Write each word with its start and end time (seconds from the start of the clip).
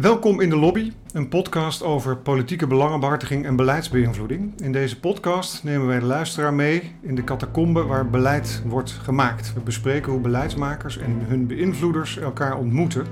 Welkom 0.00 0.40
in 0.40 0.50
de 0.50 0.56
Lobby, 0.56 0.92
een 1.12 1.28
podcast 1.28 1.82
over 1.82 2.16
politieke 2.16 2.66
belangenbehartiging 2.66 3.46
en 3.46 3.56
beleidsbeïnvloeding. 3.56 4.60
In 4.60 4.72
deze 4.72 5.00
podcast 5.00 5.64
nemen 5.64 5.86
wij 5.86 5.98
de 5.98 6.04
luisteraar 6.04 6.54
mee 6.54 6.94
in 7.00 7.14
de 7.14 7.24
catacombe 7.24 7.84
waar 7.84 8.10
beleid 8.10 8.62
wordt 8.66 8.90
gemaakt. 8.90 9.54
We 9.54 9.60
bespreken 9.60 10.12
hoe 10.12 10.20
beleidsmakers 10.20 10.98
en 10.98 11.20
hun 11.26 11.46
beïnvloeders 11.46 12.18
elkaar 12.18 12.58
ontmoeten, 12.58 13.06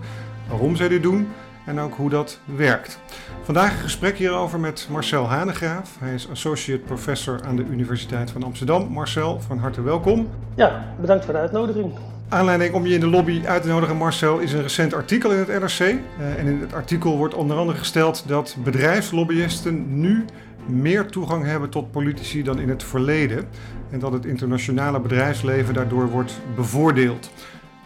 waarom 0.49 0.77
zij 0.77 0.89
dit 0.89 1.03
doen 1.03 1.29
en 1.67 1.79
ook 1.79 1.95
hoe 1.95 2.11
dat 2.11 2.41
werkt. 2.57 3.01
Vandaag 3.43 3.73
een 3.73 3.83
gesprek 3.83 4.17
hierover 4.17 4.61
met 4.61 4.89
Marcel 4.91 5.29
Hanegraaf. 5.29 5.97
Hij 5.99 6.15
is 6.15 6.31
associate 6.31 6.83
professor 6.83 7.45
aan 7.45 7.57
de 7.57 7.65
Universiteit 7.65 8.31
van 8.31 8.43
Amsterdam. 8.43 8.93
Marcel, 8.93 9.41
van 9.41 9.59
harte 9.59 9.83
welkom. 9.83 10.29
Ja, 10.55 10.95
bedankt 11.01 11.25
voor 11.25 11.35
de 11.35 11.41
uitnodiging. 11.41 11.93
Aanleiding 12.29 12.75
om 12.75 12.87
je 12.87 12.95
in 12.95 13.01
de 13.01 13.07
lobby 13.07 13.43
uit 13.47 13.63
te 13.63 13.69
nodigen, 13.69 13.97
Marcel, 13.97 14.39
is 14.39 14.53
een 14.53 14.63
recent 14.63 14.95
artikel 14.95 15.33
in 15.33 15.39
het 15.39 15.49
NRC. 15.49 15.79
Eh, 15.79 16.39
en 16.39 16.47
in 16.47 16.61
het 16.61 16.75
artikel 16.75 17.17
wordt 17.17 17.35
onder 17.35 17.57
andere 17.57 17.79
gesteld 17.79 18.25
dat 18.27 18.57
bedrijfslobbyisten 18.65 20.01
nu 20.01 20.25
meer 20.67 21.07
toegang 21.07 21.45
hebben 21.45 21.71
tot 21.71 21.91
politici 21.91 22.43
dan 22.43 22.59
in 22.59 22.69
het 22.69 22.83
verleden. 22.83 23.45
En 23.91 23.99
dat 23.99 24.13
het 24.13 24.25
internationale 24.25 25.01
bedrijfsleven 25.01 25.75
daardoor 25.75 26.11
wordt 26.11 26.41
bevoordeeld. 26.57 27.31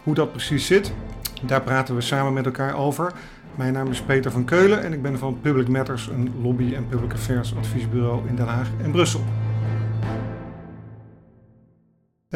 Hoe 0.03 0.13
dat 0.13 0.31
precies 0.31 0.65
zit, 0.65 0.93
daar 1.41 1.61
praten 1.61 1.95
we 1.95 2.01
samen 2.01 2.33
met 2.33 2.45
elkaar 2.45 2.75
over. 2.75 3.13
Mijn 3.55 3.73
naam 3.73 3.91
is 3.91 4.01
Peter 4.01 4.31
van 4.31 4.45
Keulen 4.45 4.83
en 4.83 4.93
ik 4.93 5.01
ben 5.01 5.17
van 5.17 5.39
Public 5.41 5.67
Matters, 5.67 6.07
een 6.07 6.31
lobby- 6.41 6.73
en 6.75 6.87
public 6.87 7.13
affairs 7.13 7.55
adviesbureau 7.57 8.27
in 8.27 8.35
Den 8.35 8.47
Haag 8.47 8.67
en 8.83 8.91
Brussel. 8.91 9.23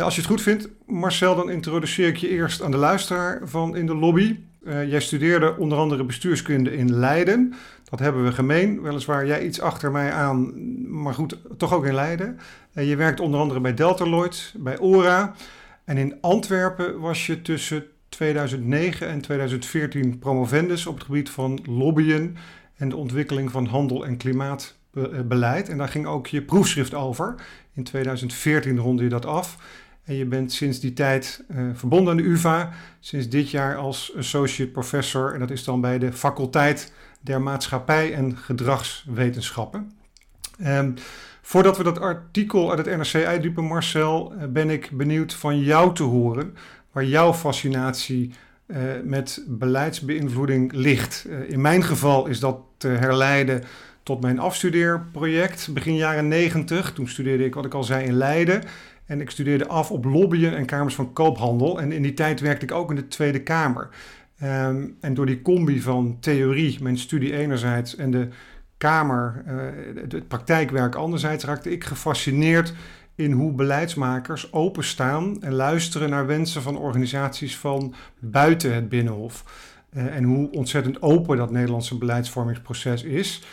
Als 0.01 0.15
je 0.15 0.21
het 0.21 0.29
goed 0.29 0.41
vindt, 0.41 0.69
Marcel, 0.85 1.35
dan 1.35 1.49
introduceer 1.49 2.07
ik 2.07 2.17
je 2.17 2.29
eerst 2.29 2.61
aan 2.61 2.71
de 2.71 2.77
luisteraar 2.77 3.41
van 3.43 3.75
In 3.75 3.85
de 3.85 3.95
Lobby. 3.95 4.39
Uh, 4.63 4.89
jij 4.89 4.99
studeerde 4.99 5.57
onder 5.57 5.77
andere 5.77 6.03
bestuurskunde 6.03 6.75
in 6.75 6.93
Leiden. 6.93 7.53
Dat 7.89 7.99
hebben 7.99 8.23
we 8.23 8.31
gemeen. 8.31 8.81
Weliswaar 8.81 9.27
jij 9.27 9.45
iets 9.45 9.61
achter 9.61 9.91
mij 9.91 10.11
aan, 10.11 10.53
maar 11.01 11.13
goed, 11.13 11.37
toch 11.57 11.73
ook 11.73 11.85
in 11.85 11.93
Leiden. 11.93 12.39
Uh, 12.73 12.89
je 12.89 12.95
werkt 12.95 13.19
onder 13.19 13.39
andere 13.39 13.59
bij 13.59 13.73
Deltaloid, 13.73 14.53
bij 14.57 14.79
ORA. 14.79 15.35
En 15.85 15.97
in 15.97 16.17
Antwerpen 16.21 16.99
was 16.99 17.25
je 17.25 17.41
tussen 17.41 17.83
2009 18.09 19.07
en 19.07 19.21
2014 19.21 20.19
promovendus 20.19 20.85
op 20.85 20.95
het 20.95 21.03
gebied 21.03 21.29
van 21.29 21.59
lobbyen 21.65 22.37
en 22.75 22.89
de 22.89 22.95
ontwikkeling 22.95 23.51
van 23.51 23.65
handel 23.65 24.05
en 24.05 24.17
klimaatbeleid. 24.17 25.69
En 25.69 25.77
daar 25.77 25.89
ging 25.89 26.05
ook 26.05 26.27
je 26.27 26.41
proefschrift 26.41 26.93
over. 26.93 27.35
In 27.73 27.83
2014 27.83 28.77
ronde 28.77 29.03
je 29.03 29.09
dat 29.09 29.25
af. 29.25 29.57
En 30.03 30.15
je 30.15 30.25
bent 30.25 30.51
sinds 30.51 30.79
die 30.79 30.93
tijd 30.93 31.43
uh, 31.51 31.69
verbonden 31.73 32.11
aan 32.11 32.17
de 32.17 32.29
UvA. 32.29 32.71
Sinds 32.99 33.29
dit 33.29 33.49
jaar 33.49 33.75
als 33.75 34.13
associate 34.17 34.71
professor. 34.71 35.33
En 35.33 35.39
dat 35.39 35.51
is 35.51 35.63
dan 35.63 35.81
bij 35.81 35.99
de 35.99 36.13
faculteit 36.13 36.93
der 37.21 37.41
maatschappij 37.41 38.13
en 38.13 38.37
gedragswetenschappen. 38.37 39.91
Um, 40.65 40.93
voordat 41.41 41.77
we 41.77 41.83
dat 41.83 41.99
artikel 41.99 42.69
uit 42.69 42.85
het 42.85 42.97
NRC 42.97 43.25
uitdiepen, 43.25 43.63
Marcel, 43.63 44.33
uh, 44.33 44.43
ben 44.49 44.69
ik 44.69 44.89
benieuwd 44.91 45.33
van 45.33 45.59
jou 45.59 45.93
te 45.93 46.03
horen 46.03 46.55
waar 46.91 47.05
jouw 47.05 47.33
fascinatie 47.33 48.33
uh, 48.67 48.77
met 49.03 49.43
beleidsbeïnvloeding 49.47 50.71
ligt. 50.73 51.27
in 51.47 51.61
mijn 51.61 51.83
geval 51.83 52.27
is 52.27 52.39
dat 52.39 52.59
te 52.77 52.87
herleiden 52.87 53.63
tot 54.03 54.21
mijn 54.21 54.39
afstudeerproject 54.39 55.69
begin 55.73 55.95
jaren 55.95 56.27
90. 56.27 56.93
Toen 56.93 57.07
studeerde 57.07 57.45
ik, 57.45 57.53
wat 57.53 57.65
ik 57.65 57.73
al 57.73 57.83
zei, 57.83 58.05
in 58.05 58.13
Leiden. 58.13 58.63
En 59.05 59.21
ik 59.21 59.29
studeerde 59.29 59.67
af 59.67 59.91
op 59.91 60.05
lobbyen 60.05 60.55
en 60.55 60.65
kamers 60.65 60.95
van 60.95 61.13
koophandel. 61.13 61.81
En 61.81 61.91
in 61.91 62.01
die 62.01 62.13
tijd 62.13 62.39
werkte 62.39 62.65
ik 62.65 62.71
ook 62.71 62.89
in 62.89 62.95
de 62.95 63.07
Tweede 63.07 63.43
Kamer. 63.43 63.89
Um, 64.43 64.97
en 64.99 65.13
door 65.13 65.25
die 65.25 65.41
combi 65.41 65.81
van 65.81 66.17
theorie, 66.19 66.77
mijn 66.81 66.97
studie 66.97 67.37
enerzijds, 67.37 67.95
en 67.95 68.11
de 68.11 68.27
Kamer, 68.77 69.43
uh, 69.47 70.03
het 70.09 70.27
praktijkwerk 70.27 70.95
anderzijds, 70.95 71.43
raakte 71.43 71.71
ik 71.71 71.83
gefascineerd 71.83 72.73
in 73.15 73.31
hoe 73.31 73.51
beleidsmakers 73.51 74.53
openstaan 74.53 75.41
en 75.41 75.53
luisteren 75.53 76.09
naar 76.09 76.27
wensen 76.27 76.61
van 76.61 76.77
organisaties 76.77 77.57
van 77.57 77.93
buiten 78.19 78.73
het 78.73 78.89
Binnenhof. 78.89 79.43
Uh, 79.93 80.15
en 80.15 80.23
hoe 80.23 80.51
ontzettend 80.51 81.01
open 81.01 81.37
dat 81.37 81.51
Nederlandse 81.51 81.97
beleidsvormingsproces 81.97 83.03
is. 83.03 83.43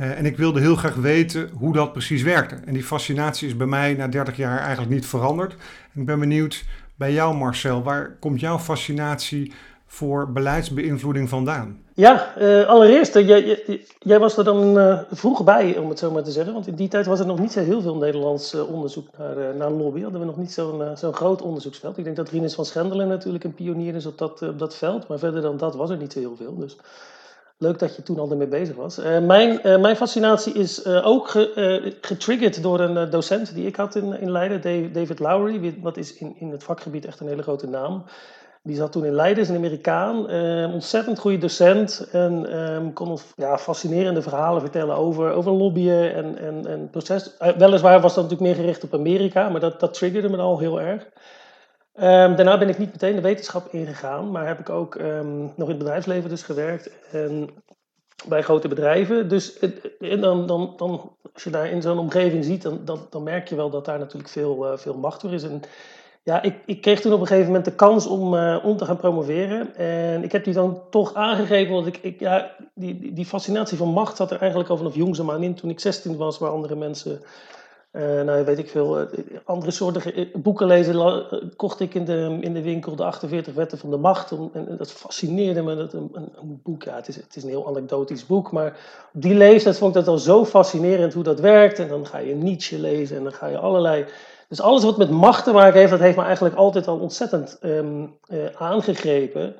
Uh, 0.00 0.18
en 0.18 0.26
ik 0.26 0.36
wilde 0.36 0.60
heel 0.60 0.76
graag 0.76 0.94
weten 0.94 1.50
hoe 1.58 1.72
dat 1.72 1.92
precies 1.92 2.22
werkte. 2.22 2.58
En 2.64 2.72
die 2.72 2.84
fascinatie 2.84 3.48
is 3.48 3.56
bij 3.56 3.66
mij 3.66 3.94
na 3.94 4.08
30 4.08 4.36
jaar 4.36 4.58
eigenlijk 4.58 4.90
niet 4.90 5.06
veranderd. 5.06 5.52
En 5.94 6.00
ik 6.00 6.06
ben 6.06 6.18
benieuwd 6.18 6.64
bij 6.94 7.12
jou, 7.12 7.36
Marcel, 7.36 7.82
waar 7.82 8.16
komt 8.20 8.40
jouw 8.40 8.58
fascinatie 8.58 9.52
voor 9.86 10.32
beleidsbeïnvloeding 10.32 11.28
vandaan? 11.28 11.82
Ja, 11.94 12.34
uh, 12.38 12.66
allereerst, 12.66 13.16
uh, 13.16 13.28
jij, 13.28 13.62
jij, 13.98 14.18
was 14.18 14.36
er 14.36 14.44
dan 14.44 14.78
uh, 14.78 15.00
vroeg 15.10 15.44
bij, 15.44 15.76
om 15.78 15.88
het 15.88 15.98
zo 15.98 16.10
maar 16.10 16.22
te 16.22 16.30
zeggen. 16.30 16.52
Want 16.52 16.66
in 16.66 16.74
die 16.74 16.88
tijd 16.88 17.06
was 17.06 17.20
er 17.20 17.26
nog 17.26 17.38
niet 17.38 17.52
zo 17.52 17.60
heel 17.60 17.80
veel 17.80 17.96
Nederlands 17.96 18.54
onderzoek 18.54 19.08
naar, 19.18 19.56
naar 19.56 19.70
lobby. 19.70 20.02
Hadden 20.02 20.20
we 20.20 20.26
nog 20.26 20.36
niet 20.36 20.52
zo'n 20.52 20.82
zo'n 20.96 21.14
groot 21.14 21.42
onderzoeksveld. 21.42 21.98
Ik 21.98 22.04
denk 22.04 22.16
dat 22.16 22.28
Rinus 22.28 22.54
van 22.54 22.64
Schendelen 22.64 23.08
natuurlijk 23.08 23.44
een 23.44 23.54
pionier 23.54 23.94
is 23.94 24.06
op 24.06 24.18
dat, 24.18 24.42
op 24.42 24.58
dat 24.58 24.74
veld. 24.76 25.08
Maar 25.08 25.18
verder 25.18 25.42
dan 25.42 25.56
dat 25.56 25.74
was 25.74 25.90
er 25.90 25.96
niet 25.96 26.12
zo 26.12 26.18
heel 26.18 26.36
veel. 26.36 26.56
Dus 26.58 26.76
Leuk 27.60 27.78
dat 27.78 27.96
je 27.96 28.02
toen 28.02 28.18
al 28.18 28.30
ermee 28.30 28.46
bezig 28.46 28.76
was. 28.76 28.98
Uh, 28.98 29.18
mijn, 29.18 29.60
uh, 29.66 29.80
mijn 29.80 29.96
fascinatie 29.96 30.52
is 30.52 30.86
uh, 30.86 31.06
ook 31.06 31.28
ge, 31.28 31.96
getriggerd 32.00 32.62
door 32.62 32.80
een 32.80 33.10
docent 33.10 33.54
die 33.54 33.66
ik 33.66 33.76
had 33.76 33.94
in, 33.94 34.20
in 34.20 34.30
Leiden, 34.30 34.92
David 34.92 35.18
Lowry. 35.18 35.74
Wat 35.82 35.96
is 35.96 36.14
in, 36.14 36.34
in 36.38 36.50
het 36.50 36.64
vakgebied 36.64 37.04
echt 37.04 37.20
een 37.20 37.28
hele 37.28 37.42
grote 37.42 37.68
naam. 37.68 38.04
Die 38.62 38.76
zat 38.76 38.92
toen 38.92 39.04
in 39.04 39.14
Leiden, 39.14 39.42
is 39.42 39.48
een 39.48 39.56
Amerikaan. 39.56 40.16
ontzettend 40.72 41.18
goede 41.18 41.38
docent. 41.38 42.08
En 42.12 42.58
um, 42.58 42.92
kon 42.92 43.18
ja, 43.36 43.58
fascinerende 43.58 44.22
verhalen 44.22 44.60
vertellen 44.60 44.96
over, 44.96 45.32
over 45.32 45.52
lobbyen 45.52 46.14
en, 46.14 46.38
en, 46.38 46.66
en 46.66 46.90
proces. 46.90 47.36
weliswaar 47.56 48.00
was 48.00 48.14
dat 48.14 48.24
natuurlijk 48.24 48.50
meer 48.50 48.64
gericht 48.64 48.84
op 48.84 48.94
Amerika, 48.94 49.48
maar 49.48 49.60
dat, 49.60 49.80
dat 49.80 49.94
triggerde 49.94 50.28
me 50.28 50.36
al 50.36 50.58
heel 50.58 50.80
erg. 50.80 51.06
Um, 52.00 52.36
daarna 52.36 52.58
ben 52.58 52.68
ik 52.68 52.78
niet 52.78 52.92
meteen 52.92 53.14
de 53.14 53.20
wetenschap 53.20 53.68
ingegaan, 53.72 54.30
maar 54.30 54.46
heb 54.46 54.58
ik 54.58 54.70
ook 54.70 54.94
um, 54.94 55.40
nog 55.56 55.68
in 55.68 55.74
het 55.74 55.78
bedrijfsleven 55.78 56.30
dus 56.30 56.42
gewerkt 56.42 56.90
en 57.12 57.50
bij 58.28 58.42
grote 58.42 58.68
bedrijven. 58.68 59.28
Dus 59.28 59.58
en 59.98 60.20
dan, 60.20 60.46
dan, 60.46 60.74
dan, 60.76 61.12
als 61.32 61.44
je 61.44 61.50
daar 61.50 61.70
in 61.70 61.82
zo'n 61.82 61.98
omgeving 61.98 62.44
ziet, 62.44 62.62
dan, 62.62 63.06
dan, 63.10 63.22
merk 63.22 63.48
je 63.48 63.56
wel 63.56 63.70
dat 63.70 63.84
daar 63.84 63.98
natuurlijk 63.98 64.28
veel, 64.28 64.72
uh, 64.72 64.78
veel 64.78 64.94
macht 64.94 65.20
voor 65.20 65.32
is. 65.32 65.42
En 65.42 65.60
ja, 66.22 66.42
ik, 66.42 66.54
ik 66.66 66.80
kreeg 66.80 67.00
toen 67.00 67.12
op 67.12 67.20
een 67.20 67.26
gegeven 67.26 67.46
moment 67.46 67.64
de 67.64 67.74
kans 67.74 68.06
om, 68.06 68.34
uh, 68.34 68.58
om 68.62 68.76
te 68.76 68.84
gaan 68.84 68.96
promoveren. 68.96 69.74
En 69.76 70.24
ik 70.24 70.32
heb 70.32 70.44
die 70.44 70.54
dan 70.54 70.82
toch 70.90 71.14
aangegeven, 71.14 71.74
want 71.74 71.86
ik, 71.86 71.96
ik, 71.96 72.20
ja, 72.20 72.50
die, 72.74 72.98
die, 72.98 73.12
die 73.12 73.26
fascinatie 73.26 73.78
van 73.78 73.88
macht 73.88 74.16
zat 74.16 74.30
er 74.30 74.38
eigenlijk 74.40 74.70
al 74.70 74.76
vanaf 74.76 74.94
jongs 74.94 75.20
aan 75.20 75.42
in. 75.42 75.54
Toen 75.54 75.70
ik 75.70 75.80
16 75.80 76.16
was, 76.16 76.38
waar 76.38 76.50
andere 76.50 76.76
mensen 76.76 77.22
uh, 77.92 78.22
nou, 78.22 78.44
weet 78.44 78.58
ik 78.58 78.68
veel, 78.68 79.00
uh, 79.00 79.06
andere 79.44 79.70
soorten 79.70 80.14
eh, 80.14 80.34
boeken 80.34 80.66
lezen 80.66 81.26
kocht 81.56 81.80
ik 81.80 81.94
in 81.94 82.04
de, 82.04 82.38
in 82.40 82.54
de 82.54 82.62
winkel, 82.62 82.96
de 82.96 83.04
48 83.04 83.54
wetten 83.54 83.78
van 83.78 83.90
de 83.90 83.96
macht. 83.96 84.30
En, 84.30 84.76
dat 84.78 84.92
fascineerde 84.92 85.62
me, 85.62 85.76
dat 85.76 85.92
een, 85.92 86.10
boek, 86.62 86.82
ja, 86.82 86.94
het 86.94 87.08
is, 87.08 87.16
het 87.16 87.36
is 87.36 87.42
een 87.42 87.48
heel 87.48 87.66
anekdotisch 87.66 88.26
boek, 88.26 88.52
maar 88.52 88.76
op 89.14 89.22
die 89.22 89.34
leeftijd 89.34 89.78
vond 89.78 89.96
ik 89.96 90.04
dat 90.04 90.14
al 90.14 90.18
zo 90.18 90.44
fascinerend 90.44 91.14
hoe 91.14 91.22
dat 91.22 91.40
werkt. 91.40 91.78
En 91.78 91.88
dan 91.88 92.06
ga 92.06 92.18
je 92.18 92.34
Nietzsche 92.34 92.78
lezen 92.78 93.16
en 93.16 93.22
dan 93.22 93.32
ga 93.32 93.46
je 93.46 93.58
allerlei... 93.58 94.04
Dus 94.48 94.60
alles 94.60 94.84
wat 94.84 94.98
met 94.98 95.10
macht 95.10 95.44
te 95.44 95.52
maken 95.52 95.78
heeft, 95.78 95.90
dat 95.90 96.00
heeft 96.00 96.16
me 96.16 96.22
eigenlijk 96.22 96.56
altijd 96.56 96.86
al 96.86 96.98
ontzettend 96.98 97.58
uh, 97.62 98.04
aangegrepen. 98.54 99.54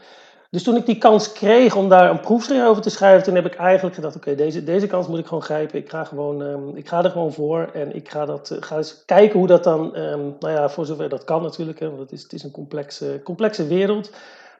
Dus 0.50 0.62
toen 0.62 0.76
ik 0.76 0.86
die 0.86 0.98
kans 0.98 1.32
kreeg 1.32 1.76
om 1.76 1.88
daar 1.88 2.10
een 2.10 2.20
proefschrift 2.20 2.66
over 2.66 2.82
te 2.82 2.90
schrijven, 2.90 3.24
toen 3.24 3.34
heb 3.34 3.46
ik 3.46 3.54
eigenlijk 3.54 3.94
gedacht: 3.94 4.16
oké, 4.16 4.34
deze, 4.34 4.64
deze 4.64 4.86
kans 4.86 5.06
moet 5.06 5.18
ik 5.18 5.26
gewoon 5.26 5.42
grijpen. 5.42 5.78
Ik 5.78 5.90
ga, 5.90 6.04
gewoon, 6.04 6.40
um, 6.40 6.76
ik 6.76 6.88
ga 6.88 7.04
er 7.04 7.10
gewoon 7.10 7.32
voor 7.32 7.70
en 7.72 7.94
ik 7.94 8.10
ga, 8.10 8.24
dat, 8.24 8.50
uh, 8.50 8.58
ga 8.60 8.76
eens 8.76 9.02
kijken 9.04 9.38
hoe 9.38 9.48
dat 9.48 9.64
dan, 9.64 9.96
um, 9.96 10.36
nou 10.40 10.54
ja, 10.54 10.68
voor 10.68 10.86
zover 10.86 11.08
dat 11.08 11.24
kan 11.24 11.42
natuurlijk, 11.42 11.80
hè, 11.80 11.88
want 11.88 12.00
het 12.00 12.12
is, 12.12 12.22
het 12.22 12.32
is 12.32 12.42
een 12.42 12.50
complexe, 12.50 13.20
complexe 13.24 13.66
wereld. 13.66 14.10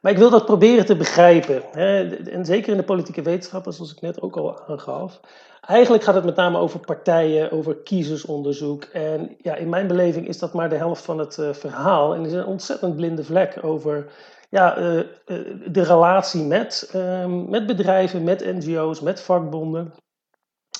Maar 0.01 0.11
ik 0.11 0.17
wil 0.17 0.29
dat 0.29 0.45
proberen 0.45 0.85
te 0.85 0.95
begrijpen. 0.95 1.61
Hè, 1.71 2.15
en 2.15 2.45
zeker 2.45 2.71
in 2.71 2.77
de 2.77 2.83
politieke 2.83 3.21
wetenschappen, 3.21 3.73
zoals 3.73 3.91
ik 3.91 4.01
net 4.01 4.21
ook 4.21 4.37
al 4.37 4.59
aangaf. 4.67 5.19
Eigenlijk 5.61 6.03
gaat 6.03 6.15
het 6.15 6.25
met 6.25 6.35
name 6.35 6.57
over 6.57 6.79
partijen, 6.79 7.51
over 7.51 7.75
kiezersonderzoek. 7.75 8.83
En 8.83 9.35
ja, 9.41 9.55
in 9.55 9.69
mijn 9.69 9.87
beleving 9.87 10.27
is 10.27 10.39
dat 10.39 10.53
maar 10.53 10.69
de 10.69 10.75
helft 10.75 11.03
van 11.03 11.19
het 11.19 11.37
uh, 11.37 11.53
verhaal. 11.53 12.13
En 12.13 12.19
er 12.19 12.27
is 12.27 12.33
een 12.33 12.45
ontzettend 12.45 12.95
blinde 12.95 13.23
vlek 13.23 13.57
over 13.61 14.11
ja, 14.49 14.77
uh, 14.77 15.01
de 15.67 15.83
relatie 15.83 16.43
met, 16.43 16.91
um, 16.95 17.49
met 17.49 17.65
bedrijven, 17.65 18.23
met 18.23 18.45
NGO's, 18.45 19.01
met 19.01 19.21
vakbonden. 19.21 19.93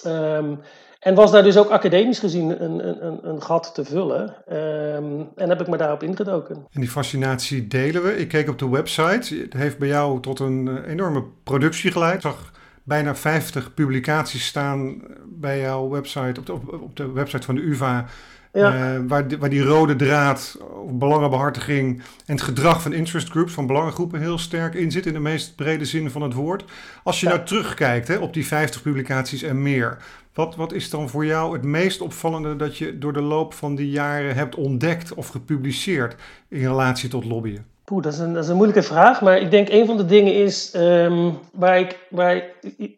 Um, 0.05 0.59
en 0.99 1.15
was 1.15 1.31
daar 1.31 1.43
dus 1.43 1.57
ook 1.57 1.69
academisch 1.69 2.19
gezien 2.19 2.63
een, 2.63 3.05
een, 3.05 3.29
een 3.29 3.41
gat 3.41 3.73
te 3.73 3.85
vullen. 3.85 4.35
Um, 4.57 5.29
en 5.35 5.49
heb 5.49 5.61
ik 5.61 5.67
me 5.67 5.77
daarop 5.77 6.03
ingedoken. 6.03 6.55
En 6.55 6.81
die 6.81 6.89
fascinatie 6.89 7.67
delen 7.67 8.03
we. 8.03 8.17
Ik 8.17 8.27
keek 8.27 8.49
op 8.49 8.59
de 8.59 8.69
website. 8.69 9.35
Het 9.35 9.53
heeft 9.53 9.77
bij 9.77 9.87
jou 9.87 10.21
tot 10.21 10.39
een 10.39 10.83
enorme 10.83 11.23
productie 11.43 11.91
geleid. 11.91 12.15
Ik 12.15 12.21
zag 12.21 12.51
bijna 12.83 13.15
50 13.15 13.73
publicaties 13.73 14.45
staan 14.45 15.01
bij 15.25 15.59
jouw 15.59 15.89
website, 15.89 16.39
op 16.39 16.45
de, 16.45 16.53
op 16.81 16.95
de 16.95 17.11
website 17.11 17.45
van 17.45 17.55
de 17.55 17.61
UvA 17.61 18.05
Ja. 18.53 19.03
waar, 19.05 19.27
die, 19.27 19.37
waar 19.37 19.49
die 19.49 19.63
rode 19.63 19.95
draad, 19.95 20.57
belangenbehartiging 20.89 21.97
en 21.97 22.33
het 22.33 22.41
gedrag 22.41 22.81
van 22.81 22.93
interest 22.93 23.29
groups, 23.29 23.53
van 23.53 23.67
belangengroepen, 23.67 24.19
heel 24.19 24.37
sterk 24.37 24.73
in 24.73 24.91
zit 24.91 25.05
in 25.05 25.13
de 25.13 25.19
meest 25.19 25.55
brede 25.55 25.85
zin 25.85 26.11
van 26.11 26.21
het 26.21 26.33
woord. 26.33 26.63
Als 27.03 27.19
je 27.19 27.27
nou 27.27 27.43
terugkijkt 27.43 28.07
hè, 28.07 28.17
op 28.17 28.33
die 28.33 28.45
50 28.45 28.81
publicaties 28.81 29.41
en 29.41 29.61
meer, 29.61 29.97
wat, 30.33 30.55
wat 30.55 30.73
is 30.73 30.89
dan 30.89 31.09
voor 31.09 31.25
jou 31.25 31.53
het 31.53 31.63
meest 31.63 32.01
opvallende 32.01 32.55
dat 32.55 32.77
je 32.77 32.97
door 32.97 33.13
de 33.13 33.21
loop 33.21 33.53
van 33.53 33.75
die 33.75 33.89
jaren 33.89 34.35
hebt 34.35 34.55
ontdekt 34.55 35.13
of 35.13 35.27
gepubliceerd 35.27 36.15
in 36.47 36.59
relatie 36.59 37.09
tot 37.09 37.25
lobbyen? 37.25 37.65
Poeh, 37.89 38.03
dat, 38.03 38.13
is 38.13 38.47
een, 38.47 38.55
moeilijke 38.55 38.83
vraag, 38.83 39.21
maar 39.21 39.37
ik 39.37 39.51
denk 39.51 39.69
een 39.69 39.85
van 39.85 39.97
de 39.97 40.05
dingen 40.05 40.33
is, 40.33 40.73
um, 40.75 41.39
waar 41.53 41.79
ik, 41.79 42.07
waar, 42.09 42.43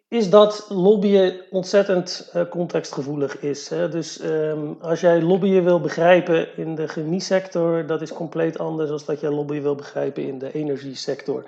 is 0.08 0.30
dat 0.30 0.66
lobbyen 0.70 1.36
ontzettend 1.50 2.32
uh, 2.36 2.42
contextgevoelig 2.50 3.40
is. 3.40 3.70
Hè? 3.70 3.90
Dus 3.90 4.24
um, 4.24 4.78
als 4.82 5.00
jij 5.00 5.22
lobbyen 5.22 5.64
wil 5.64 5.80
begrijpen 5.80 6.58
in 6.58 6.76
de 6.76 6.88
chemiesector, 6.88 7.86
dat 7.86 8.02
is 8.02 8.14
compleet 8.14 8.60
anders 8.60 8.90
dan 8.90 9.00
dat 9.06 9.20
jij 9.20 9.30
lobbyen 9.30 9.62
wil 9.62 9.76
begrijpen 9.76 10.24
in 10.28 10.40
de 10.40 10.54
energiesector. 10.54 11.44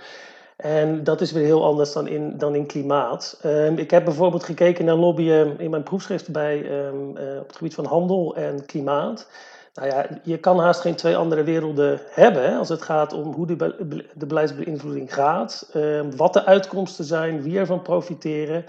En 0.55 1.03
dat 1.03 1.21
is 1.21 1.31
weer 1.31 1.45
heel 1.45 1.65
anders 1.65 1.93
dan 1.93 2.07
in, 2.07 2.37
dan 2.37 2.55
in 2.55 2.65
klimaat. 2.65 3.39
Um, 3.45 3.77
ik 3.77 3.91
heb 3.91 4.03
bijvoorbeeld 4.03 4.43
gekeken 4.43 4.85
naar 4.85 4.95
lobbyen 4.95 5.59
in 5.59 5.69
mijn 5.69 5.83
proefschrift 5.83 6.31
bij, 6.31 6.61
uh, 6.61 7.39
op 7.39 7.47
het 7.47 7.57
gebied 7.57 7.73
van 7.73 7.85
handel 7.85 8.35
en 8.35 8.65
klimaat. 8.65 9.27
Nou 9.73 9.87
ja, 9.87 10.05
je 10.23 10.37
kan 10.37 10.59
haast 10.59 10.81
geen 10.81 10.95
twee 10.95 11.15
andere 11.15 11.43
werelden 11.43 11.99
hebben 12.09 12.57
als 12.57 12.69
het 12.69 12.81
gaat 12.81 13.13
om 13.13 13.33
hoe 13.33 13.45
de, 13.45 13.55
de 14.13 14.25
beleidsbeïnvloeding 14.25 15.13
gaat, 15.13 15.69
um, 15.75 16.15
wat 16.15 16.33
de 16.33 16.45
uitkomsten 16.45 17.05
zijn, 17.05 17.41
wie 17.41 17.59
ervan 17.59 17.81
profiteren. 17.81 18.65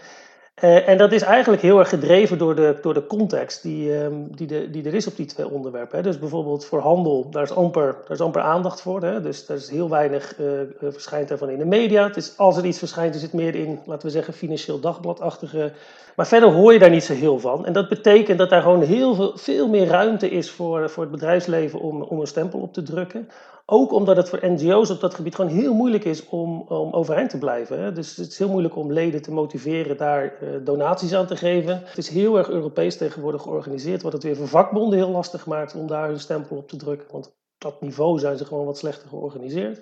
Uh, 0.63 0.89
en 0.89 0.99
dat 0.99 1.13
is 1.13 1.23
eigenlijk 1.23 1.63
heel 1.63 1.79
erg 1.79 1.89
gedreven 1.89 2.39
door 2.39 2.55
de, 2.55 2.79
door 2.83 2.95
de 2.95 3.07
context 3.07 3.63
die, 3.63 4.03
um, 4.03 4.37
die, 4.37 4.47
de, 4.47 4.71
die 4.71 4.85
er 4.85 4.95
is 4.95 5.07
op 5.07 5.17
die 5.17 5.27
twee 5.27 5.49
onderwerpen. 5.49 5.97
Hè. 5.97 6.03
Dus 6.03 6.19
bijvoorbeeld 6.19 6.65
voor 6.65 6.81
handel, 6.81 7.31
daar 7.31 7.43
is 7.43 7.53
amper, 7.53 7.93
daar 7.93 8.17
is 8.17 8.21
amper 8.21 8.41
aandacht 8.43 8.81
voor. 8.81 9.03
Hè. 9.03 9.21
Dus 9.21 9.49
er 9.49 9.57
is 9.57 9.71
heel 9.71 9.91
weinig 9.91 10.39
uh, 10.39 10.49
verschijnt 10.81 11.29
daarvan 11.29 11.49
in 11.49 11.59
de 11.59 11.65
media. 11.65 12.07
Het 12.07 12.17
is, 12.17 12.35
als 12.37 12.57
er 12.57 12.65
iets 12.65 12.79
verschijnt, 12.79 13.15
is 13.15 13.23
het 13.23 13.33
meer 13.33 13.55
in, 13.55 13.81
laten 13.87 14.07
we 14.07 14.13
zeggen, 14.13 14.35
financieel 14.35 14.81
dagbladachtige. 14.81 15.73
Maar 16.17 16.27
verder 16.27 16.53
hoor 16.53 16.73
je 16.73 16.79
daar 16.79 16.91
niet 16.91 17.05
zo 17.05 17.15
heel 17.15 17.39
van. 17.39 17.67
En 17.67 17.73
dat 17.73 17.89
betekent 17.89 18.39
dat 18.39 18.51
daar 18.51 18.63
gewoon 18.63 18.83
heel 18.83 19.15
veel, 19.15 19.33
veel 19.35 19.69
meer 19.69 19.87
ruimte 19.87 20.31
is 20.31 20.51
voor, 20.51 20.91
voor 20.91 21.03
het 21.03 21.13
bedrijfsleven 21.13 21.81
om, 21.81 22.03
om 22.03 22.21
een 22.21 22.27
stempel 22.27 22.61
op 22.61 22.73
te 22.73 22.83
drukken. 22.83 23.29
Ook 23.67 23.93
omdat 23.93 24.17
het 24.17 24.29
voor 24.29 24.39
NGO's 24.43 24.91
op 24.91 25.01
dat 25.01 25.15
gebied 25.15 25.35
gewoon 25.35 25.51
heel 25.51 25.75
moeilijk 25.75 26.05
is 26.05 26.29
om, 26.29 26.61
om 26.61 26.93
overeind 26.93 27.31
te 27.31 27.39
blijven. 27.39 27.83
Hè. 27.83 27.93
Dus 27.93 28.17
het 28.17 28.29
is 28.29 28.39
heel 28.39 28.49
moeilijk 28.49 28.77
om 28.77 28.93
leden 28.93 29.23
te 29.23 29.33
motiveren 29.33 29.97
daar 29.97 30.43
uh, 30.43 30.65
donaties 30.65 31.15
aan 31.15 31.27
te 31.27 31.37
geven. 31.37 31.83
Het 31.85 31.99
is 31.99 32.09
heel 32.09 32.39
erg 32.39 32.49
Europees 32.49 32.97
tegenwoordig 32.97 33.43
georganiseerd, 33.43 34.03
wat 34.03 34.13
het 34.13 34.23
weer 34.23 34.37
voor 34.37 34.49
vakbonden 34.49 34.99
heel 34.99 35.11
lastig 35.11 35.47
maakt 35.47 35.75
om 35.75 35.87
daar 35.87 36.09
hun 36.09 36.21
stempel 36.21 36.57
op 36.57 36.69
te 36.69 36.77
drukken. 36.77 37.09
Want 37.11 37.27
op 37.27 37.35
dat 37.59 37.81
niveau 37.81 38.19
zijn 38.19 38.37
ze 38.37 38.45
gewoon 38.45 38.67
wat 38.67 38.79
slechter 38.79 39.09
georganiseerd. 39.09 39.81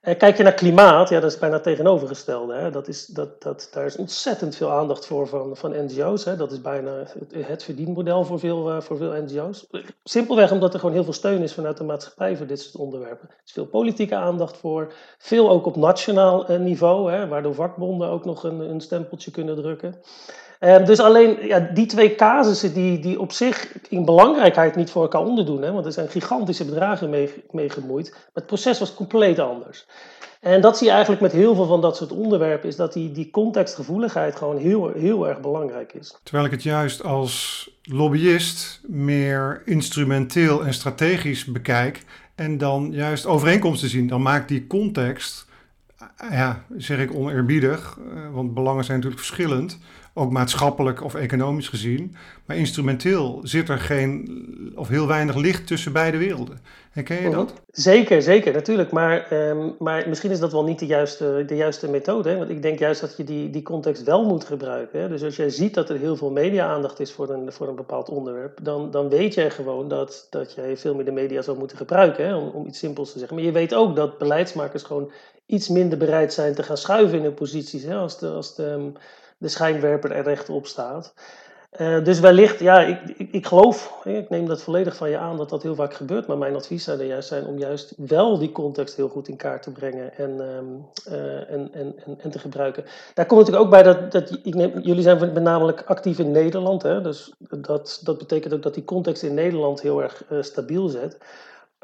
Kijk 0.00 0.36
je 0.36 0.42
naar 0.42 0.54
klimaat, 0.54 1.08
ja, 1.08 1.20
dat 1.20 1.32
is 1.32 1.38
bijna 1.38 1.60
tegenovergestelde. 1.60 2.54
Hè. 2.54 2.70
Dat 2.70 2.88
is, 2.88 3.06
dat, 3.06 3.42
dat, 3.42 3.68
daar 3.72 3.86
is 3.86 3.96
ontzettend 3.96 4.56
veel 4.56 4.70
aandacht 4.70 5.06
voor 5.06 5.28
van, 5.28 5.56
van 5.56 5.84
NGO's. 5.84 6.24
Hè. 6.24 6.36
Dat 6.36 6.52
is 6.52 6.60
bijna 6.60 7.04
het, 7.34 7.64
verdienmodel 7.64 8.24
voor 8.24 8.38
veel, 8.38 8.70
uh, 8.70 8.80
voor 8.80 8.96
veel 8.96 9.22
NGO's. 9.22 9.66
Simpelweg 10.04 10.52
omdat 10.52 10.72
er 10.74 10.80
gewoon 10.80 10.94
heel 10.94 11.04
veel 11.04 11.12
steun 11.12 11.42
is 11.42 11.54
vanuit 11.54 11.76
de 11.76 11.84
maatschappij 11.84 12.36
voor 12.36 12.46
dit 12.46 12.60
soort 12.60 12.76
onderwerpen. 12.76 13.28
Er 13.28 13.40
is 13.44 13.52
veel 13.52 13.66
politieke 13.66 14.14
aandacht 14.14 14.56
voor. 14.56 14.92
Veel 15.18 15.50
ook 15.50 15.66
op 15.66 15.76
nationaal 15.76 16.50
uh, 16.50 16.58
niveau, 16.58 17.12
hè, 17.12 17.28
waardoor 17.28 17.54
vakbonden 17.54 18.08
ook 18.08 18.24
nog 18.24 18.44
een, 18.44 18.60
een 18.60 18.80
stempeltje 18.80 19.30
kunnen 19.30 19.56
drukken. 19.56 20.00
Um, 20.60 20.84
dus 20.84 20.98
alleen 20.98 21.46
ja, 21.46 21.60
die 21.74 21.86
twee 21.86 22.14
casussen 22.14 22.74
die, 22.74 22.98
die 22.98 23.20
op 23.20 23.32
zich 23.32 23.78
in 23.88 24.04
belangrijkheid 24.04 24.76
niet 24.76 24.90
voor 24.90 25.02
elkaar 25.02 25.24
onderdoen, 25.24 25.62
hè, 25.62 25.72
want 25.72 25.86
er 25.86 25.92
zijn 25.92 26.08
gigantische 26.08 26.64
bedragen 26.64 27.10
mee, 27.50 27.70
gemoeid, 27.70 28.16
het 28.34 28.46
proces 28.46 28.78
was 28.78 28.94
compleet 28.94 29.38
anders. 29.38 29.86
En 30.40 30.60
dat 30.60 30.78
zie 30.78 30.86
je 30.86 30.92
eigenlijk 30.92 31.22
met 31.22 31.32
heel 31.32 31.54
veel 31.54 31.66
van 31.66 31.80
dat 31.80 31.96
soort 31.96 32.12
onderwerpen, 32.12 32.68
is 32.68 32.76
dat 32.76 32.92
die, 32.92 33.12
die 33.12 33.30
contextgevoeligheid 33.30 34.36
gewoon 34.36 34.56
heel, 34.56 34.92
heel 34.92 35.28
erg 35.28 35.40
belangrijk 35.40 35.92
is. 35.92 36.18
Terwijl 36.22 36.44
ik 36.44 36.50
het 36.50 36.62
juist 36.62 37.04
als 37.04 37.68
lobbyist 37.82 38.80
meer 38.86 39.62
instrumenteel 39.64 40.64
en 40.64 40.74
strategisch 40.74 41.44
bekijk 41.44 42.04
en 42.34 42.58
dan 42.58 42.88
juist 42.92 43.26
overeenkomsten 43.26 43.88
zien, 43.88 44.06
dan 44.06 44.22
maakt 44.22 44.48
die 44.48 44.66
context, 44.66 45.46
ja, 46.30 46.64
zeg 46.76 46.98
ik 46.98 47.14
oneerbiedig, 47.14 47.98
want 48.32 48.54
belangen 48.54 48.84
zijn 48.84 48.96
natuurlijk 48.96 49.24
verschillend 49.24 49.78
ook 50.14 50.30
maatschappelijk 50.30 51.04
of 51.04 51.14
economisch 51.14 51.68
gezien. 51.68 52.16
Maar 52.46 52.56
instrumenteel 52.56 53.40
zit 53.42 53.68
er 53.68 53.78
geen 53.78 54.72
of 54.74 54.88
heel 54.88 55.06
weinig 55.06 55.36
licht 55.36 55.66
tussen 55.66 55.92
beide 55.92 56.18
werelden. 56.18 56.58
Herken 56.90 57.22
je 57.22 57.30
dat? 57.30 57.52
Zeker, 57.70 58.22
zeker, 58.22 58.52
natuurlijk. 58.52 58.90
Maar, 58.90 59.32
um, 59.32 59.74
maar 59.78 60.08
misschien 60.08 60.30
is 60.30 60.38
dat 60.38 60.52
wel 60.52 60.64
niet 60.64 60.78
de 60.78 60.86
juiste, 60.86 61.44
de 61.46 61.56
juiste 61.56 61.90
methode. 61.90 62.28
Hè? 62.28 62.36
Want 62.36 62.50
ik 62.50 62.62
denk 62.62 62.78
juist 62.78 63.00
dat 63.00 63.16
je 63.16 63.24
die, 63.24 63.50
die 63.50 63.62
context 63.62 64.02
wel 64.02 64.24
moet 64.24 64.44
gebruiken. 64.44 65.00
Hè? 65.00 65.08
Dus 65.08 65.22
als 65.22 65.36
jij 65.36 65.50
ziet 65.50 65.74
dat 65.74 65.90
er 65.90 65.98
heel 65.98 66.16
veel 66.16 66.30
media-aandacht 66.30 67.00
is 67.00 67.12
voor 67.12 67.30
een, 67.30 67.52
voor 67.52 67.68
een 67.68 67.76
bepaald 67.76 68.08
onderwerp, 68.08 68.58
dan, 68.62 68.90
dan 68.90 69.08
weet 69.08 69.34
jij 69.34 69.50
gewoon 69.50 69.88
dat, 69.88 70.26
dat 70.30 70.52
jij 70.52 70.76
veel 70.76 70.94
meer 70.94 71.04
de 71.04 71.12
media 71.12 71.42
zou 71.42 71.58
moeten 71.58 71.76
gebruiken. 71.76 72.26
Hè? 72.26 72.34
Om, 72.36 72.48
om 72.48 72.66
iets 72.66 72.78
simpels 72.78 73.12
te 73.12 73.18
zeggen. 73.18 73.36
Maar 73.36 73.46
je 73.46 73.52
weet 73.52 73.74
ook 73.74 73.96
dat 73.96 74.18
beleidsmakers 74.18 74.82
gewoon 74.82 75.10
iets 75.46 75.68
minder 75.68 75.98
bereid 75.98 76.32
zijn 76.32 76.54
te 76.54 76.62
gaan 76.62 76.76
schuiven 76.76 77.18
in 77.18 77.24
hun 77.24 77.34
posities. 77.34 77.82
Hè? 77.82 77.96
Als 77.96 78.18
de. 78.18 78.28
Als 78.28 78.54
de 78.54 78.92
de 79.40 79.48
schijnwerper 79.48 80.12
er 80.12 80.24
rechtop 80.24 80.66
staat. 80.66 81.14
Uh, 81.78 82.04
dus 82.04 82.20
wellicht, 82.20 82.60
ja, 82.60 82.80
ik, 82.80 83.00
ik, 83.16 83.32
ik, 83.32 83.46
geloof, 83.46 84.02
ik 84.04 84.28
neem 84.28 84.46
dat 84.46 84.62
volledig 84.62 84.96
van 84.96 85.10
je 85.10 85.18
aan 85.18 85.36
dat 85.36 85.48
dat 85.48 85.62
heel 85.62 85.74
vaak 85.74 85.94
gebeurt. 85.94 86.26
Maar 86.26 86.38
mijn 86.38 86.54
advies 86.54 86.84
zou 86.84 86.98
er 86.98 87.06
juist 87.06 87.28
zijn 87.28 87.46
om 87.46 87.58
juist 87.58 87.94
wel 87.96 88.38
die 88.38 88.52
context 88.52 88.96
heel 88.96 89.08
goed 89.08 89.28
in 89.28 89.36
kaart 89.36 89.62
te 89.62 89.72
brengen 89.72 90.16
en, 90.16 90.40
um, 90.40 90.86
uh, 91.08 91.50
en, 91.50 91.68
en, 91.72 91.94
en, 92.18 92.30
te 92.30 92.38
gebruiken. 92.38 92.84
Daar 93.14 93.26
komt 93.26 93.40
natuurlijk 93.40 93.64
ook 93.64 93.70
bij 93.70 93.82
dat, 93.82 94.12
dat 94.12 94.38
ik 94.42 94.54
neem, 94.54 94.78
jullie 94.78 95.02
zijn 95.02 95.42
namelijk 95.42 95.82
actief 95.86 96.18
in 96.18 96.30
Nederland. 96.30 96.82
Hè, 96.82 97.00
dus 97.00 97.34
dat, 97.38 98.00
dat 98.04 98.18
betekent 98.18 98.54
ook 98.54 98.62
dat 98.62 98.74
die 98.74 98.84
context 98.84 99.22
in 99.22 99.34
Nederland 99.34 99.80
heel 99.80 100.02
erg 100.02 100.24
uh, 100.30 100.42
stabiel 100.42 100.88
zet. 100.88 101.18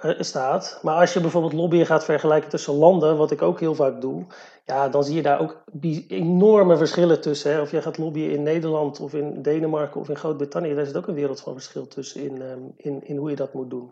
Uh, 0.04 0.12
staat. 0.18 0.78
Maar 0.82 0.94
als 0.94 1.12
je 1.12 1.20
bijvoorbeeld 1.20 1.52
lobbyen 1.52 1.86
gaat 1.86 2.04
vergelijken 2.04 2.50
tussen 2.50 2.74
landen, 2.74 3.16
wat 3.16 3.30
ik 3.30 3.42
ook 3.42 3.60
heel 3.60 3.74
vaak 3.74 4.00
doe, 4.00 4.24
ja, 4.64 4.88
dan 4.88 5.04
zie 5.04 5.14
je 5.14 5.22
daar 5.22 5.40
ook 5.40 5.62
enorme 6.08 6.76
verschillen 6.76 7.20
tussen. 7.20 7.52
Hè. 7.52 7.60
Of 7.60 7.70
jij 7.70 7.82
gaat 7.82 7.98
lobbyen 7.98 8.30
in 8.30 8.42
Nederland 8.42 9.00
of 9.00 9.14
in 9.14 9.42
Denemarken 9.42 10.00
of 10.00 10.08
in 10.08 10.16
Groot-Brittannië, 10.16 10.74
daar 10.74 10.86
zit 10.86 10.96
ook 10.96 11.06
een 11.06 11.14
wereld 11.14 11.40
van 11.40 11.52
verschil 11.52 11.88
tussen 11.88 12.22
in, 12.22 12.42
um, 12.42 12.72
in, 12.76 13.00
in 13.04 13.16
hoe 13.16 13.30
je 13.30 13.36
dat 13.36 13.54
moet 13.54 13.70
doen. 13.70 13.90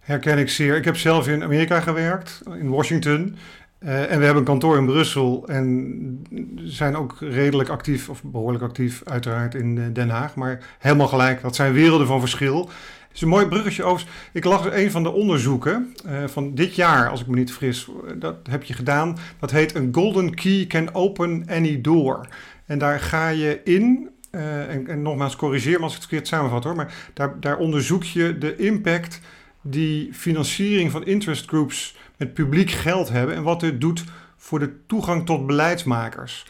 Herken 0.00 0.38
ik 0.38 0.48
zeer. 0.48 0.76
Ik 0.76 0.84
heb 0.84 0.96
zelf 0.96 1.28
in 1.28 1.42
Amerika 1.42 1.80
gewerkt, 1.80 2.40
in 2.58 2.70
Washington. 2.70 3.36
Uh, 3.80 4.12
en 4.12 4.18
we 4.18 4.24
hebben 4.24 4.36
een 4.36 4.44
kantoor 4.44 4.76
in 4.76 4.86
Brussel 4.86 5.42
en 5.46 6.22
zijn 6.56 6.96
ook 6.96 7.16
redelijk 7.20 7.68
actief, 7.68 8.08
of 8.08 8.22
behoorlijk 8.24 8.64
actief 8.64 9.02
uiteraard 9.04 9.54
in 9.54 9.92
Den 9.92 10.08
Haag. 10.08 10.34
Maar 10.34 10.76
helemaal 10.78 11.08
gelijk, 11.08 11.42
dat 11.42 11.54
zijn 11.54 11.72
werelden 11.72 12.06
van 12.06 12.20
verschil. 12.20 12.68
Het 13.10 13.18
is 13.18 13.24
een 13.24 13.34
mooi 13.34 13.46
bruggetje 13.46 13.84
over. 13.84 14.08
Ik 14.32 14.44
las 14.44 14.64
een 14.70 14.90
van 14.90 15.02
de 15.02 15.10
onderzoeken 15.10 15.94
uh, 16.06 16.24
van 16.26 16.54
dit 16.54 16.74
jaar, 16.74 17.08
als 17.08 17.20
ik 17.20 17.26
me 17.26 17.36
niet 17.36 17.52
fris, 17.52 17.88
dat 18.16 18.36
heb 18.50 18.62
je 18.62 18.74
gedaan. 18.74 19.18
Dat 19.38 19.50
heet 19.50 19.74
een 19.74 19.88
golden 19.92 20.34
key 20.34 20.66
can 20.66 20.94
open 20.94 21.44
any 21.48 21.80
door. 21.80 22.28
En 22.66 22.78
daar 22.78 23.00
ga 23.00 23.28
je 23.28 23.60
in, 23.64 24.10
en, 24.30 24.86
en, 24.86 25.02
nogmaals 25.02 25.36
corrigeer 25.36 25.76
me 25.76 25.82
als 25.82 25.92
ik 25.92 25.98
het 25.98 26.08
verkeerd 26.08 26.28
samenvat 26.28 26.64
hoor, 26.64 26.76
maar 26.76 26.94
daar, 27.14 27.40
daar 27.40 27.58
onderzoek 27.58 28.04
je 28.04 28.38
de 28.38 28.56
impact 28.56 29.20
die 29.62 30.14
financiering 30.14 30.90
van 30.90 31.04
interest 31.04 31.48
groups 31.48 31.96
met 32.16 32.34
publiek 32.34 32.70
geld 32.70 33.08
hebben 33.08 33.34
en 33.34 33.42
wat 33.42 33.60
dit 33.60 33.80
doet 33.80 34.04
voor 34.36 34.58
de 34.58 34.86
toegang 34.86 35.26
tot 35.26 35.46
beleidsmakers. 35.46 36.46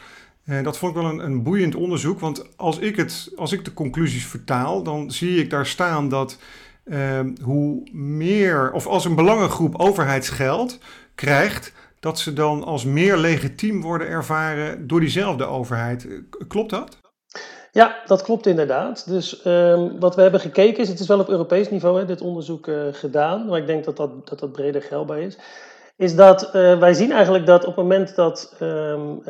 En 0.51 0.63
dat 0.63 0.77
vond 0.77 0.95
ik 0.95 1.01
wel 1.01 1.11
een, 1.11 1.19
een 1.19 1.43
boeiend 1.43 1.75
onderzoek, 1.75 2.19
want 2.19 2.57
als 2.57 2.79
ik, 2.79 2.95
het, 2.95 3.31
als 3.35 3.51
ik 3.51 3.65
de 3.65 3.73
conclusies 3.73 4.25
vertaal, 4.25 4.83
dan 4.83 5.11
zie 5.11 5.39
ik 5.39 5.49
daar 5.49 5.65
staan 5.65 6.09
dat 6.09 6.37
uh, 6.85 7.19
hoe 7.43 7.89
meer, 7.91 8.71
of 8.71 8.87
als 8.87 9.05
een 9.05 9.15
belangengroep 9.15 9.79
overheidsgeld 9.79 10.79
krijgt, 11.15 11.73
dat 11.99 12.19
ze 12.19 12.33
dan 12.33 12.63
als 12.63 12.85
meer 12.85 13.17
legitiem 13.17 13.81
worden 13.81 14.07
ervaren 14.07 14.87
door 14.87 14.99
diezelfde 14.99 15.45
overheid. 15.45 16.07
Klopt 16.47 16.69
dat? 16.69 16.97
Ja, 17.71 18.01
dat 18.05 18.21
klopt 18.21 18.45
inderdaad. 18.45 19.07
Dus 19.07 19.45
um, 19.45 19.99
wat 19.99 20.15
we 20.15 20.21
hebben 20.21 20.39
gekeken 20.39 20.81
is, 20.81 20.89
het 20.89 20.99
is 20.99 21.07
wel 21.07 21.19
op 21.19 21.29
Europees 21.29 21.69
niveau 21.69 21.99
hè, 21.99 22.05
dit 22.05 22.21
onderzoek 22.21 22.67
uh, 22.67 22.81
gedaan, 22.91 23.45
maar 23.45 23.59
ik 23.59 23.67
denk 23.67 23.83
dat 23.83 23.97
dat, 23.97 24.27
dat 24.27 24.39
dat 24.39 24.51
breder 24.51 24.81
geldbaar 24.81 25.19
is 25.19 25.37
is 26.01 26.15
dat 26.15 26.45
uh, 26.55 26.79
wij 26.79 26.93
zien 26.93 27.11
eigenlijk 27.11 27.45
dat 27.45 27.61
op 27.61 27.75
het 27.75 27.75
moment 27.75 28.15
dat 28.15 28.55
um, 28.61 29.21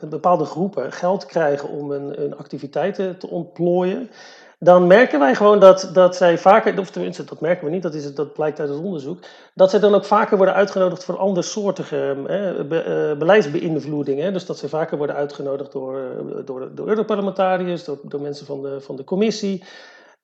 bepaalde 0.00 0.44
groepen 0.44 0.92
geld 0.92 1.26
krijgen 1.26 1.68
om 1.68 1.90
een, 1.90 2.22
een 2.22 2.36
activiteiten 2.36 3.18
te 3.18 3.28
ontplooien, 3.28 4.10
dan 4.58 4.86
merken 4.86 5.18
wij 5.18 5.34
gewoon 5.34 5.60
dat, 5.60 5.90
dat 5.92 6.16
zij 6.16 6.38
vaker, 6.38 6.78
of 6.78 6.90
tenminste 6.90 7.24
dat 7.24 7.40
merken 7.40 7.64
we 7.64 7.70
niet, 7.70 7.82
dat, 7.82 7.94
is, 7.94 8.14
dat 8.14 8.32
blijkt 8.32 8.60
uit 8.60 8.68
het 8.68 8.78
onderzoek, 8.78 9.18
dat 9.54 9.70
zij 9.70 9.80
dan 9.80 9.94
ook 9.94 10.04
vaker 10.04 10.36
worden 10.36 10.54
uitgenodigd 10.54 11.04
voor 11.04 11.16
andersoortige 11.16 12.16
eh, 12.26 12.66
be, 12.66 13.10
uh, 13.12 13.18
beleidsbeïnvloedingen. 13.18 14.32
Dus 14.32 14.46
dat 14.46 14.58
ze 14.58 14.68
vaker 14.68 14.96
worden 14.98 15.16
uitgenodigd 15.16 15.72
door, 15.72 16.00
door, 16.44 16.68
door 16.74 16.88
Europarlementariërs, 16.88 17.84
door, 17.84 17.98
door 18.02 18.20
mensen 18.20 18.46
van 18.46 18.62
de, 18.62 18.80
van 18.80 18.96
de 18.96 19.04
commissie. 19.04 19.64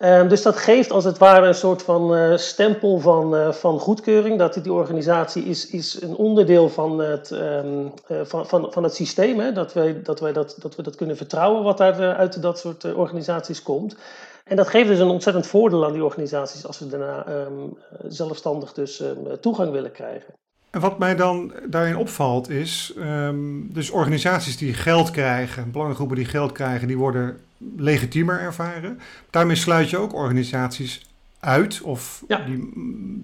Ehm, 0.03 0.29
dus 0.29 0.43
dat 0.43 0.57
geeft 0.57 0.91
als 0.91 1.05
het 1.05 1.19
ware 1.19 1.47
een 1.47 1.55
soort 1.55 1.83
van 1.83 2.17
uh, 2.17 2.37
stempel 2.37 2.99
van, 2.99 3.35
uh, 3.35 3.53
van 3.53 3.79
goedkeuring. 3.79 4.39
Dat 4.39 4.55
die 4.63 4.73
organisatie 4.73 5.45
is, 5.45 5.71
is 5.71 6.03
een 6.03 6.15
onderdeel 6.15 6.69
van 6.69 6.99
het, 6.99 7.31
um, 7.31 7.93
uh, 8.09 8.21
van, 8.25 8.47
van, 8.47 8.73
van 8.73 8.83
het 8.83 8.95
systeem. 8.95 9.39
Hè? 9.39 9.53
Dat, 9.53 9.73
wij, 9.73 10.03
dat, 10.03 10.21
wij 10.21 10.33
dat, 10.33 10.57
dat 10.59 10.77
we 10.77 10.83
dat 10.83 10.95
kunnen 10.95 11.17
vertrouwen 11.17 11.63
wat 11.63 11.79
daar 11.79 12.15
uit 12.15 12.43
dat 12.43 12.59
soort 12.59 12.95
organisaties 12.95 13.63
komt. 13.63 13.97
En 14.45 14.57
dat 14.57 14.69
geeft 14.69 14.89
dus 14.89 14.99
een 14.99 15.09
ontzettend 15.09 15.47
voordeel 15.47 15.85
aan 15.85 15.93
die 15.93 16.05
organisaties 16.05 16.67
als 16.67 16.77
ze 16.77 16.89
daarna 16.89 17.27
um, 17.29 17.79
zelfstandig 18.07 18.73
dus 18.73 19.03
toegang 19.41 19.73
willen 19.73 19.93
krijgen. 19.93 20.35
En 20.71 20.81
wat 20.81 20.99
mij 20.99 21.17
dan 21.17 21.53
daarin 21.67 21.97
opvalt 21.97 22.51
is, 22.51 22.95
dus 23.53 23.91
organisaties 23.91 24.57
die 24.57 24.75
geld 24.75 25.11
krijgen, 25.11 25.71
belangengroepen 25.71 26.17
die 26.17 26.25
geld 26.25 26.53
krijgen, 26.53 26.89
die 26.89 26.99
worden 26.99 27.39
legitiemer 27.77 28.41
ervaren. 28.41 28.99
Daarmee 29.31 29.57
sluit 29.57 29.91
je 29.91 29.97
ook 29.97 30.15
organisaties 30.15 31.07
uit 31.41 31.81
of 31.81 32.25
die, 32.47 32.71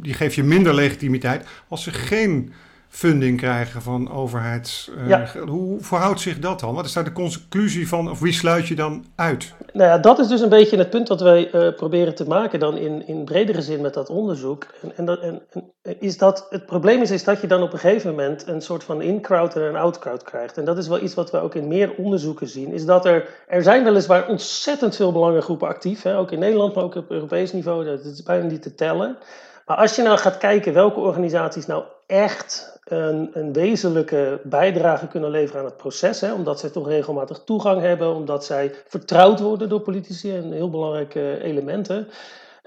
die 0.03 0.15
geef 0.15 0.35
je 0.35 0.43
minder 0.45 0.75
legitimiteit 0.75 1.47
als 1.69 1.83
ze 1.83 1.93
geen 1.93 2.53
funding 2.89 3.37
krijgen 3.39 3.83
van 3.83 4.13
overheids. 4.13 4.91
Uh, 5.07 5.31
Hoe 5.31 5.81
verhoudt 5.81 6.21
zich 6.21 6.39
dat 6.39 6.61
dan? 6.61 6.75
Wat 6.75 6.85
is 6.85 6.93
daar 6.93 7.05
de 7.05 7.13
conclusie 7.13 7.89
van, 7.89 8.11
of 8.11 8.21
wie 8.21 8.33
sluit 8.33 8.69
je 8.69 8.75
dan 8.75 9.05
uit? 9.15 9.53
Nou 9.73 9.91
ja, 9.91 9.99
dat 9.99 10.19
is 10.19 10.29
dus 10.29 10.41
een 10.41 10.49
beetje 10.49 10.77
het 10.77 10.91
punt 10.91 11.07
dat 11.07 11.21
wij 11.21 11.55
uh, 11.55 11.75
proberen 11.75 12.15
te 12.15 12.27
maken 12.27 12.61
dan 12.61 12.77
in, 12.77 13.07
in 13.07 13.25
bredere 13.25 13.63
zin 13.63 13.81
met 13.81 13.95
dat 13.95 14.09
onderzoek. 14.09 14.67
En, 14.83 14.93
en, 14.97 15.05
dat, 15.05 15.21
en, 15.21 15.43
en, 15.83 16.01
is 16.01 16.19
dat, 16.19 16.47
het 16.51 16.67
probleem 16.67 17.03
is, 17.03 17.11
is 17.11 17.25
dat 17.25 17.41
je 17.41 17.47
dan 17.47 17.63
op 17.63 17.73
een 17.73 17.79
gegeven 17.79 18.11
moment 18.11 18.47
een 18.47 18.63
soort 18.63 18.85
van 18.85 19.03
in-crowd 19.03 19.57
en 19.57 19.63
een 19.63 19.77
out-crowd 19.77 20.23
krijgt. 20.23 20.59
En 20.59 20.65
dat 20.65 20.79
is 20.79 20.89
wel 20.89 21.03
iets 21.03 21.15
wat 21.15 21.31
we 21.31 21.39
ook 21.39 21.55
in 21.55 21.69
meer 21.69 21.95
onderzoeken 21.97 22.49
zien, 22.49 22.73
is 22.73 22.85
dat 22.85 23.05
er, 23.05 23.29
er 23.47 23.63
zijn 23.63 23.85
weliswaar 23.85 24.29
ontzettend 24.29 24.97
veel 24.97 25.13
belangengroepen 25.13 25.69
actief, 25.69 26.03
hè, 26.03 26.19
ook 26.19 26.31
in 26.31 26.39
Nederland, 26.39 26.75
maar 26.75 26.85
ook 26.85 26.95
op 26.95 27.11
Europees 27.11 27.53
niveau, 27.53 27.85
dat 27.85 28.05
is 28.05 28.23
bijna 28.23 28.45
niet 28.45 28.63
te 28.63 28.75
tellen. 28.75 29.19
Maar 29.67 29.77
als 29.77 29.97
je 29.97 30.03
nou 30.03 30.19
gaat 30.19 30.39
kijken 30.39 30.73
welke 30.73 31.01
organisaties 31.01 31.67
nou 31.67 31.85
echt 32.07 32.78
een, 32.89 33.53
wezenlijke 33.53 34.41
bijdrage 34.45 35.07
kunnen 35.07 35.31
leveren 35.31 35.61
aan 35.61 35.67
het 35.67 35.77
proces, 35.77 36.21
hè, 36.21 36.33
omdat 36.33 36.61
zij 36.61 36.71
toch 36.71 36.89
regelmatig 36.89 37.43
toegang 37.45 37.81
hebben, 37.81 38.15
omdat 38.15 38.45
zij 38.45 38.75
vertrouwd 38.87 39.41
worden 39.41 39.69
door 39.69 39.81
politici, 39.81 40.37
een 40.37 40.53
heel 40.53 40.71
belangrijk 40.71 41.15
element. 41.43 41.91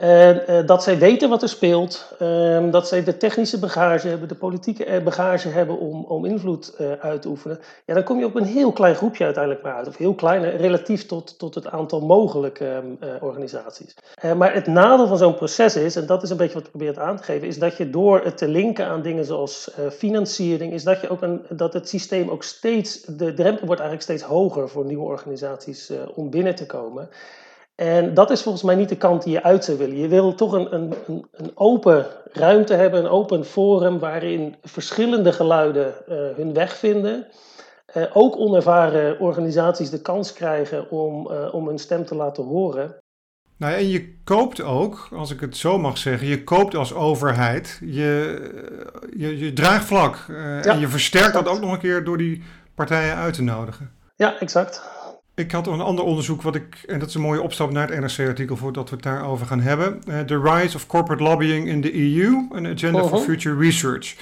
En 0.02 0.44
uh, 0.50 0.66
dat 0.66 0.84
zij 0.84 0.98
weten 0.98 1.30
wat 1.30 1.42
er 1.42 1.50
speelt, 1.50 2.16
uh, 2.22 2.72
dat 2.72 2.88
zij 2.88 3.04
de 3.04 3.18
technische 3.18 3.60
bagage 3.60 4.08
hebben, 4.08 4.28
de 4.28 4.36
politieke 4.36 4.86
eh, 4.86 5.04
bagage 5.04 5.48
hebben 5.48 5.80
om, 5.80 6.06
om 6.06 6.26
invloed 6.26 6.76
uh, 6.82 6.92
uit 6.92 7.22
te 7.22 7.28
oefenen. 7.28 7.60
Ja, 7.86 7.94
dan 7.94 8.04
kom 8.04 8.20
je 8.20 8.26
op 8.26 8.36
een 8.36 8.44
heel 8.44 8.72
klein 8.72 8.96
groepje 8.96 9.24
uiteindelijk 9.24 9.64
maar 9.64 9.74
uit. 9.74 9.88
Of 9.88 9.98
heel 9.98 10.16
klein, 10.16 10.58
relatief 10.58 11.06
tot, 11.06 11.40
tot 11.40 11.56
het 11.56 11.68
aantal 11.68 12.02
mogelijke 12.02 12.66
ehm, 12.66 13.24
organisaties. 13.24 13.96
maar 14.38 14.54
het 14.54 14.68
nadeel 14.68 15.08
van 15.08 15.18
zo'n 15.18 15.36
proces 15.36 15.76
is, 15.76 15.96
en 15.96 16.06
dat 16.06 16.24
is 16.24 16.30
een 16.30 16.38
beetje 16.38 16.54
wat 16.54 16.64
ik 16.64 16.70
probeer 16.70 17.00
aan 17.00 17.18
te 17.18 17.24
geven, 17.24 17.48
is 17.48 17.60
dat 17.60 17.78
je 17.78 17.90
door 17.90 18.22
het 18.24 18.38
te 18.38 18.48
linken 18.48 18.86
aan 18.86 19.02
dingen 19.02 19.26
zoals 19.26 19.72
financiering, 19.92 20.74
is 20.74 20.84
dat, 20.84 21.02
je 21.02 21.10
ook 21.10 21.22
een, 21.22 21.46
dat 21.50 21.74
het 21.74 21.90
systeem 21.90 22.30
ook 22.30 22.44
steeds, 22.44 23.02
de 23.02 23.34
drempel 23.34 23.66
wordt 23.66 23.82
eigenlijk 23.82 24.02
steeds 24.02 24.24
hoger 24.24 24.70
voor 24.70 24.86
nieuwe 24.86 25.06
organisaties 25.06 25.92
om 26.16 26.30
binnen 26.30 26.56
te 26.56 26.66
komen. 26.66 27.10
En 27.76 28.14
dat 28.14 28.30
is 28.30 28.42
volgens 28.42 28.64
mij 28.64 28.76
niet 28.76 28.90
de 28.90 28.98
kant 28.98 29.24
die 29.24 29.34
je 29.34 29.44
uit 29.44 29.66
zou 29.66 29.78
willen. 29.78 29.98
Je 29.98 30.08
wil 30.08 30.36
toch 30.36 30.52
een, 30.52 30.74
een, 30.74 30.94
een 31.32 31.52
open 31.54 32.06
ruimte 32.32 32.74
hebben, 32.74 33.00
een 33.00 33.10
open 33.10 33.46
forum 33.46 34.00
waarin 34.00 34.56
verschillende 34.64 35.32
geluiden 35.34 35.94
uh, 36.10 36.16
hun 36.36 36.54
weg 36.54 36.76
vinden. 36.78 37.28
Uh, 37.98 38.04
ook 38.14 38.38
onervaren 38.38 39.20
organisaties 39.20 39.90
de 39.90 40.02
kans 40.02 40.34
krijgen 40.34 40.92
om, 40.92 41.32
uh, 41.32 41.54
om 41.54 41.68
hun 41.68 41.80
stem 41.80 42.06
te 42.06 42.16
laten 42.16 42.44
horen. 42.44 42.96
Nou, 43.58 43.74
en 43.74 43.88
je 43.88 44.18
koopt 44.24 44.62
ook, 44.62 45.08
als 45.16 45.32
ik 45.32 45.40
het 45.40 45.58
zo 45.58 45.78
mag 45.78 45.98
zeggen, 45.98 46.28
je 46.28 46.44
koopt 46.44 46.76
als 46.76 46.94
overheid 46.94 47.80
je, 47.82 48.40
je, 49.18 49.38
je 49.38 49.54
draagvlak. 49.54 50.26
Ja, 50.28 50.62
en 50.62 50.80
je 50.80 50.88
versterkt 50.88 51.34
dat 51.34 51.48
ook 51.48 51.60
nog 51.60 51.72
een 51.72 51.80
keer 51.80 52.04
door 52.04 52.18
die 52.18 52.44
partijen 52.76 53.16
uit 53.16 53.34
te 53.34 53.44
nodigen. 53.44 53.92
Ja, 54.16 54.40
exact. 54.40 54.82
Ik 55.42 55.52
had 55.52 55.68
een 55.68 55.82
ander 55.82 56.06
onderzoek, 56.06 56.42
wat 56.42 56.56
ik, 56.56 56.84
en 56.88 57.00
dat 57.00 57.08
is 57.08 57.14
een 57.14 57.22
mooie 57.22 57.42
opstap 57.42 57.72
naar 57.72 57.90
het 57.90 58.00
NRC-artikel 58.00 58.58
voordat 58.58 58.90
we 58.90 58.96
het 58.96 59.04
daarover 59.04 59.46
gaan 59.46 59.62
hebben. 59.62 60.02
Uh, 60.08 60.20
the 60.20 60.42
Rise 60.42 60.76
of 60.76 60.88
Corporate 60.88 61.24
Lobbying 61.24 61.68
in 61.68 61.82
the 61.82 61.94
EU, 61.94 62.48
een 62.52 62.68
Agenda 62.68 63.08
for 63.08 63.20
Future 63.20 63.56
Research. 63.56 64.16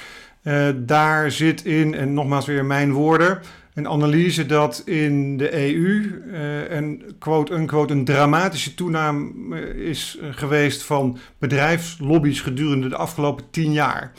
Uh, 0.43 0.67
daar 0.75 1.31
zit 1.31 1.65
in, 1.65 1.93
en 1.93 2.13
nogmaals 2.13 2.45
weer 2.45 2.65
mijn 2.65 2.91
woorden, 2.91 3.39
een 3.73 3.87
analyse 3.87 4.45
dat 4.45 4.81
in 4.85 5.37
de 5.37 5.53
EU 5.53 6.21
uh, 6.31 6.71
een 6.71 7.15
quote-unquote 7.19 7.93
een 7.93 8.05
dramatische 8.05 8.73
toename 8.73 9.75
is 9.75 10.19
geweest 10.31 10.83
van 10.83 11.17
bedrijfslobby's 11.37 12.41
gedurende 12.41 12.89
de 12.89 12.97
afgelopen 12.97 13.45
tien 13.51 13.71
jaar. 13.71 14.11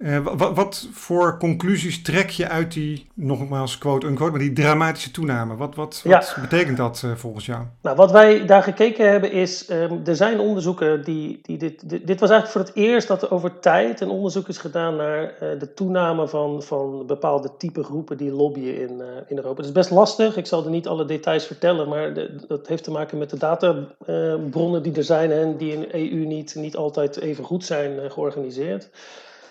Uh, 0.00 0.26
wat, 0.36 0.56
wat, 0.56 0.88
voor 0.92 1.38
conclusies 1.38 2.02
trek 2.02 2.30
je 2.30 2.48
uit 2.48 2.72
die, 2.72 3.06
nogmaals 3.14 3.78
quote-unquote, 3.78 4.30
maar 4.30 4.40
die 4.40 4.52
dramatische 4.52 5.10
toename? 5.10 5.56
Wat, 5.56 5.74
wat, 5.74 6.02
wat 6.04 6.34
ja. 6.36 6.40
betekent 6.40 6.76
dat 6.76 7.02
uh, 7.04 7.12
volgens 7.14 7.46
jou? 7.46 7.62
Nou, 7.82 7.96
wat 7.96 8.10
wij 8.10 8.46
daar 8.46 8.62
gekeken 8.62 9.10
hebben 9.10 9.32
is, 9.32 9.70
um, 9.70 10.00
er 10.04 10.16
zijn 10.16 10.38
onderzoeken 10.38 11.04
die, 11.04 11.40
die 11.42 11.58
dit, 11.58 11.88
dit, 11.88 12.06
dit, 12.06 12.20
was 12.20 12.30
eigenlijk 12.30 12.50
voor 12.50 12.74
het 12.74 12.84
eerst 12.84 13.08
dat 13.08 13.22
er 13.22 13.30
over 13.30 13.58
tijd 13.58 14.00
een 14.00 14.08
onderzoek 14.08 14.48
is 14.48 14.58
gedaan 14.58 14.96
naar 14.96 15.22
uh, 15.22 15.38
de 15.58 15.74
toename 15.74 16.28
van, 16.28 16.62
van 16.62 17.06
bepaalde 17.06 17.50
type 17.58 17.82
groepen 17.82 18.16
die 18.16 18.32
lobbyen 18.32 18.80
in, 18.80 19.02
in 19.28 19.36
Europa. 19.36 19.56
Het 19.56 19.66
is 19.66 19.72
best 19.72 19.90
lastig, 19.90 20.36
ik 20.36 20.46
zal 20.46 20.64
er 20.64 20.70
niet 20.70 20.88
alle 20.88 21.04
details 21.04 21.46
vertellen, 21.46 21.88
maar 21.88 22.14
de, 22.14 22.44
dat 22.48 22.66
heeft 22.66 22.84
te 22.84 22.90
maken 22.90 23.18
met 23.18 23.30
de 23.30 23.38
databronnen 23.38 24.82
die 24.82 24.96
er 24.96 25.04
zijn 25.04 25.30
en 25.30 25.56
die 25.56 25.72
in 25.72 25.80
de 25.80 25.94
EU 25.94 26.24
niet, 26.24 26.54
niet 26.54 26.76
altijd 26.76 27.20
even 27.20 27.44
goed 27.44 27.64
zijn 27.64 28.10
georganiseerd. 28.10 28.88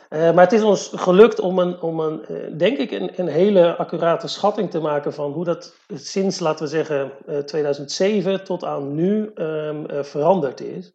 Uh, 0.09 0.33
maar 0.33 0.43
het 0.43 0.53
is 0.53 0.61
ons 0.61 0.91
gelukt 0.95 1.39
om 1.39 1.59
een, 1.59 1.81
om 1.81 1.99
een 1.99 2.25
uh, 2.29 2.37
denk 2.57 2.77
ik, 2.77 2.91
een, 2.91 3.11
een, 3.15 3.27
hele 3.27 3.75
accurate 3.75 4.27
schatting 4.27 4.71
te 4.71 4.79
maken 4.79 5.13
van 5.13 5.31
hoe 5.31 5.45
dat 5.45 5.75
sinds, 5.93 6.39
laten 6.39 6.63
we 6.63 6.69
zeggen, 6.69 7.11
uh, 7.27 7.37
eh, 7.37 7.43
2007 7.43 8.43
tot 8.43 8.63
aan 8.63 8.95
nu 8.95 9.31
um, 9.35 9.85
veranderd 10.03 10.61
is. 10.61 10.91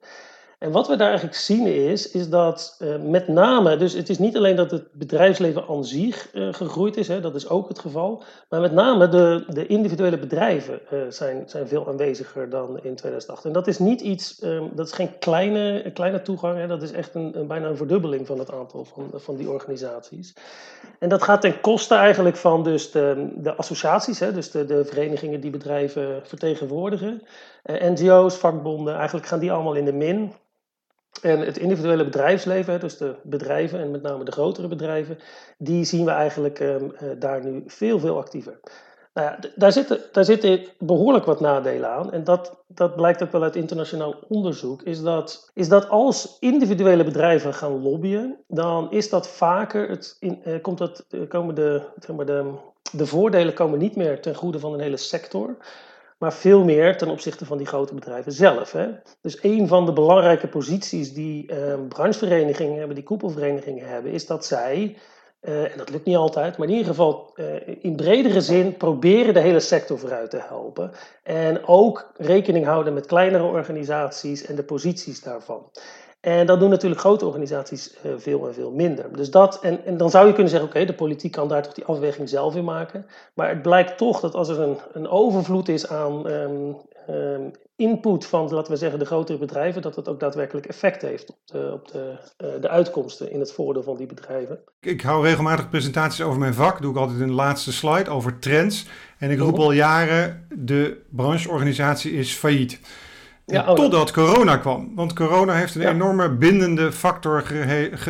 En 0.64 0.70
wat 0.70 0.88
we 0.88 0.96
daar 0.96 1.08
eigenlijk 1.08 1.36
zien 1.36 1.66
is, 1.66 2.10
is 2.10 2.28
dat 2.28 2.76
uh, 2.82 2.96
met 2.96 3.28
name, 3.28 3.76
dus 3.76 3.92
het 3.92 4.08
is 4.08 4.18
niet 4.18 4.36
alleen 4.36 4.56
dat 4.56 4.70
het 4.70 4.92
bedrijfsleven 4.92 5.64
aan 5.68 5.84
zich 5.84 6.34
uh, 6.34 6.52
gegroeid 6.52 6.96
is, 6.96 7.08
hè, 7.08 7.20
dat 7.20 7.34
is 7.34 7.48
ook 7.48 7.68
het 7.68 7.78
geval, 7.78 8.22
maar 8.48 8.60
met 8.60 8.72
name 8.72 9.08
de, 9.08 9.44
de 9.48 9.66
individuele 9.66 10.18
bedrijven 10.18 10.80
uh, 10.92 11.00
zijn, 11.08 11.42
zijn 11.46 11.68
veel 11.68 11.88
aanweziger 11.88 12.50
dan 12.50 12.78
in 12.82 12.94
2008. 12.94 13.44
En 13.44 13.52
dat 13.52 13.66
is 13.66 13.78
niet 13.78 14.00
iets, 14.00 14.42
um, 14.42 14.70
dat 14.74 14.86
is 14.86 14.92
geen 14.92 15.18
kleine, 15.18 15.90
kleine 15.94 16.22
toegang, 16.22 16.66
dat 16.66 16.82
is 16.82 16.92
echt 16.92 17.14
een, 17.14 17.38
een, 17.38 17.46
bijna 17.46 17.68
een 17.68 17.76
verdubbeling 17.76 18.26
van 18.26 18.38
het 18.38 18.52
aantal 18.52 18.84
van, 18.84 19.10
van 19.14 19.36
die 19.36 19.50
organisaties. 19.50 20.34
En 20.98 21.08
dat 21.08 21.22
gaat 21.22 21.40
ten 21.40 21.60
koste 21.60 21.94
eigenlijk 21.94 22.36
van 22.36 22.62
dus 22.62 22.90
de, 22.90 23.32
de 23.36 23.54
associaties, 23.54 24.18
hè, 24.18 24.32
dus 24.32 24.50
de, 24.50 24.64
de 24.64 24.84
verenigingen 24.84 25.40
die 25.40 25.50
bedrijven 25.50 26.20
vertegenwoordigen, 26.22 27.22
NGO's, 27.64 28.36
vakbonden, 28.36 28.94
eigenlijk 28.94 29.26
gaan 29.26 29.38
die 29.38 29.52
allemaal 29.52 29.74
in 29.74 29.84
de 29.84 29.92
min. 29.92 30.32
En 31.22 31.40
het 31.40 31.58
individuele 31.58 32.04
bedrijfsleven, 32.04 32.80
dus 32.80 32.96
de 32.96 33.14
bedrijven 33.22 33.80
en 33.80 33.90
met 33.90 34.02
name 34.02 34.24
de 34.24 34.32
grotere 34.32 34.68
bedrijven, 34.68 35.18
die 35.58 35.84
zien 35.84 36.04
we 36.04 36.10
eigenlijk 36.10 36.60
um, 36.60 36.92
uh, 37.02 37.10
daar 37.18 37.44
nu 37.44 37.62
veel, 37.66 37.98
veel 37.98 38.18
actiever. 38.18 38.60
Nou 39.14 39.28
ja, 39.28 39.38
daar 39.56 39.72
zitten, 39.72 40.00
daar 40.12 40.24
zitten 40.24 40.60
behoorlijk 40.78 41.24
wat 41.24 41.40
nadelen 41.40 41.90
aan. 41.90 42.12
En 42.12 42.24
dat, 42.24 42.62
dat 42.66 42.96
blijkt 42.96 43.22
ook 43.22 43.32
wel 43.32 43.42
uit 43.42 43.56
internationaal 43.56 44.14
onderzoek. 44.28 44.82
Is 44.82 45.02
dat, 45.02 45.50
is 45.54 45.68
dat 45.68 45.88
als 45.88 46.36
individuele 46.40 47.04
bedrijven 47.04 47.54
gaan 47.54 47.82
lobbyen, 47.82 48.38
dan 48.48 48.90
is 48.90 49.08
dat 49.10 49.28
vaker, 49.28 49.88
het 49.88 50.16
in, 50.20 50.40
uh, 50.44 50.62
komt 50.62 50.78
dat, 50.78 51.04
uh, 51.10 51.28
komen 51.28 51.54
de, 51.54 51.82
zeg 51.98 52.16
maar 52.16 52.26
de, 52.26 52.52
de 52.92 53.06
voordelen 53.06 53.54
komen 53.54 53.78
niet 53.78 53.96
meer 53.96 54.20
ten 54.20 54.34
goede 54.34 54.58
van 54.58 54.72
een 54.72 54.80
hele 54.80 54.96
sector 54.96 55.56
maar 56.24 56.32
veel 56.32 56.64
meer 56.64 56.96
ten 56.96 57.08
opzichte 57.08 57.46
van 57.46 57.58
die 57.58 57.66
grote 57.66 57.94
bedrijven 57.94 58.32
zelf. 58.32 58.72
Hè. 58.72 58.88
Dus 59.20 59.38
een 59.42 59.68
van 59.68 59.86
de 59.86 59.92
belangrijke 59.92 60.48
posities 60.48 61.12
die 61.12 61.52
uh, 61.52 61.74
brancheverenigingen 61.88 62.78
hebben, 62.78 62.94
die 62.94 63.04
koepelverenigingen 63.04 63.88
hebben, 63.88 64.12
is 64.12 64.26
dat 64.26 64.46
zij, 64.46 64.96
uh, 65.42 65.72
en 65.72 65.78
dat 65.78 65.90
lukt 65.90 66.04
niet 66.04 66.16
altijd, 66.16 66.56
maar 66.56 66.66
in 66.66 66.72
ieder 66.72 66.88
geval 66.88 67.32
uh, 67.36 67.46
in 67.80 67.96
bredere 67.96 68.40
zin 68.40 68.76
proberen 68.76 69.34
de 69.34 69.40
hele 69.40 69.60
sector 69.60 69.98
vooruit 69.98 70.30
te 70.30 70.40
helpen. 70.48 70.90
En 71.22 71.66
ook 71.66 72.12
rekening 72.16 72.66
houden 72.66 72.94
met 72.94 73.06
kleinere 73.06 73.44
organisaties 73.44 74.46
en 74.46 74.54
de 74.54 74.64
posities 74.64 75.22
daarvan. 75.22 75.70
En 76.24 76.46
dat 76.46 76.60
doen 76.60 76.70
natuurlijk 76.70 77.00
grote 77.00 77.26
organisaties 77.26 77.94
uh, 78.06 78.12
veel 78.16 78.46
en 78.46 78.54
veel 78.54 78.70
minder. 78.70 79.16
Dus 79.16 79.30
dat, 79.30 79.60
en, 79.60 79.84
en 79.84 79.96
dan 79.96 80.10
zou 80.10 80.26
je 80.26 80.32
kunnen 80.32 80.50
zeggen, 80.50 80.68
oké, 80.68 80.78
okay, 80.78 80.90
de 80.90 80.98
politiek 80.98 81.32
kan 81.32 81.48
daar 81.48 81.62
toch 81.62 81.72
die 81.72 81.84
afweging 81.84 82.28
zelf 82.28 82.56
in 82.56 82.64
maken. 82.64 83.06
Maar 83.34 83.48
het 83.48 83.62
blijkt 83.62 83.98
toch 83.98 84.20
dat 84.20 84.34
als 84.34 84.48
er 84.48 84.60
een, 84.60 84.78
een 84.92 85.08
overvloed 85.08 85.68
is 85.68 85.88
aan 85.88 86.26
um, 86.30 86.76
um, 87.10 87.50
input 87.76 88.26
van, 88.26 88.48
laten 88.50 88.72
we 88.72 88.78
zeggen, 88.78 88.98
de 88.98 89.04
grotere 89.04 89.38
bedrijven, 89.38 89.82
dat 89.82 89.94
dat 89.94 90.08
ook 90.08 90.20
daadwerkelijk 90.20 90.66
effect 90.66 91.02
heeft 91.02 91.30
op 91.30 91.38
de, 91.44 91.70
op 91.72 91.92
de, 91.92 92.12
uh, 92.44 92.48
de 92.60 92.68
uitkomsten 92.68 93.30
in 93.30 93.40
het 93.40 93.52
voordeel 93.52 93.82
van 93.82 93.96
die 93.96 94.06
bedrijven. 94.06 94.58
Ik 94.80 95.00
hou 95.00 95.24
regelmatig 95.24 95.68
presentaties 95.68 96.24
over 96.24 96.38
mijn 96.38 96.54
vak, 96.54 96.82
doe 96.82 96.90
ik 96.90 96.98
altijd 96.98 97.18
de 97.18 97.26
laatste 97.26 97.72
slide, 97.72 98.10
over 98.10 98.38
trends. 98.38 98.86
En 99.18 99.30
ik 99.30 99.38
roep 99.38 99.58
al 99.58 99.72
jaren, 99.72 100.46
de 100.56 101.02
brancheorganisatie 101.10 102.12
is 102.12 102.32
failliet. 102.32 102.80
Ja, 103.46 103.70
oh, 103.70 103.74
totdat 103.74 104.10
corona 104.10 104.56
kwam. 104.56 104.92
Want 104.94 105.12
corona 105.12 105.54
heeft 105.54 105.74
een 105.74 105.88
enorme 105.88 106.30
bindende 106.30 106.92
factor 106.92 107.42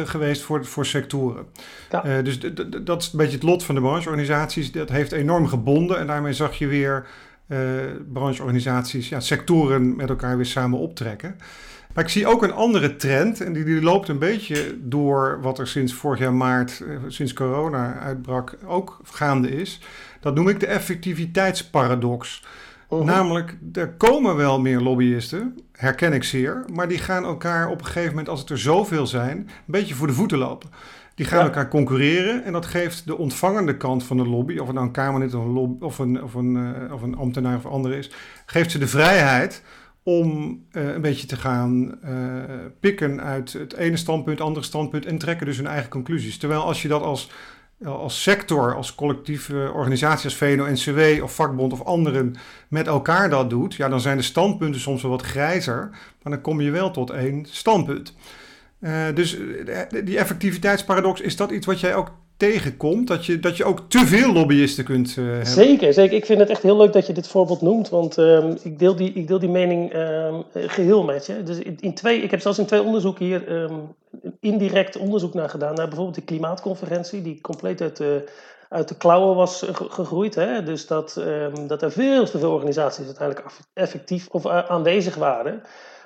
geweest 0.04 0.42
voor, 0.42 0.64
voor 0.64 0.86
sectoren. 0.86 1.46
Ja. 1.90 2.06
Uh, 2.06 2.24
dus 2.24 2.38
dat 2.84 3.02
is 3.02 3.12
een 3.12 3.18
beetje 3.18 3.34
het 3.34 3.42
lot 3.42 3.64
van 3.64 3.74
de 3.74 3.80
brancheorganisaties. 3.80 4.72
Dat 4.72 4.88
heeft 4.88 5.12
enorm 5.12 5.46
gebonden 5.46 5.98
en 5.98 6.06
daarmee 6.06 6.32
zag 6.32 6.54
je 6.58 6.66
weer 6.66 7.06
uh, 7.48 7.58
brancheorganisaties, 8.12 9.08
ja, 9.08 9.20
sectoren 9.20 9.96
met 9.96 10.08
elkaar 10.08 10.36
weer 10.36 10.46
samen 10.46 10.78
optrekken. 10.78 11.36
Maar 11.94 12.04
ik 12.04 12.10
zie 12.10 12.26
ook 12.26 12.42
een 12.42 12.52
andere 12.52 12.96
trend 12.96 13.40
en 13.40 13.52
die, 13.52 13.64
die 13.64 13.82
loopt 13.82 14.08
een 14.08 14.18
beetje 14.18 14.78
door 14.80 15.38
wat 15.42 15.58
er 15.58 15.66
sinds 15.68 15.92
vorig 15.92 16.18
jaar 16.18 16.34
maart, 16.34 16.82
uh, 16.86 16.98
sinds 17.06 17.32
corona 17.32 17.98
uitbrak, 17.98 18.56
ook 18.66 19.00
gaande 19.04 19.50
is. 19.50 19.80
Dat 20.20 20.34
noem 20.34 20.48
ik 20.48 20.60
de 20.60 20.66
effectiviteitsparadox. 20.66 22.42
Mhm. 22.90 23.04
Namelijk, 23.04 23.56
er 23.72 23.92
komen 23.92 24.36
wel 24.36 24.60
meer 24.60 24.80
lobbyisten, 24.80 25.58
herken 25.72 26.12
ik 26.12 26.24
zeer, 26.24 26.64
maar 26.72 26.88
die 26.88 26.98
gaan 26.98 27.24
elkaar 27.24 27.68
op 27.68 27.78
een 27.78 27.86
gegeven 27.86 28.08
moment, 28.08 28.28
als 28.28 28.40
het 28.40 28.50
er 28.50 28.58
zoveel 28.58 29.06
zijn, 29.06 29.38
een 29.38 29.46
beetje 29.66 29.94
voor 29.94 30.06
de 30.06 30.12
voeten 30.12 30.38
lopen. 30.38 30.70
Die 31.14 31.26
gaan 31.26 31.44
elkaar 31.44 31.68
concurreren 31.68 32.44
en 32.44 32.52
dat 32.52 32.66
geeft 32.66 33.06
de 33.06 33.18
ontvangende 33.18 33.76
kant 33.76 34.04
van 34.04 34.16
de 34.16 34.26
lobby, 34.26 34.58
of 34.58 34.66
het 34.66 34.74
nou 34.74 34.86
een 34.86 34.92
Kamerlid 34.92 35.34
of 35.34 35.44
een, 35.44 35.82
of 35.82 35.98
een, 35.98 36.22
of 36.22 36.34
een, 36.34 36.56
uh, 36.56 36.92
of 36.92 37.02
een 37.02 37.16
ambtenaar 37.16 37.56
of 37.56 37.66
ander 37.66 37.92
is, 37.92 38.10
geeft 38.46 38.70
ze 38.70 38.78
de 38.78 38.88
vrijheid 38.88 39.62
om 40.02 40.60
uh, 40.72 40.94
een 40.94 41.00
beetje 41.00 41.26
te 41.26 41.36
gaan 41.36 41.98
uh, 42.04 42.10
pikken 42.80 43.22
uit 43.22 43.52
het 43.52 43.72
ene 43.72 43.96
standpunt, 43.96 44.40
andere 44.40 44.66
standpunt 44.66 45.06
en 45.06 45.18
trekken 45.18 45.46
dus 45.46 45.56
hun 45.56 45.66
eigen 45.66 45.90
conclusies. 45.90 46.38
Terwijl 46.38 46.62
als 46.62 46.82
je 46.82 46.88
dat 46.88 47.02
als 47.02 47.30
als 47.84 48.22
sector, 48.22 48.74
als 48.74 48.94
collectieve 48.94 49.70
organisatie, 49.74 50.24
als 50.24 50.36
VNO-NCW 50.36 51.22
of 51.22 51.34
vakbond 51.34 51.72
of 51.72 51.84
anderen 51.84 52.36
met 52.68 52.86
elkaar 52.86 53.30
dat 53.30 53.50
doet, 53.50 53.74
ja, 53.74 53.88
dan 53.88 54.00
zijn 54.00 54.16
de 54.16 54.22
standpunten 54.22 54.80
soms 54.80 55.02
wel 55.02 55.10
wat 55.10 55.22
grijzer, 55.22 55.88
maar 56.22 56.32
dan 56.32 56.40
kom 56.40 56.60
je 56.60 56.70
wel 56.70 56.90
tot 56.90 57.10
één 57.10 57.46
standpunt. 57.50 58.14
Uh, 58.80 59.04
dus 59.14 59.36
eh, 59.66 60.04
die 60.04 60.18
effectiviteitsparadox, 60.18 61.20
is 61.20 61.36
dat 61.36 61.50
iets 61.50 61.66
wat 61.66 61.80
jij 61.80 61.94
ook 61.94 62.12
tegenkomt? 62.36 63.06
Dat 63.08 63.26
je, 63.26 63.40
dat 63.40 63.56
je 63.56 63.64
ook 63.64 63.80
te 63.88 64.06
veel 64.06 64.32
lobbyisten 64.32 64.84
kunt 64.84 65.14
hebben? 65.14 65.46
Zeker, 65.46 65.92
zeker. 65.92 66.16
Ik 66.16 66.24
vind 66.24 66.38
het 66.38 66.48
echt 66.48 66.62
heel 66.62 66.76
leuk 66.76 66.92
dat 66.92 67.06
je 67.06 67.12
dit 67.12 67.28
voorbeeld 67.28 67.60
noemt, 67.60 67.88
want 67.88 68.16
um, 68.16 68.56
ik, 68.62 68.78
deel 68.78 68.96
die, 68.96 69.12
ik 69.12 69.26
deel 69.26 69.38
die 69.38 69.48
mening 69.48 69.94
um, 69.94 70.44
geheel 70.52 71.04
met 71.04 71.26
je. 71.26 71.42
Dus 71.42 71.58
in, 71.58 71.94
twee, 71.94 72.22
ik 72.22 72.30
heb 72.30 72.40
zelfs 72.40 72.58
in 72.58 72.66
twee 72.66 72.82
onderzoeken 72.82 73.24
hier 73.24 73.52
um, 73.52 73.94
indirect 74.44 74.96
onderzoek 74.96 75.34
naar 75.34 75.48
gedaan, 75.48 75.74
naar 75.74 75.88
bijvoorbeeld 75.88 76.16
de 76.16 76.24
klimaatconferentie, 76.24 77.22
die 77.22 77.40
compleet 77.40 77.80
uit 77.80 77.96
de, 77.96 78.28
uit 78.68 78.88
de 78.88 78.96
klauwen 78.96 79.36
was 79.36 79.64
gegroeid. 79.72 80.34
Hè? 80.34 80.62
Dus 80.62 80.86
dat, 80.86 81.20
dat 81.66 81.82
er 81.82 81.92
veel 81.92 82.24
te 82.24 82.38
veel 82.38 82.52
organisaties 82.52 83.06
uiteindelijk 83.06 83.46
effectief 83.74 84.28
of 84.28 84.46
aanwezig 84.46 85.14
waren. 85.14 85.62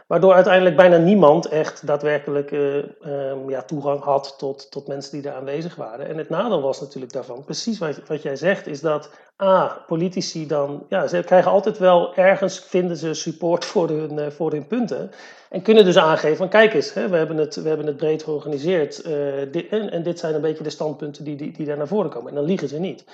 Waardoor 0.09 0.35
uiteindelijk 0.35 0.77
bijna 0.77 0.97
niemand 0.97 1.47
echt 1.49 1.87
daadwerkelijk 1.87 2.51
uh, 2.51 2.75
um, 3.07 3.51
ja, 3.51 3.63
toegang 3.63 4.03
had 4.03 4.35
tot, 4.39 4.71
tot 4.71 4.87
mensen 4.87 5.13
die 5.13 5.23
daar 5.23 5.35
aanwezig 5.35 5.75
waren. 5.75 6.09
En 6.09 6.19
het 6.19 6.29
nadeel 6.29 6.61
was 6.61 6.81
natuurlijk 6.81 7.13
daarvan, 7.13 7.45
precies 7.45 7.79
wat, 7.79 8.01
wat 8.07 8.23
jij 8.23 8.37
zegt, 8.37 8.67
is 8.67 8.81
dat 8.81 9.11
A, 9.43 9.85
politici 9.87 10.47
dan, 10.47 10.85
ja, 10.89 11.07
ze 11.07 11.23
krijgen 11.23 11.51
altijd 11.51 11.79
wel 11.79 12.15
ergens, 12.15 12.59
vinden 12.59 12.97
ze 12.97 13.15
support 13.15 13.65
voor 13.65 13.89
hun, 13.89 14.19
uh, 14.19 14.27
voor 14.27 14.51
hun 14.51 14.67
punten. 14.67 15.11
En 15.51 15.63
kunnen 15.63 15.85
dus 15.85 15.97
aangeven 15.97 16.37
van 16.37 16.49
kijk 16.49 16.75
eens, 16.75 16.95
hè, 16.95 17.09
we, 17.09 17.17
hebben 17.17 17.37
het, 17.37 17.55
we 17.55 17.69
hebben 17.69 17.87
het 17.87 17.97
breed 17.97 18.23
georganiseerd 18.23 19.07
uh, 19.07 19.13
dit, 19.53 19.69
en, 19.69 19.91
en, 19.91 20.03
dit 20.03 20.19
zijn 20.19 20.35
een 20.35 20.41
beetje 20.41 20.65
de 20.65 20.71
standpunten 20.71 21.25
die, 21.25 21.37
die, 21.37 21.53
die 21.53 21.67
daar 21.67 21.77
naar 21.77 21.89
voren 21.89 22.11
komen. 22.11 22.29
En 22.29 22.35
dan 22.35 22.45
liegen 22.45 22.69
ze 22.69 22.79
niet. 22.79 23.05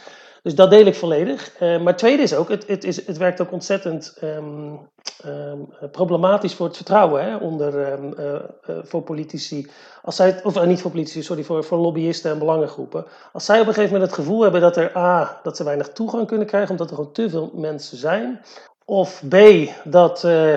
Dus 0.45 0.55
dat 0.55 0.71
deel 0.71 0.87
ik 0.87 0.95
volledig. 0.95 1.61
Uh, 1.61 1.81
maar 1.81 1.97
tweede 1.97 2.23
is 2.23 2.35
ook, 2.35 2.49
het, 2.49 2.67
het, 2.67 2.85
is, 2.85 3.07
het 3.07 3.17
werkt 3.17 3.41
ook 3.41 3.53
ontzettend 3.53 4.17
um, 4.23 4.79
um, 5.27 5.69
problematisch 5.91 6.55
voor 6.55 6.67
het 6.67 6.77
vertrouwen 6.77 7.25
hè, 7.25 7.37
onder, 7.37 7.93
um, 7.93 8.15
uh, 8.19 8.33
uh, 8.33 8.77
voor 8.83 9.03
politici. 9.03 9.71
Als 10.03 10.17
zij, 10.17 10.41
of 10.43 10.65
niet 10.65 10.81
voor 10.81 10.91
politici, 10.91 11.23
sorry, 11.23 11.43
voor, 11.45 11.65
voor 11.65 11.79
lobbyisten 11.79 12.31
en 12.31 12.39
belangengroepen. 12.39 13.05
Als 13.33 13.45
zij 13.45 13.61
op 13.61 13.67
een 13.67 13.75
gegeven 13.75 13.93
moment 13.93 14.11
het 14.11 14.21
gevoel 14.21 14.43
hebben 14.43 14.61
dat, 14.61 14.77
er 14.77 14.97
A, 14.97 15.41
dat 15.43 15.57
ze 15.57 15.65
weinig 15.65 15.89
toegang 15.89 16.27
kunnen 16.27 16.47
krijgen 16.47 16.71
omdat 16.71 16.91
er 16.91 16.97
gewoon 16.97 17.13
te 17.13 17.31
veel 17.31 17.51
mensen 17.55 17.99
zijn. 17.99 18.41
Of 18.85 19.23
B, 19.29 19.37
dat 19.85 20.25
eh, 20.25 20.53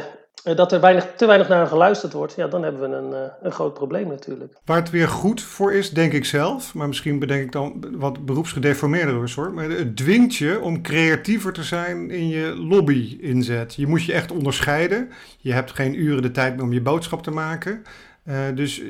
dat 0.56 0.72
er 0.72 0.82
weinig, 0.82 1.08
te 1.16 1.26
weinig 1.26 1.48
naar 1.48 1.68
geluisterd 1.68 2.14
wordt, 2.14 2.34
ja, 2.36 2.48
dan 2.48 2.64
hebben 2.64 2.90
we 2.90 2.96
een, 2.96 3.14
eh, 3.14 3.32
een 3.42 3.52
groot 3.52 3.74
probleem 3.74 4.08
natuurlijk. 4.08 4.54
Waar 4.66 4.78
het 4.78 4.90
weer 4.90 5.08
goed 5.08 5.42
voor 5.42 5.74
is, 5.74 5.90
denk 5.90 6.14
ik 6.14 6.26
zelf, 6.26 6.74
maar 6.74 6.88
misschien 6.88 7.20
bedenk 7.20 7.44
ik 7.44 7.52
dan 7.52 7.86
wat 7.92 8.26
beroepsgedeformeerder 8.26 9.32
hoor, 9.36 9.54
maar 9.54 9.70
het 9.70 9.98
dwingt 9.98 10.36
je 10.36 10.62
om 10.62 10.82
creatiever 10.82 11.54
te 11.54 11.64
zijn 11.64 12.12
in 12.12 12.28
je 12.28 12.56
lobby-inzet. 12.56 13.76
Je 13.76 13.88
moet 13.88 14.04
je 14.04 14.14
echt 14.14 14.32
onderscheiden. 14.32 15.10
Je 15.38 15.54
hebt 15.54 15.72
geen 15.72 16.00
uren 16.00 16.22
de 16.22 16.32
tijd 16.32 16.56
meer 16.56 16.64
om 16.64 16.74
je 16.74 16.82
boodschap 16.82 17.24
te 17.24 17.32
maken. 17.32 17.84
Uh, 18.30 18.56
dus 18.56 18.82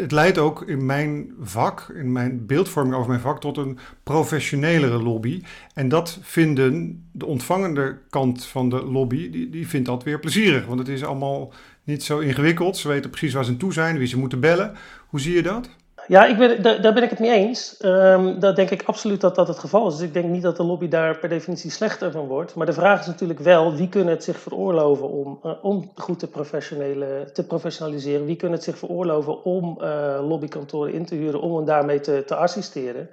het 0.00 0.12
leidt 0.12 0.38
ook 0.38 0.62
in 0.62 0.86
mijn 0.86 1.32
vak, 1.40 1.92
in 1.94 2.12
mijn 2.12 2.46
beeldvorming 2.46 2.94
over 2.94 3.08
mijn 3.08 3.20
vak, 3.20 3.40
tot 3.40 3.56
een 3.56 3.78
professionelere 4.02 5.02
lobby. 5.02 5.42
En 5.74 5.88
dat 5.88 6.18
vinden 6.22 7.04
de 7.12 7.26
ontvangende 7.26 7.98
kant 8.10 8.44
van 8.44 8.68
de 8.68 8.82
lobby, 8.82 9.30
die, 9.30 9.50
die 9.50 9.68
vindt 9.68 9.86
dat 9.86 10.02
weer 10.02 10.18
plezierig. 10.18 10.66
Want 10.66 10.78
het 10.78 10.88
is 10.88 11.04
allemaal 11.04 11.52
niet 11.84 12.02
zo 12.02 12.18
ingewikkeld. 12.18 12.76
Ze 12.76 12.88
weten 12.88 13.10
precies 13.10 13.32
waar 13.32 13.44
ze 13.44 13.50
aan 13.50 13.56
toe 13.56 13.72
zijn, 13.72 13.98
wie 13.98 14.06
ze 14.06 14.18
moeten 14.18 14.40
bellen. 14.40 14.74
Hoe 15.06 15.20
zie 15.20 15.34
je 15.34 15.42
dat? 15.42 15.68
Ja, 16.06 16.24
ik 16.24 16.62
daar, 16.62 16.80
daar 16.82 16.92
ben 16.92 17.02
ik 17.02 17.10
het 17.10 17.18
mee 17.18 17.30
eens. 17.30 17.76
Um, 17.84 18.40
dat 18.40 18.56
denk 18.56 18.70
ik 18.70 18.82
absoluut 18.86 19.20
dat 19.20 19.34
dat 19.34 19.48
het 19.48 19.58
geval 19.58 19.86
is. 19.88 19.96
Dus 19.96 20.06
ik 20.06 20.12
denk 20.12 20.28
niet 20.28 20.42
dat 20.42 20.56
de 20.56 20.62
lobby 20.62 20.88
daar 20.88 21.18
per 21.18 21.28
definitie 21.28 21.70
slechter 21.70 22.10
van 22.10 22.26
wordt. 22.26 22.54
Maar 22.54 22.66
de 22.66 22.72
vraag 22.72 23.00
is 23.00 23.06
natuurlijk 23.06 23.40
wel, 23.40 23.74
wie 23.74 23.88
kunnen 23.88 24.14
het 24.14 24.24
zich 24.24 24.38
veroorloven 24.38 25.08
om, 25.08 25.40
uh, 25.44 25.52
om 25.62 25.90
goed 25.94 26.18
te, 26.18 26.28
te 27.32 27.46
professionaliseren? 27.46 28.26
Wie 28.26 28.36
kunnen 28.36 28.56
het 28.56 28.66
zich 28.66 28.78
veroorloven 28.78 29.44
om 29.44 29.78
uh, 29.80 30.18
lobbykantoren 30.28 30.92
in 30.92 31.06
te 31.06 31.14
huren, 31.14 31.40
om 31.40 31.56
hen 31.56 31.64
daarmee 31.64 32.00
te, 32.00 32.22
te 32.26 32.34
assisteren? 32.34 33.08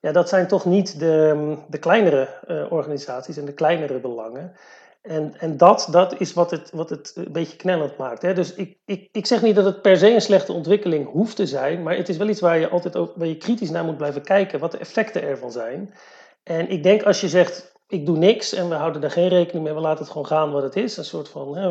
Ja, 0.00 0.12
dat 0.12 0.28
zijn 0.28 0.46
toch 0.46 0.64
niet 0.64 0.98
de, 0.98 1.56
de 1.68 1.78
kleinere 1.78 2.28
uh, 2.48 2.72
organisaties 2.72 3.36
en 3.36 3.44
de 3.44 3.52
kleinere 3.52 3.98
belangen. 3.98 4.52
En, 5.00 5.34
en 5.38 5.56
dat, 5.56 5.88
dat 5.90 6.20
is 6.20 6.32
wat 6.32 6.50
het, 6.50 6.70
wat 6.70 6.90
het 6.90 7.12
een 7.14 7.32
beetje 7.32 7.56
knellend 7.56 7.96
maakt. 7.96 8.22
Hè? 8.22 8.34
Dus 8.34 8.54
ik, 8.54 8.78
ik, 8.84 9.08
ik 9.12 9.26
zeg 9.26 9.42
niet 9.42 9.54
dat 9.54 9.64
het 9.64 9.82
per 9.82 9.96
se 9.96 10.14
een 10.14 10.20
slechte 10.20 10.52
ontwikkeling 10.52 11.10
hoeft 11.10 11.36
te 11.36 11.46
zijn, 11.46 11.82
maar 11.82 11.96
het 11.96 12.08
is 12.08 12.16
wel 12.16 12.28
iets 12.28 12.40
waar 12.40 12.58
je 12.58 12.68
altijd 12.68 12.96
ook, 12.96 13.12
waar 13.16 13.26
je 13.26 13.36
kritisch 13.36 13.70
naar 13.70 13.84
moet 13.84 13.96
blijven 13.96 14.22
kijken, 14.22 14.58
wat 14.58 14.72
de 14.72 14.78
effecten 14.78 15.22
ervan 15.22 15.52
zijn. 15.52 15.94
En 16.42 16.68
ik 16.68 16.82
denk 16.82 17.02
als 17.02 17.20
je 17.20 17.28
zegt, 17.28 17.72
ik 17.86 18.06
doe 18.06 18.18
niks 18.18 18.52
en 18.52 18.68
we 18.68 18.74
houden 18.74 19.00
daar 19.00 19.10
geen 19.10 19.28
rekening 19.28 19.64
mee, 19.64 19.74
we 19.74 19.80
laten 19.80 20.02
het 20.02 20.10
gewoon 20.10 20.26
gaan 20.26 20.52
wat 20.52 20.62
het 20.62 20.76
is, 20.76 20.96
een 20.96 21.04
soort 21.04 21.28
van 21.28 21.58
uh, 21.58 21.68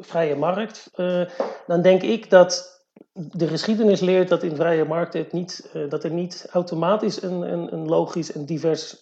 vrije 0.00 0.36
markt, 0.36 0.90
uh, 0.96 1.22
dan 1.66 1.82
denk 1.82 2.02
ik 2.02 2.30
dat 2.30 2.84
de 3.12 3.46
geschiedenis 3.46 4.00
leert 4.00 4.28
dat 4.28 4.42
in 4.42 4.56
vrije 4.56 4.84
markten 4.84 5.20
het 5.20 5.32
niet, 5.32 5.70
uh, 5.74 5.90
dat 5.90 6.04
er 6.04 6.10
niet 6.10 6.46
automatisch 6.50 7.22
een, 7.22 7.52
een, 7.52 7.72
een 7.72 7.88
logisch 7.88 8.32
en 8.32 8.44
divers 8.44 9.00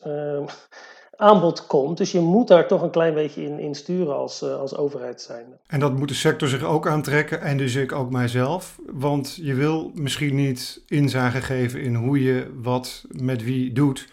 aanbod 1.19 1.67
komt. 1.67 1.99
Dus 1.99 2.13
je 2.13 2.21
moet 2.21 2.49
daar 2.49 2.67
toch 2.67 2.83
een 2.83 2.91
klein 2.91 3.15
beetje 3.15 3.43
in, 3.43 3.59
in 3.59 3.75
sturen 3.75 4.17
als, 4.17 4.43
uh, 4.43 4.55
als 4.55 4.77
overheid 4.77 5.21
zijn. 5.21 5.45
En 5.67 5.81
dat 5.81 5.97
moet 5.97 6.09
de 6.09 6.15
sector 6.15 6.49
zich 6.49 6.63
ook 6.63 6.89
aantrekken 6.89 7.41
en 7.41 7.57
dus 7.57 7.75
ik 7.75 7.93
ook 7.93 8.11
mijzelf. 8.11 8.79
Want 8.87 9.39
je 9.43 9.55
wil 9.55 9.91
misschien 9.95 10.35
niet 10.35 10.83
inzage 10.87 11.41
geven 11.41 11.81
in 11.81 11.95
hoe 11.95 12.23
je 12.23 12.51
wat 12.63 13.05
met 13.09 13.45
wie 13.45 13.73
doet. 13.73 14.09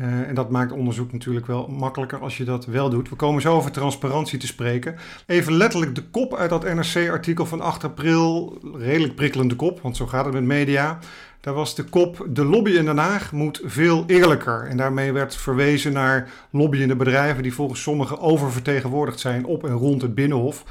Uh, 0.00 0.28
en 0.28 0.34
dat 0.34 0.50
maakt 0.50 0.72
onderzoek 0.72 1.12
natuurlijk 1.12 1.46
wel 1.46 1.66
makkelijker 1.66 2.20
als 2.20 2.36
je 2.36 2.44
dat 2.44 2.64
wel 2.66 2.90
doet. 2.90 3.08
We 3.08 3.16
komen 3.16 3.42
zo 3.42 3.54
over 3.54 3.70
transparantie 3.70 4.38
te 4.38 4.46
spreken. 4.46 4.96
Even 5.26 5.52
letterlijk 5.52 5.94
de 5.94 6.02
kop 6.02 6.34
uit 6.34 6.50
dat 6.50 6.74
NRC-artikel 6.74 7.46
van 7.46 7.60
8 7.60 7.84
april. 7.84 8.58
Redelijk 8.74 9.14
prikkelende 9.14 9.56
kop, 9.56 9.80
want 9.80 9.96
zo 9.96 10.06
gaat 10.06 10.24
het 10.24 10.34
met 10.34 10.44
media. 10.44 10.98
Daar 11.40 11.54
was 11.54 11.74
de 11.74 11.84
kop: 11.84 12.26
De 12.28 12.44
lobby 12.44 12.70
in 12.70 12.84
Den 12.84 12.98
Haag 12.98 13.32
moet 13.32 13.60
veel 13.64 14.04
eerlijker. 14.06 14.66
En 14.66 14.76
daarmee 14.76 15.12
werd 15.12 15.36
verwezen 15.36 15.92
naar 15.92 16.30
lobbyende 16.50 16.96
bedrijven 16.96 17.42
die 17.42 17.54
volgens 17.54 17.82
sommigen 17.82 18.20
oververtegenwoordigd 18.20 19.20
zijn 19.20 19.44
op 19.44 19.64
en 19.64 19.72
rond 19.72 20.02
het 20.02 20.14
Binnenhof. 20.14 20.64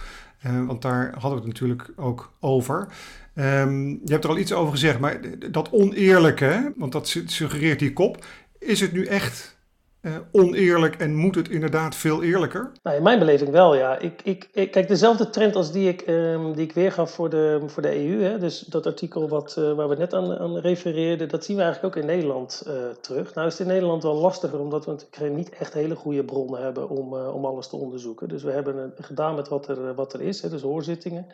Uh, 0.46 0.66
want 0.66 0.82
daar 0.82 1.12
hadden 1.12 1.32
we 1.32 1.38
het 1.38 1.46
natuurlijk 1.46 1.90
ook 1.96 2.32
over. 2.40 2.88
Um, 3.36 3.90
je 3.90 4.12
hebt 4.12 4.24
er 4.24 4.30
al 4.30 4.38
iets 4.38 4.54
over 4.54 4.72
gezegd, 4.72 5.00
maar 5.00 5.20
dat 5.52 5.72
oneerlijke, 5.72 6.74
want 6.76 6.92
dat 6.92 7.18
suggereert 7.26 7.80
die 7.80 7.94
kop. 7.94 8.26
Is 8.60 8.80
het 8.80 8.92
nu 8.92 9.06
echt 9.06 9.58
uh, 10.02 10.16
oneerlijk 10.32 10.96
en 10.96 11.16
moet 11.16 11.36
het 11.36 11.50
inderdaad 11.50 11.96
veel 11.96 12.24
eerlijker? 12.24 12.72
Nou, 12.84 12.98
in 12.98 13.04
mijn 13.04 13.20
beleving 13.20 13.50
wel, 13.50 13.76
ja. 13.76 13.98
Ik, 13.98 14.22
ik, 14.24 14.50
ik 14.52 14.72
kijk, 14.72 14.88
dezelfde 14.88 15.30
trend 15.30 15.56
als 15.56 15.72
die 15.72 15.88
ik, 15.88 16.08
um, 16.08 16.54
die 16.54 16.66
ik 16.66 16.74
weergaf 16.74 17.12
voor 17.12 17.30
de, 17.30 17.64
voor 17.66 17.82
de 17.82 17.96
EU, 17.96 18.22
hè, 18.22 18.38
dus 18.38 18.60
dat 18.60 18.86
artikel 18.86 19.30
wat, 19.30 19.56
uh, 19.60 19.74
waar 19.74 19.90
we 19.90 19.96
net 19.96 20.14
aan, 20.14 20.38
aan 20.38 20.58
refereerden, 20.58 21.30
dat 21.30 21.46
zien 21.46 21.56
we 21.56 21.64
eigenlijk 21.64 21.96
ook 21.96 22.02
in 22.02 22.08
Nederland 22.08 22.64
uh, 22.68 22.74
terug. 23.02 23.34
Nou 23.34 23.48
is 23.48 23.58
het 23.58 23.68
in 23.68 23.74
Nederland 23.74 24.04
wel 24.04 24.16
lastiger, 24.16 24.60
omdat 24.60 24.86
we 24.86 25.30
niet 25.30 25.50
echt 25.50 25.74
hele 25.74 25.96
goede 25.96 26.24
bronnen 26.24 26.62
hebben 26.62 26.90
om, 26.90 27.14
om 27.14 27.46
alles 27.46 27.68
te 27.68 27.76
onderzoeken. 27.76 28.30
Dus 28.30 28.44
we 28.44 28.52
hebben 28.52 28.94
gedaan 29.00 29.36
met 29.36 29.48
wat 29.48 29.68
er, 29.68 29.94
wat 29.94 30.14
er 30.14 30.22
is, 30.22 30.42
hè, 30.42 30.50
dus 30.50 30.62
hoorzittingen. 30.62 31.28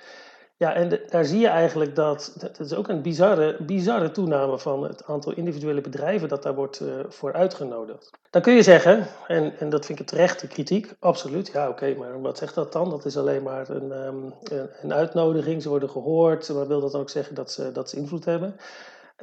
Ja, 0.58 0.74
en 0.74 1.00
daar 1.10 1.26
zie 1.26 1.40
je 1.40 1.48
eigenlijk 1.48 1.96
dat, 1.96 2.36
dat 2.40 2.60
is 2.60 2.74
ook 2.74 2.88
een 2.88 3.02
bizarre, 3.02 3.58
bizarre 3.64 4.12
toename 4.12 4.60
van 4.60 4.84
het 4.84 5.06
aantal 5.06 5.34
individuele 5.34 5.82
bedrijven 5.82 6.30
dat 6.30 6.44
daar 6.44 6.56
wordt 6.56 6.80
uh, 6.80 6.94
voor 7.08 7.34
uitgenodigd. 7.34 8.10
Dan 8.30 8.42
kun 8.42 8.54
je 8.54 8.64
zeggen, 8.64 9.08
en, 9.28 9.60
en 9.60 9.70
dat 9.70 9.86
vind 9.86 10.00
ik 10.00 10.08
terechte 10.08 10.48
kritiek, 10.48 10.94
absoluut, 11.00 11.48
ja 11.48 11.70
oké, 11.70 11.96
maar 11.98 12.22
wat 12.22 12.38
zegt 12.38 12.56
dat 12.56 12.72
dan? 12.72 12.90
Dat 12.90 13.06
is 13.06 13.18
alleen 13.18 13.44
maar 13.44 13.70
een, 13.70 13.92
um, 13.92 14.34
een, 14.82 14.94
uitnodiging, 14.94 15.62
ze 15.62 15.70
worden 15.70 15.90
gehoord, 15.90 16.50
maar 16.54 16.68
wil 16.68 16.82
dat 16.82 16.96
ook 16.96 17.10
zeggen 17.10 17.36
dat 17.36 17.52
ze, 17.52 17.72
dat 17.72 17.90
ze 17.90 17.98
invloed 17.98 18.26
hebben? 18.26 18.56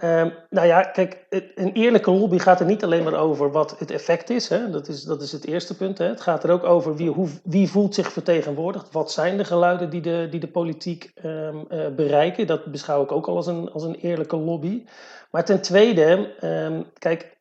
Um, 0.05 0.33
nou 0.51 0.67
ja, 0.67 0.83
kijk, 0.83 1.27
een 1.55 1.73
eerlijke 1.73 2.11
lobby 2.11 2.39
gaat 2.39 2.61
er 2.61 2.67
niet 2.67 2.85
alleen 2.85 3.03
maar 3.03 3.15
over 3.15 3.51
wat 3.51 3.79
het 3.79 3.91
effect 3.91 4.31
is. 4.31 4.49
Hè? 4.49 4.71
Dat, 4.71 4.89
is 4.89 5.03
dat 5.03 5.23
is 5.23 5.33
het 5.33 5.47
eerste 5.47 5.77
punt. 5.77 5.99
Hè? 5.99 6.07
Het 6.07 6.21
gaat 6.21 6.45
er 6.45 6.51
ook 6.51 6.65
over 6.65 6.97
wie, 6.97 7.11
hoe, 7.11 7.29
wie 7.45 7.69
voelt 7.69 7.95
zich 7.95 8.13
vertegenwoordigd. 8.13 8.93
Wat 8.93 9.13
zijn 9.13 9.37
de 9.37 9.45
geluiden 9.45 9.91
die 9.91 10.01
de, 10.01 10.27
die 10.31 10.41
de 10.41 10.49
politiek 10.49 11.13
um, 11.25 11.65
uh, 11.71 11.89
bereiken. 11.89 12.47
Dat 12.47 12.65
beschouw 12.65 13.03
ik 13.03 13.13
ook 13.13 13.27
al 13.27 13.37
als 13.37 13.47
een, 13.47 13.71
als 13.73 13.83
een 13.83 13.95
eerlijke 13.95 14.37
lobby. 14.37 14.85
Maar 15.31 15.45
ten 15.45 15.61
tweede, 15.61 16.35
um, 16.45 16.87
kijk, 16.99 17.41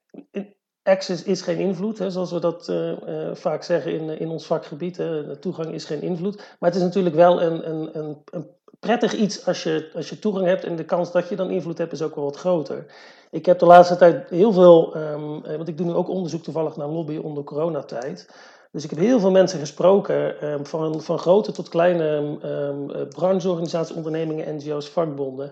access 0.84 1.24
is 1.24 1.42
geen 1.42 1.58
invloed, 1.58 1.98
hè, 1.98 2.10
zoals 2.10 2.32
we 2.32 2.40
dat 2.40 2.68
uh, 2.70 2.92
uh, 3.08 3.36
vaak 3.36 3.64
zeggen 3.64 3.94
in, 3.94 4.20
in 4.20 4.30
ons 4.30 4.46
vakgebied. 4.46 5.00
Toegang 5.40 5.74
is 5.74 5.86
geen 5.86 6.02
invloed. 6.02 6.36
Maar 6.60 6.70
het 6.70 6.80
is 6.80 6.86
natuurlijk 6.86 7.16
wel 7.16 7.42
een, 7.42 7.70
een, 7.70 8.00
een, 8.00 8.22
een 8.32 8.48
prettig 8.82 9.14
iets 9.14 9.46
als 9.46 9.64
je, 9.64 9.90
als 9.96 10.10
je 10.10 10.20
toegang 10.20 10.46
hebt 10.46 10.64
en 10.64 10.76
de 10.76 10.84
kans 10.86 11.12
dat 11.12 11.30
je 11.30 11.36
dan 11.36 11.50
invloed 11.50 11.78
hebt 11.78 11.92
is 11.92 12.02
ook 12.02 12.16
wel 12.16 12.24
wat 12.24 12.38
groter. 12.38 12.86
Ik 13.30 13.46
heb 13.46 13.60
de 13.60 13.66
laatste 13.66 13.96
tijd 13.96 14.30
heel 14.30 14.52
veel, 14.52 14.98
um, 14.98 15.42
want 15.42 15.68
ik 15.68 15.78
doe 15.78 15.86
nu 15.86 15.94
ook 15.94 16.10
onderzoek 16.10 16.44
toevallig 16.44 16.76
naar 16.76 16.88
lobby 16.88 17.18
onder 17.18 17.44
coronatijd. 17.44 18.30
Dus 18.72 18.84
ik 18.84 18.90
heb 18.90 19.00
heel 19.00 19.20
veel 19.20 19.32
mensen 19.32 19.60
gesproken, 19.60 20.48
um, 20.52 20.66
van, 20.66 21.02
van 21.02 21.20
grote 21.20 21.52
tot 21.52 21.70
kleine 21.70 22.38
um, 22.44 23.10
brancheorganisaties, 23.10 23.96
ondernemingen, 23.96 24.56
NGO's, 24.56 24.90
vakbonden. 24.90 25.52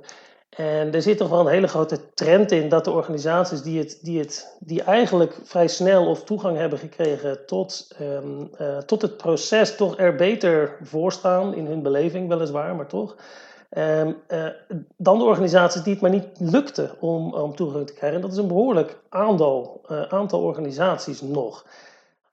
En 0.50 0.94
er 0.94 1.02
zit 1.02 1.18
toch 1.18 1.30
wel 1.30 1.40
een 1.40 1.48
hele 1.48 1.68
grote 1.68 2.14
trend 2.14 2.52
in 2.52 2.70
dat 2.70 2.86
de 2.86 2.92
organisaties 2.92 3.62
die, 3.62 3.80
het, 3.80 4.00
die, 4.02 4.20
het, 4.20 4.58
die 4.60 4.84
eigenlijk 4.84 5.40
vrij 5.44 5.68
snel 5.68 6.08
of 6.08 6.24
toegang 6.24 6.58
hebben 6.58 6.80
gekregen 6.80 7.46
tot, 7.46 7.96
um, 8.02 8.50
uh, 8.62 8.78
tot 8.78 9.02
het 9.02 9.18
proces, 9.18 9.76
toch 9.76 9.98
er 9.98 10.16
beter 10.16 10.78
voor 10.84 11.12
staan 11.12 11.54
in 11.54 11.66
hun 11.66 11.82
beleving, 11.82 12.28
weliswaar, 12.28 12.76
maar 12.76 12.88
toch. 12.88 13.16
Um, 13.78 14.18
uh, 14.28 14.46
dan 14.98 15.18
de 15.18 15.24
organisaties 15.24 15.84
die 15.84 15.94
het 15.94 16.02
maar 16.02 16.12
niet 16.12 16.28
lukte 16.38 16.90
om, 17.00 17.34
om 17.34 17.56
toegang 17.56 17.88
te 17.88 17.94
krijgen. 17.94 18.18
En 18.18 18.24
dat 18.24 18.32
is 18.32 18.38
een 18.38 18.48
behoorlijk 18.48 19.00
aantal, 19.10 19.82
uh, 19.92 20.02
aantal 20.02 20.42
organisaties 20.42 21.22
nog. 21.22 21.66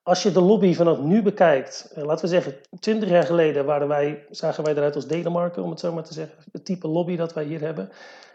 Als 0.06 0.22
je 0.22 0.32
de 0.32 0.40
lobby 0.40 0.74
vanaf 0.74 0.98
nu 0.98 1.22
bekijkt, 1.22 1.92
laten 1.94 2.24
we 2.24 2.30
zeggen, 2.30 2.54
20 2.80 3.08
jaar 3.08 3.22
geleden 3.22 3.64
waren 3.64 3.88
wij, 3.88 4.24
zagen 4.30 4.64
wij 4.64 4.74
eruit 4.74 4.94
als 4.94 5.06
Denemarken, 5.06 5.62
om 5.62 5.70
het 5.70 5.80
zo 5.80 5.92
maar 5.92 6.02
te 6.02 6.12
zeggen, 6.12 6.36
het 6.52 6.64
type 6.64 6.88
lobby 6.88 7.16
dat 7.16 7.32
wij 7.32 7.44
hier 7.44 7.60
hebben. 7.60 7.88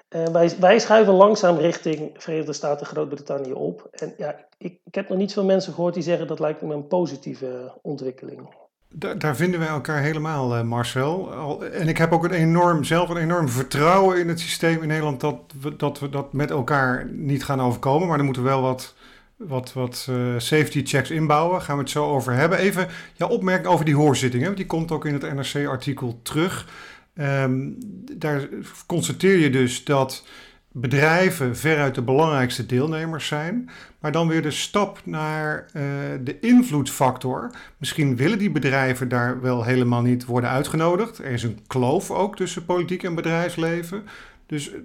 Uh, 0.09 0.25
wij, 0.25 0.51
wij 0.59 0.79
schuiven 0.79 1.13
langzaam 1.13 1.57
richting 1.57 2.11
Verenigde 2.17 2.53
Staten, 2.53 2.85
Groot-Brittannië 2.85 3.53
op. 3.53 3.87
En 3.91 4.13
ja, 4.17 4.35
ik, 4.57 4.79
ik 4.83 4.95
heb 4.95 5.09
nog 5.09 5.17
niet 5.17 5.33
veel 5.33 5.45
mensen 5.45 5.73
gehoord 5.73 5.93
die 5.93 6.03
zeggen 6.03 6.27
dat 6.27 6.39
lijkt 6.39 6.61
me 6.61 6.73
een 6.73 6.87
positieve 6.87 7.71
ontwikkeling. 7.81 8.41
Daar, 8.89 9.19
daar 9.19 9.35
vinden 9.35 9.59
wij 9.59 9.69
elkaar 9.69 10.01
helemaal, 10.01 10.57
uh, 10.57 10.63
Marcel. 10.63 11.31
En 11.63 11.87
ik 11.87 11.97
heb 11.97 12.11
ook 12.11 12.23
een 12.23 12.31
enorm, 12.31 12.83
zelf 12.83 13.09
een 13.09 13.17
enorm 13.17 13.49
vertrouwen 13.49 14.19
in 14.19 14.27
het 14.27 14.39
systeem 14.39 14.81
in 14.81 14.87
Nederland 14.87 15.21
dat 15.21 15.39
we, 15.61 15.75
dat 15.75 15.99
we 15.99 16.09
dat 16.09 16.33
met 16.33 16.49
elkaar 16.49 17.09
niet 17.11 17.43
gaan 17.43 17.61
overkomen. 17.61 18.07
Maar 18.07 18.17
er 18.17 18.25
moeten 18.25 18.43
wel 18.43 18.61
wat 18.61 18.93
wat, 19.47 19.73
wat 19.73 20.07
uh, 20.09 20.33
safety 20.37 20.81
checks 20.85 21.11
inbouwen. 21.11 21.61
Gaan 21.61 21.75
we 21.75 21.81
het 21.81 21.91
zo 21.91 22.05
over 22.05 22.33
hebben. 22.33 22.57
Even 22.57 22.87
jouw 23.13 23.29
opmerking 23.29 23.67
over 23.67 23.85
die 23.85 23.95
hoorzittingen. 23.95 24.55
Die 24.55 24.65
komt 24.65 24.91
ook 24.91 25.05
in 25.05 25.13
het 25.13 25.33
NRC-artikel 25.33 26.19
terug. 26.23 26.67
Um, 27.13 27.77
daar 28.17 28.47
constateer 28.85 29.37
je 29.37 29.49
dus 29.49 29.83
dat 29.83 30.25
bedrijven 30.71 31.57
veruit 31.57 31.95
de 31.95 32.01
belangrijkste 32.01 32.65
deelnemers 32.65 33.27
zijn. 33.27 33.69
Maar 33.99 34.11
dan 34.11 34.27
weer 34.27 34.41
de 34.41 34.51
stap 34.51 35.01
naar 35.03 35.65
uh, 35.65 35.83
de 36.23 36.39
invloedfactor. 36.39 37.51
Misschien 37.77 38.15
willen 38.15 38.37
die 38.37 38.51
bedrijven 38.51 39.09
daar 39.09 39.41
wel 39.41 39.63
helemaal 39.63 40.01
niet 40.01 40.25
worden 40.25 40.49
uitgenodigd. 40.49 41.17
Er 41.17 41.31
is 41.31 41.43
een 41.43 41.59
kloof 41.67 42.11
ook 42.11 42.35
tussen 42.35 42.65
politiek 42.65 43.03
en 43.03 43.15
bedrijfsleven. 43.15 44.03
Dus 44.45 44.71
uh, 44.71 44.77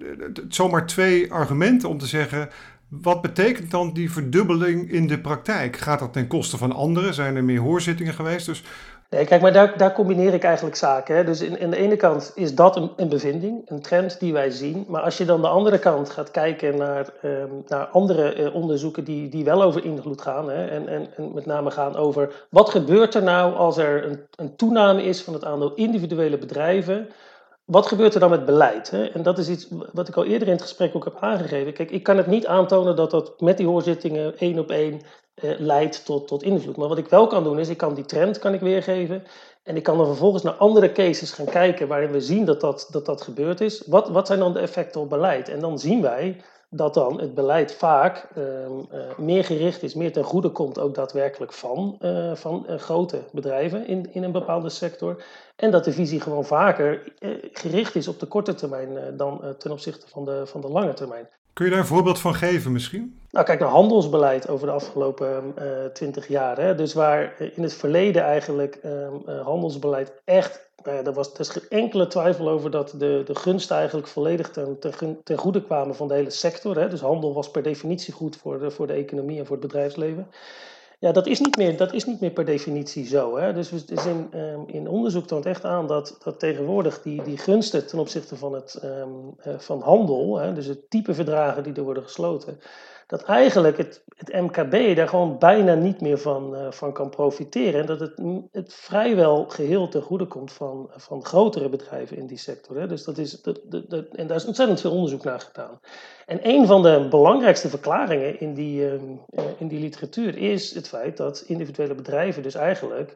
zomaar 0.48 0.86
twee 0.86 1.32
argumenten 1.32 1.88
om 1.88 1.98
te 1.98 2.06
zeggen 2.06 2.48
wat 2.88 3.22
betekent 3.22 3.70
dan 3.70 3.92
die 3.92 4.12
verdubbeling 4.12 4.90
in 4.90 5.06
de 5.06 5.20
praktijk? 5.20 5.76
Gaat 5.76 5.98
dat 5.98 6.12
ten 6.12 6.26
koste 6.26 6.56
van 6.56 6.72
anderen? 6.72 7.14
Zijn 7.14 7.36
er 7.36 7.44
meer 7.44 7.60
hoorzittingen 7.60 8.14
geweest? 8.14 8.46
Dus... 8.46 8.62
Nee, 9.10 9.24
kijk, 9.24 9.42
maar 9.42 9.52
daar, 9.52 9.78
daar 9.78 9.92
combineer 9.92 10.34
ik 10.34 10.42
eigenlijk 10.44 10.76
zaken. 10.76 11.16
Hè. 11.16 11.24
Dus 11.24 11.40
in, 11.40 11.58
in 11.58 11.70
de 11.70 11.76
ene 11.76 11.96
kant 11.96 12.32
is 12.34 12.54
dat 12.54 12.76
een, 12.76 12.90
een, 12.96 13.08
bevinding, 13.08 13.62
een 13.64 13.80
trend 13.80 14.20
die 14.20 14.32
wij 14.32 14.50
zien. 14.50 14.84
Maar 14.88 15.02
als 15.02 15.18
je 15.18 15.24
dan 15.24 15.40
de 15.40 15.48
andere 15.48 15.78
kant 15.78 16.10
gaat 16.10 16.30
kijken 16.30 16.76
naar, 16.76 17.08
um, 17.24 17.62
naar 17.66 17.86
andere 17.86 18.36
uh, 18.40 18.54
onderzoeken 18.54 19.04
die, 19.04 19.28
die 19.28 19.44
wel 19.44 19.62
over 19.62 19.84
invloed 19.84 20.22
gaan. 20.22 20.50
Hè, 20.50 20.66
en, 20.66 20.88
en, 20.88 21.06
en, 21.16 21.34
met 21.34 21.46
name 21.46 21.70
gaan 21.70 21.96
over 21.96 22.46
wat 22.50 22.70
gebeurt 22.70 23.14
er 23.14 23.22
nou 23.22 23.54
als 23.54 23.76
er 23.76 24.06
een, 24.06 24.20
een 24.34 24.56
toename 24.56 25.02
is 25.02 25.22
van 25.22 25.34
het 25.34 25.44
aantal 25.44 25.74
individuele 25.74 26.38
bedrijven 26.38 27.08
wat 27.66 27.86
gebeurt 27.86 28.14
er 28.14 28.20
dan 28.20 28.30
met 28.30 28.44
beleid? 28.44 28.90
Hè? 28.90 29.04
En 29.04 29.22
dat 29.22 29.38
is 29.38 29.48
iets 29.48 29.68
wat 29.92 30.08
ik 30.08 30.16
al 30.16 30.24
eerder 30.24 30.48
in 30.48 30.54
het 30.54 30.62
gesprek 30.62 30.96
ook 30.96 31.04
heb 31.04 31.16
aangegeven. 31.20 31.72
Kijk, 31.72 31.90
ik 31.90 32.02
kan 32.02 32.16
het 32.16 32.26
niet 32.26 32.46
aantonen 32.46 32.96
dat 32.96 33.10
dat 33.10 33.40
met 33.40 33.56
die 33.56 33.66
hoorzittingen 33.66 34.38
één 34.38 34.58
op 34.58 34.70
één 34.70 35.00
eh, 35.34 35.50
leidt 35.58 36.04
tot, 36.04 36.28
tot 36.28 36.42
invloed. 36.42 36.76
Maar 36.76 36.88
wat 36.88 36.98
ik 36.98 37.08
wel 37.08 37.26
kan 37.26 37.44
doen 37.44 37.58
is, 37.58 37.68
ik 37.68 37.76
kan 37.76 37.94
die 37.94 38.04
trend 38.04 38.38
kan 38.38 38.54
ik 38.54 38.60
weergeven. 38.60 39.24
En 39.62 39.76
ik 39.76 39.82
kan 39.82 39.96
dan 39.96 40.06
vervolgens 40.06 40.42
naar 40.42 40.52
andere 40.52 40.92
cases 40.92 41.32
gaan 41.32 41.46
kijken 41.46 41.88
waarin 41.88 42.10
we 42.10 42.20
zien 42.20 42.44
dat 42.44 42.60
dat, 42.60 42.88
dat, 42.90 43.06
dat 43.06 43.22
gebeurd 43.22 43.60
is. 43.60 43.82
Wat, 43.86 44.08
wat 44.08 44.26
zijn 44.26 44.38
dan 44.38 44.52
de 44.52 44.58
effecten 44.58 45.00
op 45.00 45.08
beleid? 45.08 45.48
En 45.48 45.60
dan 45.60 45.78
zien 45.78 46.02
wij 46.02 46.40
dat 46.68 46.94
dan 46.94 47.20
het 47.20 47.34
beleid 47.34 47.74
vaak 47.74 48.28
uh, 48.36 48.44
uh, 48.44 49.18
meer 49.18 49.44
gericht 49.44 49.82
is, 49.82 49.94
meer 49.94 50.12
ten 50.12 50.24
goede 50.24 50.50
komt 50.50 50.78
ook 50.78 50.94
daadwerkelijk 50.94 51.52
van, 51.52 51.98
uh, 52.00 52.34
van 52.34 52.66
grote 52.68 53.22
bedrijven 53.32 53.86
in, 53.86 54.12
in 54.12 54.22
een 54.22 54.32
bepaalde 54.32 54.68
sector. 54.68 55.24
En 55.56 55.70
dat 55.70 55.84
de 55.84 55.92
visie 55.92 56.20
gewoon 56.20 56.44
vaker 56.44 57.12
gericht 57.52 57.94
is 57.94 58.08
op 58.08 58.20
de 58.20 58.26
korte 58.26 58.54
termijn 58.54 59.16
dan 59.16 59.54
ten 59.58 59.70
opzichte 59.70 60.08
van 60.08 60.24
de, 60.24 60.46
van 60.46 60.60
de 60.60 60.68
lange 60.68 60.92
termijn. 60.92 61.28
Kun 61.56 61.64
je 61.64 61.70
daar 61.70 61.80
een 61.80 61.86
voorbeeld 61.86 62.18
van 62.18 62.34
geven 62.34 62.72
misschien? 62.72 63.18
Nou, 63.30 63.46
kijk 63.46 63.60
naar 63.60 63.68
handelsbeleid 63.68 64.48
over 64.48 64.66
de 64.66 64.72
afgelopen 64.72 65.54
twintig 65.92 66.28
jaar. 66.28 66.58
Hè. 66.58 66.74
Dus 66.74 66.94
waar 66.94 67.34
in 67.54 67.62
het 67.62 67.74
verleden 67.74 68.22
eigenlijk 68.22 68.78
ehm, 68.82 69.40
handelsbeleid 69.42 70.12
echt 70.24 70.68
nou 70.86 70.96
ja, 70.96 71.04
er, 71.04 71.12
was, 71.12 71.32
is 71.32 71.48
geen 71.48 71.68
enkele 71.68 72.06
twijfel 72.06 72.48
over 72.48 72.70
dat 72.70 72.94
de, 72.98 73.22
de 73.24 73.34
gunsten 73.34 73.76
eigenlijk 73.76 74.08
volledig 74.08 74.50
ten, 74.50 74.78
ten, 74.78 75.18
ten 75.22 75.38
goede 75.38 75.62
kwamen 75.62 75.96
van 75.96 76.08
de 76.08 76.14
hele 76.14 76.30
sector. 76.30 76.78
Hè. 76.78 76.88
Dus 76.88 77.00
handel 77.00 77.34
was 77.34 77.50
per 77.50 77.62
definitie 77.62 78.12
goed 78.12 78.36
voor 78.36 78.58
de, 78.58 78.70
voor 78.70 78.86
de 78.86 78.92
economie 78.92 79.38
en 79.38 79.46
voor 79.46 79.56
het 79.56 79.66
bedrijfsleven. 79.66 80.26
Ja, 80.98 81.12
dat 81.12 81.26
is 81.26 81.40
niet 81.40 81.56
meer, 81.56 81.76
dat 81.76 81.92
is 81.92 82.04
niet 82.04 82.20
meer 82.20 82.30
per 82.30 82.44
definitie 82.44 83.06
zo. 83.06 83.36
Hè. 83.36 83.52
Dus, 83.52 83.68
dus 83.68 84.06
in, 84.06 84.38
um, 84.40 84.64
in 84.66 84.88
onderzoek 84.88 85.26
toont 85.26 85.46
echt 85.46 85.64
aan 85.64 85.86
dat, 85.86 86.16
dat 86.24 86.38
tegenwoordig 86.38 87.02
die, 87.02 87.22
die 87.22 87.38
gunsten 87.38 87.86
ten 87.86 87.98
opzichte 87.98 88.36
van, 88.36 88.52
het, 88.52 88.80
um, 88.84 89.34
uh, 89.46 89.58
van 89.58 89.80
handel, 89.80 90.38
hè, 90.38 90.52
dus 90.52 90.66
het 90.66 90.90
type 90.90 91.14
verdragen 91.14 91.62
die 91.62 91.74
er 91.74 91.82
worden 91.82 92.02
gesloten, 92.02 92.58
dat 93.06 93.22
eigenlijk 93.22 93.76
het, 93.76 94.04
het 94.16 94.32
MKB 94.32 94.96
daar 94.96 95.08
gewoon 95.08 95.38
bijna 95.38 95.74
niet 95.74 96.00
meer 96.00 96.18
van, 96.18 96.54
uh, 96.54 96.70
van 96.70 96.92
kan 96.92 97.10
profiteren. 97.10 97.80
En 97.80 97.86
dat 97.86 98.00
het, 98.00 98.22
het 98.52 98.74
vrijwel 98.74 99.44
geheel 99.48 99.88
ten 99.88 100.02
goede 100.02 100.26
komt 100.26 100.52
van, 100.52 100.90
van 100.90 101.24
grotere 101.24 101.68
bedrijven 101.68 102.16
in 102.16 102.26
die 102.26 102.38
sector. 102.38 102.76
Hè. 102.76 102.86
Dus 102.86 103.04
dat 103.04 103.18
is, 103.18 103.42
dat, 103.42 103.60
dat, 103.64 104.06
en 104.12 104.26
daar 104.26 104.36
is 104.36 104.46
ontzettend 104.46 104.80
veel 104.80 104.90
onderzoek 104.90 105.24
naar 105.24 105.40
gedaan. 105.40 105.80
En 106.26 106.48
een 106.48 106.66
van 106.66 106.82
de 106.82 107.06
belangrijkste 107.10 107.68
verklaringen 107.68 108.40
in 108.40 108.54
die, 108.54 108.80
uh, 108.80 108.92
in 109.58 109.68
die 109.68 109.80
literatuur 109.80 110.36
is 110.36 110.74
het 110.74 110.88
feit 110.88 111.16
dat 111.16 111.44
individuele 111.46 111.94
bedrijven 111.94 112.42
dus 112.42 112.54
eigenlijk 112.54 113.14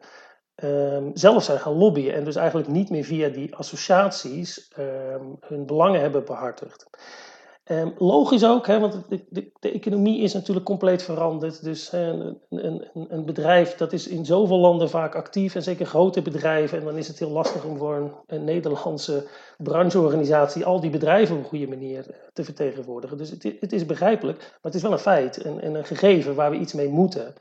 um, 0.63 1.11
zelf 1.13 1.43
zijn 1.43 1.59
gaan 1.59 1.77
lobbyen. 1.77 2.13
En 2.13 2.23
dus 2.23 2.35
eigenlijk 2.35 2.67
niet 2.67 2.89
meer 2.89 3.03
via 3.03 3.29
die 3.29 3.55
associaties 3.55 4.71
um, 4.79 5.37
hun 5.39 5.65
belangen 5.65 6.01
hebben 6.01 6.25
behartigd. 6.25 6.89
Um, 7.65 7.93
logisch 7.97 8.45
ook, 8.45 8.67
hè, 8.67 8.79
want 8.79 8.93
de, 9.09 9.25
de, 9.29 9.51
de, 9.59 9.71
economie 9.71 10.21
is 10.21 10.33
natuurlijk 10.33 10.65
compleet 10.65 11.03
veranderd. 11.03 11.63
Dus 11.63 11.91
een, 11.91 12.37
een, 12.49 12.87
een, 12.93 13.25
bedrijf 13.25 13.75
dat 13.75 13.93
is 13.93 14.07
in 14.07 14.25
zoveel 14.25 14.57
landen 14.57 14.89
vaak 14.89 15.15
actief, 15.15 15.55
en 15.55 15.63
zeker 15.63 15.85
grote 15.85 16.21
bedrijven. 16.21 16.77
En 16.79 16.85
dan 16.85 16.97
is 16.97 17.07
het 17.07 17.19
heel 17.19 17.29
lastig 17.29 17.65
om 17.65 17.77
voor 17.77 18.13
een, 18.27 18.43
Nederlandse 18.43 19.27
brancheorganisatie 19.57 20.65
al 20.65 20.79
die 20.79 20.89
bedrijven 20.89 21.35
op 21.35 21.41
een 21.41 21.49
goede 21.49 21.67
manier 21.67 22.09
eh, 22.09 22.15
te 22.33 22.43
vertegenwoordigen. 22.43 23.17
Dus 23.17 23.29
het, 23.29 23.55
het 23.59 23.73
is 23.73 23.85
begrijpelijk, 23.85 24.37
maar 24.39 24.59
het 24.61 24.75
is 24.75 24.81
wel 24.81 24.91
een 24.91 24.99
feit 24.99 25.37
en, 25.37 25.61
en 25.61 25.75
een 25.75 25.85
gegeven 25.85 26.35
waar 26.35 26.51
we 26.51 26.57
iets 26.57 26.73
mee 26.73 26.89
moeten. 26.89 27.33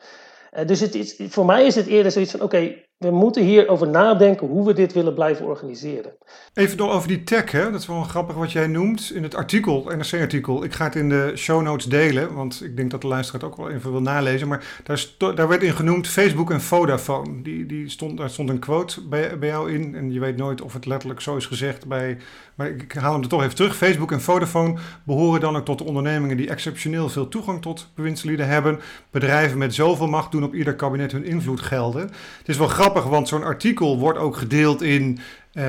Uh, 0.53 0.67
dus 0.67 0.81
het 0.81 1.17
voor 1.29 1.45
mij 1.45 1.67
is 1.67 1.75
het 1.75 1.87
eerder 1.87 2.13
zoiets 2.13 2.31
van: 2.31 2.43
oké, 2.43 2.75
we 3.01 3.11
moeten 3.11 3.45
hierover 3.45 3.89
nadenken 3.89 4.47
hoe 4.47 4.67
we 4.67 4.73
dit 4.73 4.93
willen 4.93 5.15
blijven 5.15 5.47
organiseren. 5.47 6.13
Even 6.55 6.77
nog 6.77 6.93
over 6.93 7.09
die 7.09 7.23
tech, 7.23 7.51
hè? 7.51 7.71
dat 7.71 7.81
is 7.81 7.87
wel 7.87 8.03
grappig 8.03 8.37
wat 8.37 8.53
jij 8.53 8.67
noemt 8.67 9.13
in 9.15 9.23
het 9.23 9.35
artikel, 9.35 9.85
NRC-artikel. 9.97 10.65
Ik 10.65 10.73
ga 10.73 10.85
het 10.85 10.95
in 10.95 11.09
de 11.09 11.33
show 11.37 11.63
notes 11.63 11.87
delen, 11.87 12.35
want 12.35 12.65
ik 12.65 12.77
denk 12.77 12.91
dat 12.91 13.01
de 13.01 13.07
luisteraar 13.07 13.43
het 13.43 13.51
ook 13.51 13.57
wel 13.57 13.71
even 13.71 13.91
wil 13.91 14.01
nalezen. 14.01 14.49
Maar 14.49 14.81
daar, 14.85 15.35
daar 15.35 15.49
werd 15.49 15.63
in 15.63 15.73
genoemd 15.73 16.09
Facebook 16.09 16.51
en 16.51 16.61
Vodafone. 16.61 17.43
Die, 17.43 17.67
die 17.67 17.89
stond, 17.89 18.19
daar 18.19 18.31
stond 18.31 18.49
een 18.49 18.59
quote 18.59 19.09
bij, 19.09 19.39
bij 19.39 19.49
jou 19.49 19.73
in 19.73 19.95
en 19.95 20.13
je 20.13 20.21
weet 20.21 20.37
nooit 20.37 20.61
of 20.61 20.73
het 20.73 20.87
letterlijk 20.87 21.21
zo 21.21 21.37
is 21.37 21.47
gezegd 21.47 21.87
bij... 21.87 22.19
Maar 22.55 22.69
ik 22.69 22.93
haal 22.93 23.13
hem 23.13 23.23
er 23.23 23.29
toch 23.29 23.43
even 23.43 23.55
terug. 23.55 23.77
Facebook 23.77 24.13
en 24.13 24.21
Vodafone 24.21 24.79
behoren 25.05 25.41
dan 25.41 25.57
ook 25.57 25.65
tot 25.65 25.79
de 25.79 25.85
ondernemingen 25.85 26.37
die 26.37 26.49
exceptioneel 26.49 27.09
veel 27.09 27.29
toegang 27.29 27.63
tot 27.63 27.89
bewindslieden 27.95 28.49
hebben. 28.49 28.81
Bedrijven 29.11 29.59
met 29.59 29.75
zoveel 29.75 30.07
macht 30.07 30.33
doen 30.33 30.45
op 30.45 30.55
ieder 30.55 30.75
kabinet 30.75 31.13
hun 31.13 31.25
invloed 31.25 31.61
gelden. 31.61 32.03
Het 32.39 32.49
is 32.49 32.57
wel 32.57 32.67
grappig, 32.67 32.90
want 32.95 33.29
zo'n 33.29 33.45
artikel 33.45 33.99
wordt 33.99 34.19
ook 34.19 34.37
gedeeld 34.37 34.83
in 34.83 35.19
uh, 35.53 35.65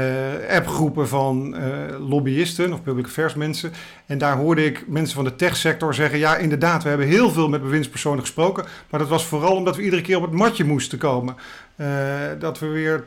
appgroepen 0.50 1.08
van 1.08 1.56
uh, 1.56 2.10
lobbyisten 2.10 2.74
of 2.74 2.84
public 2.84 3.06
affairs 3.06 3.34
mensen. 3.34 3.72
En 4.06 4.18
daar 4.18 4.38
hoorde 4.38 4.66
ik 4.66 4.88
mensen 4.88 5.16
van 5.16 5.24
de 5.24 5.36
techsector 5.36 5.94
zeggen: 5.94 6.20
ja, 6.20 6.38
inderdaad, 6.38 6.84
we 6.84 6.90
hebben 6.90 7.08
heel 7.08 7.32
veel 7.32 7.50
met 7.50 7.62
bewindspersonen 7.62 8.20
gesproken. 8.20 8.66
Maar 8.90 9.00
dat 9.00 9.10
was 9.10 9.26
vooral 9.26 9.56
omdat 9.56 9.76
we 9.76 9.84
iedere 9.84 10.02
keer 10.02 10.18
op 10.18 10.22
het 10.22 10.32
matje 10.32 10.64
moesten 10.64 10.98
komen. 10.98 11.36
Uh, 11.76 11.88
dat 12.40 12.60
we 12.60 12.68
weer 12.68 13.04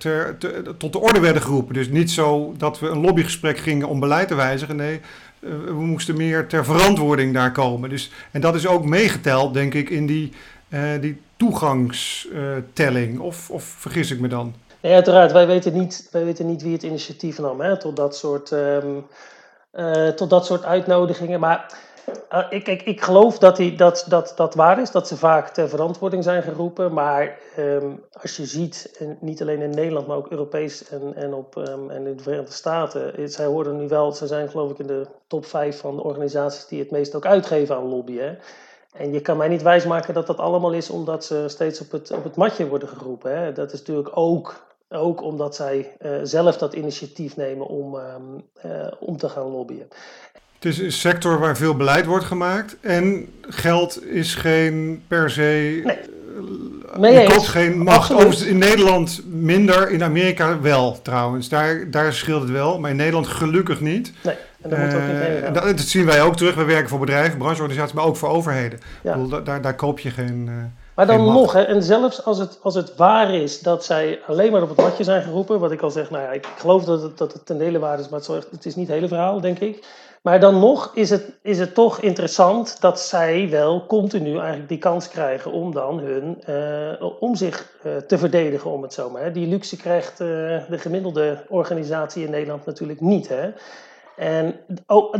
tot 0.78 0.92
de 0.92 1.00
orde 1.00 1.20
werden 1.20 1.42
geroepen. 1.42 1.74
Dus 1.74 1.88
niet 1.88 2.10
zo 2.10 2.54
dat 2.56 2.80
we 2.80 2.88
een 2.88 3.00
lobbygesprek 3.00 3.58
gingen 3.58 3.88
om 3.88 4.00
beleid 4.00 4.28
te 4.28 4.34
wijzigen. 4.34 4.76
Nee, 4.76 5.00
we 5.40 5.72
moesten 5.72 6.16
meer 6.16 6.46
ter 6.46 6.64
verantwoording 6.64 7.34
daar 7.34 7.52
komen. 7.52 7.90
Dus, 7.90 8.10
en 8.30 8.40
dat 8.40 8.54
is 8.54 8.66
ook 8.66 8.84
meegeteld, 8.84 9.54
denk 9.54 9.74
ik, 9.74 9.90
in 9.90 10.06
die, 10.06 10.32
die 11.00 11.20
toegangstelling. 11.44 13.20
Of, 13.20 13.50
of 13.50 13.64
vergis 13.64 14.10
ik 14.10 14.20
me 14.20 14.28
dan? 14.28 14.54
Nee, 14.80 14.94
uiteraard. 14.94 15.32
Wij 15.32 15.46
weten 15.46 15.72
niet, 15.72 16.08
wij 16.10 16.24
weten 16.24 16.46
niet 16.46 16.62
wie 16.62 16.72
het 16.72 16.82
initiatief 16.82 17.38
nam 17.38 17.60
hè, 17.60 17.78
tot, 17.78 17.96
dat 17.96 18.16
soort, 18.16 18.50
um, 18.50 19.06
uh, 19.74 20.08
tot 20.08 20.30
dat 20.30 20.46
soort 20.46 20.64
uitnodigingen. 20.64 21.40
Maar 21.40 21.72
uh, 22.32 22.44
ik, 22.50 22.68
ik, 22.68 22.82
ik 22.82 23.02
geloof 23.02 23.38
dat, 23.38 23.56
die, 23.56 23.76
dat, 23.76 24.04
dat 24.08 24.32
dat 24.36 24.54
waar 24.54 24.80
is, 24.80 24.90
dat 24.90 25.08
ze 25.08 25.16
vaak 25.16 25.48
ter 25.48 25.68
verantwoording 25.68 26.24
zijn 26.24 26.42
geroepen. 26.42 26.92
Maar 26.92 27.38
um, 27.58 28.02
als 28.22 28.36
je 28.36 28.46
ziet, 28.46 28.96
en 28.98 29.16
niet 29.20 29.42
alleen 29.42 29.60
in 29.60 29.70
Nederland, 29.70 30.06
maar 30.06 30.16
ook 30.16 30.30
Europees 30.30 30.88
en, 30.88 31.14
en, 31.14 31.34
op, 31.34 31.56
um, 31.56 31.90
en 31.90 32.06
in 32.06 32.16
de 32.16 32.22
Verenigde 32.22 32.52
Staten. 32.52 33.30
Zij 33.30 33.46
horen 33.46 33.76
nu 33.76 33.88
wel, 33.88 34.12
ze 34.12 34.26
zijn 34.26 34.48
geloof 34.48 34.70
ik 34.70 34.78
in 34.78 34.86
de 34.86 35.06
top 35.26 35.46
5 35.46 35.78
van 35.78 35.96
de 35.96 36.02
organisaties 36.02 36.66
die 36.66 36.78
het 36.78 36.90
meest 36.90 37.14
ook 37.14 37.26
uitgeven 37.26 37.76
aan 37.76 37.88
lobbyen. 37.88 38.38
En 38.96 39.12
je 39.12 39.20
kan 39.20 39.36
mij 39.36 39.48
niet 39.48 39.62
wijsmaken 39.62 40.14
dat 40.14 40.26
dat 40.26 40.38
allemaal 40.38 40.72
is 40.72 40.90
omdat 40.90 41.24
ze 41.24 41.44
steeds 41.48 41.80
op 41.80 41.90
het, 41.90 42.10
op 42.10 42.24
het 42.24 42.36
matje 42.36 42.68
worden 42.68 42.88
geroepen. 42.88 43.38
Hè. 43.38 43.52
Dat 43.52 43.72
is 43.72 43.78
natuurlijk 43.78 44.10
ook 44.16 44.62
ook 44.88 45.22
omdat 45.22 45.56
zij 45.56 45.96
uh, 46.02 46.10
zelf 46.22 46.56
dat 46.56 46.74
initiatief 46.74 47.36
nemen 47.36 47.66
om, 47.66 47.94
uh, 47.94 48.86
om 48.98 49.16
te 49.16 49.28
gaan 49.28 49.50
lobbyen. 49.50 49.88
Het 50.54 50.64
is 50.64 50.78
een 50.78 50.92
sector 50.92 51.38
waar 51.38 51.56
veel 51.56 51.76
beleid 51.76 52.06
wordt 52.06 52.24
gemaakt 52.24 52.76
en 52.80 53.28
geld 53.40 54.04
is 54.04 54.34
geen 54.34 55.04
per 55.08 55.30
se. 55.30 55.80
Nee. 56.96 57.12
Je 57.12 57.28
koopt 57.28 57.46
geen 57.46 57.78
macht. 57.78 58.40
in 58.40 58.58
Nederland 58.58 59.22
minder, 59.26 59.90
in 59.90 60.02
Amerika 60.02 60.60
wel 60.60 61.02
trouwens. 61.02 61.48
Daar, 61.48 61.90
daar 61.90 62.12
scheelt 62.12 62.42
het 62.42 62.50
wel, 62.50 62.78
maar 62.78 62.90
in 62.90 62.96
Nederland 62.96 63.26
gelukkig 63.26 63.80
niet. 63.80 64.12
Nee, 64.22 64.34
en 64.64 64.70
dat, 64.70 64.78
moet 64.78 64.94
ook 64.94 65.00
niet 65.00 65.54
dat, 65.54 65.64
dat, 65.64 65.80
zien 65.80 66.06
wij 66.06 66.22
ook 66.22 66.36
terug. 66.36 66.54
We 66.54 66.64
werken 66.64 66.88
voor 66.88 66.98
bedrijven, 66.98 67.38
brancheorganisaties, 67.38 67.94
maar 67.94 68.04
ook 68.04 68.16
voor 68.16 68.28
overheden. 68.28 68.80
Ja. 69.02 69.16
Bedoel, 69.16 69.44
daar, 69.44 69.60
daar 69.60 69.74
koop 69.74 69.98
je 69.98 70.10
geen. 70.10 70.46
Uh, 70.48 70.54
maar 70.94 71.06
dan 71.06 71.24
nog, 71.24 71.52
hè, 71.52 71.62
en 71.62 71.82
zelfs 71.82 72.24
als 72.24 72.38
het, 72.38 72.58
als 72.62 72.74
het 72.74 72.96
waar 72.96 73.34
is 73.34 73.60
dat 73.60 73.84
zij 73.84 74.20
alleen 74.26 74.52
maar 74.52 74.62
op 74.62 74.68
het 74.68 74.78
matje 74.78 75.04
zijn 75.04 75.22
geroepen, 75.22 75.60
wat 75.60 75.72
ik 75.72 75.80
al 75.80 75.90
zeg, 75.90 76.10
nou 76.10 76.22
ja, 76.22 76.30
ik 76.30 76.46
geloof 76.58 76.84
dat 76.84 77.02
het, 77.02 77.18
dat 77.18 77.32
het 77.32 77.46
ten 77.46 77.58
dele 77.58 77.78
waar 77.78 77.98
is, 77.98 78.08
maar 78.08 78.20
het, 78.20 78.46
het 78.50 78.66
is 78.66 78.74
niet 78.74 78.86
het 78.86 78.96
hele 78.96 79.08
verhaal, 79.08 79.40
denk 79.40 79.58
ik. 79.58 79.84
Maar 80.24 80.40
dan 80.40 80.58
nog 80.58 80.90
is 80.94 81.10
het, 81.10 81.32
is 81.42 81.58
het 81.58 81.74
toch 81.74 82.00
interessant 82.00 82.80
dat 82.80 83.00
zij 83.00 83.48
wel 83.50 83.86
continu 83.86 84.38
eigenlijk 84.38 84.68
die 84.68 84.78
kans 84.78 85.08
krijgen 85.08 85.52
om 85.52 85.72
dan 85.72 85.98
hun, 85.98 86.42
uh, 86.48 87.12
om 87.20 87.34
zich 87.34 87.76
uh, 87.86 87.96
te 87.96 88.18
verdedigen, 88.18 88.70
om 88.70 88.82
het 88.82 88.92
zo 88.92 89.10
maar. 89.10 89.22
Hè. 89.22 89.30
Die 89.30 89.46
luxe 89.46 89.76
krijgt 89.76 90.20
uh, 90.20 90.28
de 90.68 90.78
gemiddelde 90.78 91.44
organisatie 91.48 92.24
in 92.24 92.30
Nederland 92.30 92.66
natuurlijk 92.66 93.00
niet. 93.00 93.28
Hè. 93.28 93.50
En 94.16 94.54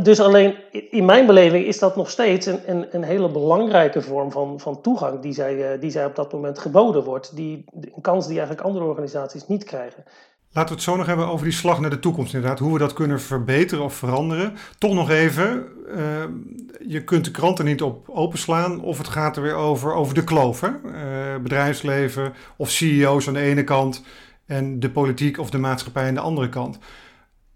dus 0.01 0.19
alleen 0.19 0.55
in 0.89 1.05
mijn 1.05 1.25
beleving 1.25 1.65
is 1.65 1.79
dat 1.79 1.95
nog 1.95 2.09
steeds 2.09 2.45
een, 2.45 2.59
een, 2.65 2.87
een 2.91 3.03
hele 3.03 3.29
belangrijke 3.29 4.01
vorm 4.01 4.31
van, 4.31 4.59
van 4.59 4.81
toegang 4.81 5.19
die 5.19 5.33
zij, 5.33 5.73
eh, 5.73 5.81
die 5.81 5.91
zij 5.91 6.05
op 6.05 6.15
dat 6.15 6.33
moment 6.33 6.59
geboden 6.59 7.03
wordt. 7.03 7.35
Die, 7.35 7.65
een 7.73 8.01
kans 8.01 8.27
die 8.27 8.37
eigenlijk 8.37 8.67
andere 8.67 8.85
organisaties 8.85 9.47
niet 9.47 9.63
krijgen. 9.63 10.03
Laten 10.51 10.69
we 10.69 10.75
het 10.75 10.89
zo 10.89 10.95
nog 10.95 11.05
hebben 11.05 11.27
over 11.27 11.45
die 11.45 11.53
slag 11.53 11.79
naar 11.79 11.89
de 11.89 11.99
toekomst 11.99 12.33
inderdaad. 12.33 12.59
Hoe 12.59 12.73
we 12.73 12.79
dat 12.79 12.93
kunnen 12.93 13.21
verbeteren 13.21 13.83
of 13.83 13.93
veranderen. 13.93 14.53
Toch 14.77 14.93
nog 14.93 15.09
even, 15.09 15.65
uh, 15.87 16.23
je 16.87 17.03
kunt 17.03 17.25
de 17.25 17.31
kranten 17.31 17.65
niet 17.65 17.81
op 17.81 18.09
openslaan 18.09 18.81
of 18.81 18.97
het 18.97 19.07
gaat 19.07 19.35
er 19.35 19.41
weer 19.41 19.55
over, 19.55 19.93
over 19.93 20.13
de 20.13 20.23
kloof. 20.23 20.61
Uh, 20.61 20.71
bedrijfsleven 21.41 22.33
of 22.57 22.69
CEO's 22.69 23.27
aan 23.27 23.33
de 23.33 23.39
ene 23.39 23.63
kant 23.63 24.03
en 24.45 24.79
de 24.79 24.89
politiek 24.89 25.39
of 25.39 25.49
de 25.49 25.57
maatschappij 25.57 26.07
aan 26.07 26.13
de 26.13 26.19
andere 26.19 26.49
kant 26.49 26.79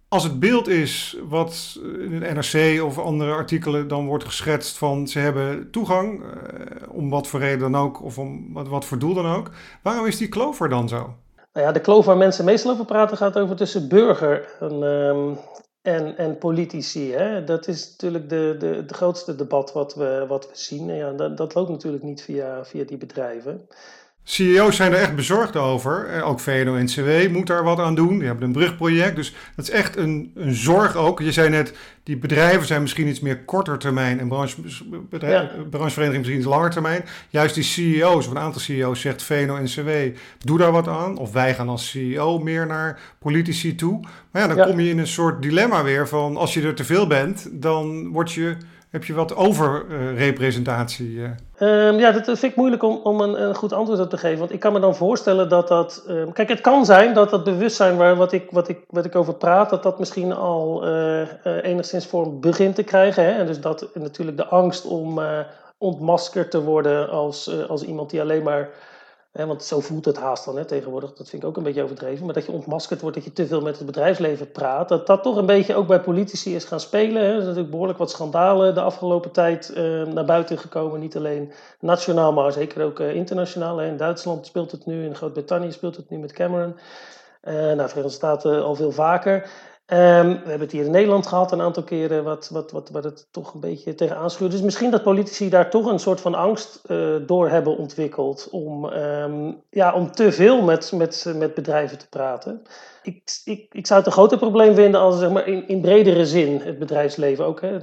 als 0.10 0.24
het 0.24 0.40
beeld 0.40 0.68
is 0.68 1.18
wat 1.30 1.80
in 1.84 2.22
het 2.22 2.34
NRC 2.34 2.84
of 2.84 3.00
andere 3.00 3.32
artikelen 3.32 3.88
dan 3.88 4.06
wordt 4.06 4.24
geschetst 4.24 4.78
van 4.78 5.08
ze 5.08 5.20
hebben 5.20 5.72
toegang, 5.72 6.24
eh, 6.24 6.94
om 6.94 7.10
wat 7.10 7.28
voor 7.28 7.40
reden 7.40 7.72
dan 7.72 7.76
ook, 7.76 8.04
of 8.04 8.18
om 8.18 8.54
wat, 8.54 8.68
wat 8.68 8.86
voor 8.86 9.00
doel 9.00 9.14
dan 9.14 9.36
ook, 9.36 9.50
waarom 9.84 10.06
is 10.06 10.18
die 10.18 10.30
kloof 10.30 10.62
er 10.62 10.70
dan 10.70 10.88
zo? 10.88 11.14
Nou 11.54 11.66
ja, 11.66 11.72
de 11.72 11.82
kloof 11.82 12.06
waar 12.06 12.18
mensen 12.18 12.46
meestal 12.46 12.72
over 12.72 12.86
praten 12.86 13.18
gaat 13.18 13.38
over 13.38 13.56
tussen 13.56 13.88
burger 13.88 14.56
en, 14.60 14.84
um, 14.84 15.38
en, 15.82 16.18
en 16.18 16.38
politici. 16.38 17.12
Hè? 17.12 17.44
Dat 17.44 17.68
is 17.68 17.90
natuurlijk 17.90 18.30
de, 18.30 18.56
de, 18.60 18.66
het 18.68 18.92
grootste 18.92 19.36
debat 19.36 19.74
wat 19.74 19.96
we, 19.96 20.26
wat 20.28 20.48
we 20.48 20.58
zien. 20.58 20.96
Ja, 20.96 21.12
dat, 21.12 21.38
dat 21.38 21.54
loopt 21.54 21.70
natuurlijk 21.70 22.04
niet 22.04 22.22
via, 22.22 22.66
via 22.66 22.84
die 22.84 22.98
bedrijven. 22.98 23.68
CEO's 24.32 24.76
zijn 24.76 24.94
er 24.94 25.00
echt 25.00 25.16
bezorgd 25.16 25.56
over. 25.56 26.06
Eh, 26.06 26.28
ook 26.28 26.40
VNO-NCW 26.40 27.30
moet 27.32 27.48
daar 27.48 27.64
wat 27.64 27.80
aan 27.80 27.96
doen. 27.96 28.18
Die 28.18 28.28
hebben 28.28 28.46
een 28.46 28.52
brugproject. 28.52 29.16
Dus 29.16 29.34
dat 29.56 29.66
is 29.68 29.72
echt 29.72 29.96
een, 29.98 30.32
een 30.36 30.54
zorg 30.54 30.96
ook. 30.96 31.20
Je 31.20 31.32
zei 31.32 31.50
net, 31.50 31.74
die 32.04 32.18
bedrijven 32.18 32.68
zijn 32.68 32.82
misschien 32.82 33.08
iets 33.08 33.20
meer 33.20 33.44
korter 33.44 33.78
termijn 33.78 34.20
en 34.20 34.28
branche, 34.28 34.62
bedrijf, 35.10 35.50
branchevereniging 35.70 36.18
misschien 36.18 36.40
iets 36.40 36.48
langer 36.48 36.70
termijn. 36.70 37.06
Juist 37.30 37.56
die 37.56 37.64
CEO's, 37.64 38.26
of 38.26 38.32
een 38.32 38.40
aantal 38.40 38.62
CEO's 38.62 39.02
zegt 39.02 39.24
VNO-NCW, 39.24 39.90
doe 40.40 40.58
daar 40.58 40.72
wat 40.72 40.88
aan. 40.88 41.18
Of 41.18 41.32
wij 41.32 41.56
gaan 41.56 41.70
als 41.70 41.90
CEO 41.90 42.40
meer 42.40 42.68
naar 42.68 43.00
politici 43.20 43.76
toe. 43.76 44.00
Maar 44.32 44.42
ja, 44.42 44.56
dan 44.56 44.68
kom 44.68 44.80
je 44.80 44.90
in 44.90 45.00
een 45.00 45.08
soort 45.08 45.42
dilemma 45.42 45.84
weer 45.84 46.08
van 46.08 46.38
als 46.38 46.54
je 46.54 46.62
er 46.62 46.76
te 46.76 46.84
veel 46.84 47.08
bent, 47.08 47.50
dan 47.52 48.08
word 48.08 48.32
je 48.32 48.58
heb 48.90 49.04
je 49.04 49.14
wat 49.14 49.36
overrepresentatie? 49.36 51.10
Uh, 51.10 51.30
um, 51.60 52.00
ja, 52.00 52.12
dat 52.12 52.26
vind 52.26 52.44
ik 52.44 52.56
moeilijk 52.56 52.84
om, 52.84 53.00
om 53.04 53.22
een, 53.22 53.42
een, 53.42 53.56
goed 53.56 53.74
antwoord 53.74 54.00
op 54.00 54.10
te 54.10 54.18
geven. 54.18 54.40
Want 54.40 54.54
ik 54.54 54.60
kan 54.60 54.74
me 54.74 54.80
dan 54.80 54.96
voorstellen 54.96 55.50
dat 55.50 55.68
dat. 55.68 56.06
Um, 56.10 56.32
kijk, 56.32 56.50
het 56.50 56.62
kan 56.62 56.86
zijn 56.86 57.14
dat 57.14 57.30
dat 57.30 57.44
bewustzijn 57.44 57.98
waar 57.98 58.16
wat 58.16 58.32
ik, 58.32 58.48
wat 58.52 58.70
ik, 58.70 58.80
wat 58.90 59.06
ik 59.06 59.16
over 59.16 59.34
praat, 59.34 59.70
dat 59.70 59.84
dat 59.84 60.00
misschien 60.00 60.34
al 60.34 60.88
uh, 60.88 61.28
enigszins 61.44 62.08
vorm 62.08 62.40
begint 62.40 62.76
te 62.76 62.84
krijgen. 62.84 63.24
Hè? 63.24 63.32
En 63.32 63.46
dus 63.46 63.62
dat 63.62 63.88
natuurlijk 63.94 64.38
de 64.38 64.48
angst 64.48 64.86
om 64.86 65.22
ontmaskerd 65.78 66.52
te 66.52 66.64
worden 66.64 67.10
als, 67.10 67.68
als 67.68 67.84
iemand 67.84 68.10
die 68.10 68.22
alleen 68.22 68.44
maar 68.44 68.70
want 69.48 69.64
zo 69.64 69.80
voelt 69.80 70.06
het 70.06 70.18
haast 70.18 70.46
dan 70.46 70.58
hè, 70.58 70.66
tegenwoordig. 70.66 71.14
Dat 71.14 71.30
vind 71.30 71.42
ik 71.44 71.48
ook 71.48 71.58
een 71.58 71.64
beetje 71.64 71.84
overdreven. 71.84 72.26
Maar 72.26 72.34
dat 72.34 72.46
je 72.46 72.52
ontmaskerd 72.52 73.02
wordt, 73.02 73.16
dat 73.16 73.26
je 73.26 73.34
te 73.34 73.48
veel 73.48 73.62
met 73.62 73.78
het 73.78 73.86
bedrijfsleven 73.86 74.52
praat. 74.52 74.90
Dat 74.90 75.08
dat 75.08 75.24
toch 75.24 75.36
een 75.36 75.46
beetje 75.46 75.76
ook 75.76 75.88
bij 75.88 76.02
politici 76.02 76.56
is 76.56 76.66
gaan 76.66 76.80
spelen. 76.80 77.22
Hè. 77.22 77.28
Er 77.28 77.34
zijn 77.34 77.46
natuurlijk 77.46 77.70
behoorlijk 77.70 78.00
wat 78.00 78.12
schandalen 78.12 78.74
de 78.74 78.82
afgelopen 78.82 79.32
tijd 79.32 79.72
uh, 79.76 80.06
naar 80.06 80.26
buiten 80.26 80.58
gekomen. 80.58 81.00
Niet 81.00 81.18
alleen 81.18 81.52
nationaal, 81.80 82.34
maar 82.34 82.52
zeker 82.52 82.84
ook 82.84 83.00
uh, 83.00 83.16
internationaal. 83.16 83.78
Hè. 83.78 83.88
In 83.88 83.98
Duitsland 83.98 84.46
speelt 84.46 84.72
het 84.72 84.86
nu, 84.86 85.06
in 85.06 85.16
Groot-Brittannië 85.16 85.72
speelt 85.72 85.96
het 85.96 86.10
nu 86.10 86.18
met 86.18 86.32
Cameron. 86.32 86.76
Uh, 87.44 87.54
nou, 87.54 87.76
Verenigde 87.90 88.10
Staten 88.10 88.64
al 88.64 88.76
veel 88.76 88.92
vaker. 88.92 89.50
Um, 89.92 90.30
we 90.30 90.50
hebben 90.50 90.60
het 90.60 90.72
hier 90.72 90.86
in 90.86 90.92
Nederland 90.92 91.28
gehad 91.28 91.52
een 91.52 91.62
aantal 91.62 91.84
keren, 91.84 92.24
wat, 92.24 92.50
wat, 92.52 92.72
wat, 92.72 92.90
wat 92.90 93.04
het 93.04 93.28
toch 93.32 93.54
een 93.54 93.60
beetje 93.60 93.96
tegenaan 93.96 94.30
schuurt. 94.30 94.52
Dus 94.52 94.62
misschien 94.62 94.92
dat 94.92 95.04
politici 95.04 95.50
daar 95.50 95.70
toch 95.70 95.86
een 95.86 96.00
soort 96.00 96.22
van 96.22 96.36
angst 96.36 96.82
uh, 96.88 97.16
door 97.26 97.50
hebben 97.50 97.78
ontwikkeld 97.78 98.48
om, 98.52 98.86
um, 98.86 99.62
ja, 99.70 99.94
om 99.94 100.12
te 100.12 100.32
veel 100.32 100.62
met, 100.62 100.92
met, 100.92 101.34
met 101.36 101.54
bedrijven 101.54 101.98
te 101.98 102.10
praten. 102.10 102.62
Ik, 103.04 103.42
ik, 103.44 103.68
ik 103.72 103.88
zou 103.88 104.00
het 104.00 104.08
een 104.08 104.16
groter 104.16 104.38
probleem 104.38 104.76
vinden 104.76 105.02
als 105.02 105.20
zeg 105.20 105.30
maar, 105.30 105.48
in, 105.48 105.68
in 105.68 105.82
bredere 105.82 106.26
zin 106.26 106.62
het 106.62 106.80
bedrijfsleven 106.80 107.46
ook. 107.46 107.62
Hè, 107.62 107.78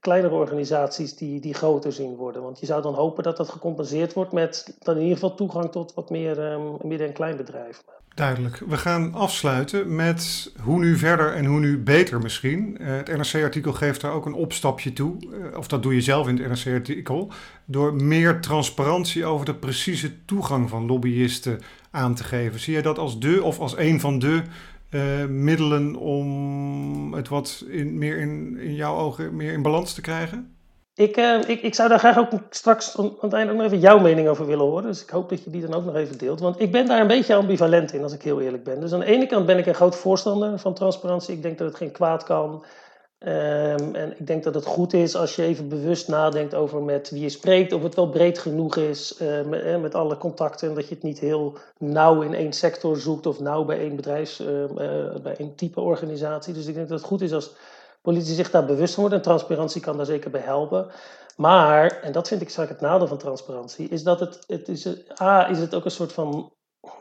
kleinere 0.00 0.34
organisaties 0.34 1.16
die, 1.16 1.40
die 1.40 1.54
groter 1.54 1.92
zien 1.92 2.16
worden. 2.16 2.42
Want 2.42 2.60
je 2.60 2.66
zou 2.66 2.82
dan 2.82 2.94
hopen 2.94 3.22
dat 3.22 3.36
dat 3.36 3.48
gecompenseerd 3.48 4.12
wordt 4.12 4.32
met 4.32 4.76
dan 4.78 4.94
in 4.94 5.02
ieder 5.02 5.18
geval 5.18 5.34
toegang 5.34 5.70
tot 5.70 5.94
wat 5.94 6.10
meer 6.10 6.52
um, 6.52 6.76
midden- 6.82 7.06
en 7.06 7.12
kleinbedrijven. 7.12 7.84
Duidelijk. 8.18 8.62
We 8.66 8.76
gaan 8.76 9.14
afsluiten 9.14 9.94
met 9.94 10.52
hoe 10.62 10.78
nu 10.78 10.96
verder 10.96 11.34
en 11.34 11.44
hoe 11.44 11.60
nu 11.60 11.78
beter 11.78 12.20
misschien. 12.20 12.76
Uh, 12.80 12.86
het 12.86 13.16
NRC-artikel 13.16 13.72
geeft 13.72 14.00
daar 14.00 14.12
ook 14.12 14.26
een 14.26 14.34
opstapje 14.34 14.92
toe, 14.92 15.16
uh, 15.20 15.56
of 15.56 15.68
dat 15.68 15.82
doe 15.82 15.94
je 15.94 16.00
zelf 16.00 16.28
in 16.28 16.38
het 16.38 16.64
NRC-artikel, 16.64 17.32
door 17.64 17.94
meer 17.94 18.40
transparantie 18.40 19.24
over 19.24 19.46
de 19.46 19.54
precieze 19.54 20.24
toegang 20.24 20.68
van 20.68 20.86
lobbyisten 20.86 21.60
aan 21.90 22.14
te 22.14 22.24
geven. 22.24 22.60
Zie 22.60 22.74
je 22.74 22.82
dat 22.82 22.98
als 22.98 23.20
de 23.20 23.42
of 23.42 23.58
als 23.58 23.76
een 23.76 24.00
van 24.00 24.18
de 24.18 24.42
uh, 24.90 25.24
middelen 25.26 25.96
om 25.96 27.14
het 27.14 27.28
wat 27.28 27.64
in, 27.68 27.98
meer 27.98 28.18
in, 28.18 28.58
in 28.58 28.74
jouw 28.74 28.96
ogen 28.96 29.36
meer 29.36 29.52
in 29.52 29.62
balans 29.62 29.94
te 29.94 30.00
krijgen? 30.00 30.57
Ik, 30.98 31.16
uh, 31.16 31.48
ik, 31.48 31.62
ik 31.62 31.74
zou 31.74 31.88
daar 31.88 31.98
graag 31.98 32.18
ook 32.18 32.30
straks 32.50 32.96
aan 32.98 33.16
het 33.20 33.32
einde 33.32 33.52
ook 33.52 33.58
nog 33.58 33.66
even 33.66 33.80
jouw 33.80 33.98
mening 33.98 34.28
over 34.28 34.46
willen 34.46 34.64
horen. 34.64 34.82
Dus 34.82 35.02
ik 35.02 35.10
hoop 35.10 35.28
dat 35.28 35.44
je 35.44 35.50
die 35.50 35.66
dan 35.66 35.74
ook 35.74 35.84
nog 35.84 35.94
even 35.94 36.18
deelt. 36.18 36.40
Want 36.40 36.60
ik 36.60 36.72
ben 36.72 36.86
daar 36.86 37.00
een 37.00 37.06
beetje 37.06 37.34
ambivalent 37.34 37.92
in, 37.92 38.02
als 38.02 38.12
ik 38.12 38.22
heel 38.22 38.40
eerlijk 38.40 38.64
ben. 38.64 38.80
Dus 38.80 38.92
aan 38.92 39.00
de 39.00 39.06
ene 39.06 39.26
kant 39.26 39.46
ben 39.46 39.58
ik 39.58 39.66
een 39.66 39.74
groot 39.74 39.96
voorstander 39.96 40.58
van 40.58 40.74
transparantie. 40.74 41.34
Ik 41.34 41.42
denk 41.42 41.58
dat 41.58 41.68
het 41.68 41.76
geen 41.76 41.92
kwaad 41.92 42.24
kan. 42.24 42.64
Um, 43.20 43.94
en 43.94 44.14
ik 44.18 44.26
denk 44.26 44.44
dat 44.44 44.54
het 44.54 44.64
goed 44.64 44.92
is 44.92 45.16
als 45.16 45.36
je 45.36 45.42
even 45.42 45.68
bewust 45.68 46.08
nadenkt 46.08 46.54
over 46.54 46.82
met 46.82 47.10
wie 47.10 47.20
je 47.20 47.28
spreekt, 47.28 47.72
of 47.72 47.82
het 47.82 47.94
wel 47.94 48.08
breed 48.08 48.38
genoeg 48.38 48.76
is 48.76 49.18
uh, 49.22 49.42
met, 49.42 49.80
met, 49.80 49.94
alle 49.94 50.16
contacten. 50.16 50.68
En 50.68 50.74
dat 50.74 50.88
je 50.88 50.94
het 50.94 51.02
niet 51.02 51.18
heel 51.18 51.58
nauw 51.78 52.20
in 52.20 52.34
één 52.34 52.52
sector 52.52 52.96
zoekt 52.96 53.26
of 53.26 53.40
nauw 53.40 53.64
bij 53.64 53.78
één 53.78 53.96
bedrijfs, 53.96 54.40
uh, 54.40 54.48
uh, 54.48 55.14
bij 55.22 55.36
één 55.36 55.54
type 55.54 55.80
organisatie. 55.80 56.54
Dus 56.54 56.66
ik 56.66 56.74
denk 56.74 56.88
dat 56.88 56.98
het 56.98 57.08
goed 57.08 57.20
is 57.20 57.32
als 57.32 57.54
politici 58.02 58.34
zich 58.34 58.50
daar 58.50 58.64
bewust 58.64 58.94
van 58.94 59.02
worden. 59.02 59.18
En 59.18 59.24
transparantie 59.24 59.80
kan 59.80 59.96
daar 59.96 60.06
zeker 60.06 60.30
bij 60.30 60.40
helpen. 60.40 60.90
Maar, 61.36 62.00
en 62.02 62.12
dat 62.12 62.28
vind 62.28 62.40
ik 62.40 62.50
straks 62.50 62.68
het 62.68 62.80
nadeel 62.80 63.06
van 63.06 63.18
transparantie, 63.18 63.88
is 63.88 64.02
dat 64.02 64.20
het, 64.20 64.38
het 64.46 64.68
is, 64.68 64.88
A, 65.20 65.48
is 65.48 65.58
het 65.58 65.74
ook 65.74 65.84
een 65.84 65.90
soort 65.90 66.12
van, 66.12 66.52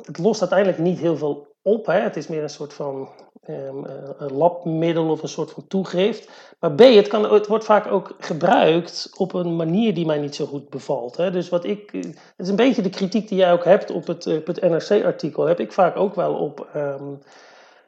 het 0.05 0.17
lost 0.17 0.39
uiteindelijk 0.41 0.79
niet 0.79 0.99
heel 0.99 1.17
veel 1.17 1.55
op. 1.61 1.85
Hè? 1.85 1.99
Het 1.99 2.17
is 2.17 2.27
meer 2.27 2.43
een 2.43 2.49
soort 2.49 2.73
van 2.73 3.09
um, 3.49 3.85
een 4.17 4.33
labmiddel 4.33 5.09
of 5.09 5.21
een 5.21 5.29
soort 5.29 5.51
van 5.51 5.67
toegift. 5.67 6.29
Maar 6.59 6.71
B, 6.71 6.79
het, 6.79 7.07
kan, 7.07 7.33
het 7.33 7.47
wordt 7.47 7.65
vaak 7.65 7.91
ook 7.91 8.15
gebruikt 8.19 9.09
op 9.17 9.33
een 9.33 9.55
manier 9.55 9.93
die 9.93 10.05
mij 10.05 10.19
niet 10.19 10.35
zo 10.35 10.45
goed 10.45 10.69
bevalt. 10.69 11.17
Hè? 11.17 11.31
Dus 11.31 11.49
wat 11.49 11.65
ik, 11.65 11.91
het 11.91 12.15
is 12.37 12.49
een 12.49 12.55
beetje 12.55 12.81
de 12.81 12.89
kritiek 12.89 13.27
die 13.27 13.37
jij 13.37 13.51
ook 13.51 13.65
hebt 13.65 13.91
op 13.91 14.07
het, 14.07 14.23
het 14.23 14.61
NRC-artikel, 14.61 15.45
heb 15.45 15.59
ik 15.59 15.71
vaak 15.71 15.97
ook 15.97 16.15
wel 16.15 16.33
op. 16.33 16.67
Um, 16.75 17.19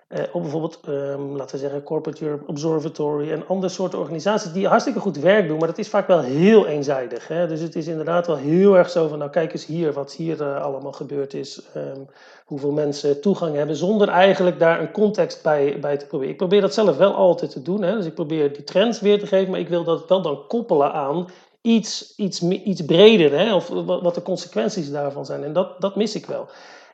uh, 0.09 0.23
op 0.31 0.41
bijvoorbeeld, 0.41 0.79
um, 0.87 1.35
laten 1.35 1.55
we 1.55 1.61
zeggen, 1.61 1.83
Corporate 1.83 2.25
Europe 2.25 2.43
Observatory 2.47 3.31
en 3.31 3.47
andere 3.47 3.71
soorten 3.71 3.99
organisaties 3.99 4.51
die 4.51 4.67
hartstikke 4.67 4.99
goed 4.99 5.17
werk 5.17 5.47
doen, 5.47 5.57
maar 5.57 5.67
dat 5.67 5.77
is 5.77 5.89
vaak 5.89 6.07
wel 6.07 6.19
heel 6.19 6.67
eenzijdig. 6.67 7.27
Hè? 7.27 7.47
Dus 7.47 7.59
het 7.59 7.75
is 7.75 7.87
inderdaad 7.87 8.27
wel 8.27 8.35
heel 8.35 8.77
erg 8.77 8.89
zo 8.89 9.07
van, 9.07 9.17
nou 9.17 9.31
kijk 9.31 9.53
eens 9.53 9.65
hier, 9.65 9.93
wat 9.93 10.13
hier 10.13 10.41
uh, 10.41 10.61
allemaal 10.61 10.91
gebeurd 10.91 11.33
is, 11.33 11.61
um, 11.75 12.07
hoeveel 12.45 12.71
mensen 12.71 13.21
toegang 13.21 13.55
hebben, 13.55 13.75
zonder 13.75 14.07
eigenlijk 14.07 14.59
daar 14.59 14.79
een 14.79 14.91
context 14.91 15.43
bij, 15.43 15.77
bij 15.79 15.97
te 15.97 16.05
proberen. 16.05 16.31
Ik 16.31 16.37
probeer 16.37 16.61
dat 16.61 16.73
zelf 16.73 16.97
wel 16.97 17.13
altijd 17.13 17.51
te 17.51 17.61
doen, 17.61 17.81
hè? 17.81 17.95
dus 17.95 18.05
ik 18.05 18.13
probeer 18.13 18.53
die 18.53 18.63
trends 18.63 18.99
weer 18.99 19.19
te 19.19 19.27
geven, 19.27 19.51
maar 19.51 19.59
ik 19.59 19.69
wil 19.69 19.83
dat 19.83 20.07
wel 20.07 20.21
dan 20.21 20.47
koppelen 20.47 20.93
aan 20.93 21.27
iets, 21.61 22.13
iets, 22.15 22.41
iets 22.41 22.85
breder, 22.85 23.39
hè? 23.39 23.55
of 23.55 23.67
wat 23.85 24.15
de 24.15 24.21
consequenties 24.21 24.91
daarvan 24.91 25.25
zijn. 25.25 25.43
En 25.43 25.53
dat, 25.53 25.81
dat 25.81 25.95
mis 25.95 26.15
ik 26.15 26.25
wel. 26.25 26.47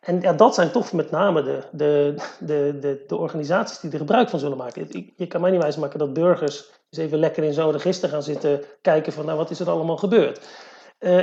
En 0.05 0.21
ja, 0.21 0.33
dat 0.33 0.55
zijn 0.55 0.71
toch 0.71 0.91
met 0.91 1.11
name 1.11 1.43
de, 1.43 1.63
de, 1.71 2.15
de, 2.39 2.77
de, 2.79 3.03
de 3.07 3.15
organisaties 3.15 3.79
die 3.79 3.91
er 3.91 3.97
gebruik 3.97 4.29
van 4.29 4.39
zullen 4.39 4.57
maken. 4.57 5.11
Je 5.15 5.27
kan 5.27 5.41
mij 5.41 5.51
niet 5.51 5.61
wijsmaken 5.61 5.99
dat 5.99 6.13
burgers 6.13 6.71
eens 6.89 7.05
even 7.05 7.19
lekker 7.19 7.43
in 7.43 7.53
zo'n 7.53 7.71
register 7.71 8.09
gaan 8.09 8.23
zitten 8.23 8.61
kijken 8.81 9.13
van 9.13 9.25
nou 9.25 9.37
wat 9.37 9.49
is 9.49 9.59
er 9.59 9.69
allemaal 9.69 9.97
gebeurd. 9.97 10.47
Uh, 10.99 11.19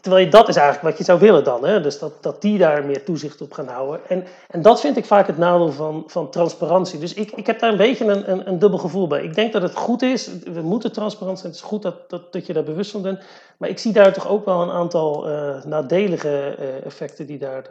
terwijl 0.00 0.24
je, 0.24 0.30
dat 0.30 0.48
is 0.48 0.56
eigenlijk 0.56 0.88
wat 0.88 0.98
je 0.98 1.04
zou 1.04 1.18
willen 1.18 1.44
dan. 1.44 1.64
Hè? 1.64 1.80
Dus 1.80 1.98
dat, 1.98 2.22
dat 2.22 2.42
die 2.42 2.58
daar 2.58 2.84
meer 2.84 3.04
toezicht 3.04 3.40
op 3.40 3.52
gaan 3.52 3.68
houden. 3.68 4.00
En, 4.08 4.24
en 4.48 4.62
dat 4.62 4.80
vind 4.80 4.96
ik 4.96 5.04
vaak 5.04 5.26
het 5.26 5.38
nadeel 5.38 5.72
van, 5.72 6.04
van 6.06 6.30
transparantie. 6.30 6.98
Dus 6.98 7.14
ik, 7.14 7.30
ik 7.30 7.46
heb 7.46 7.58
daar 7.58 7.70
een 7.70 7.76
beetje 7.76 8.04
een, 8.04 8.30
een, 8.30 8.48
een 8.48 8.58
dubbel 8.58 8.78
gevoel 8.78 9.06
bij. 9.06 9.22
Ik 9.22 9.34
denk 9.34 9.52
dat 9.52 9.62
het 9.62 9.76
goed 9.76 10.02
is. 10.02 10.30
We 10.44 10.62
moeten 10.62 10.92
transparant 10.92 11.38
zijn. 11.38 11.52
Het 11.52 11.60
is 11.60 11.68
goed 11.68 11.82
dat, 11.82 12.10
dat, 12.10 12.32
dat 12.32 12.46
je 12.46 12.52
daar 12.52 12.62
bewust 12.62 12.90
van 12.90 13.02
bent. 13.02 13.24
Maar 13.56 13.68
ik 13.68 13.78
zie 13.78 13.92
daar 13.92 14.12
toch 14.12 14.28
ook 14.28 14.44
wel 14.44 14.62
een 14.62 14.70
aantal 14.70 15.30
uh, 15.30 15.64
nadelige 15.64 16.56
uh, 16.58 16.86
effecten 16.86 17.26
die 17.26 17.38
daar 17.38 17.66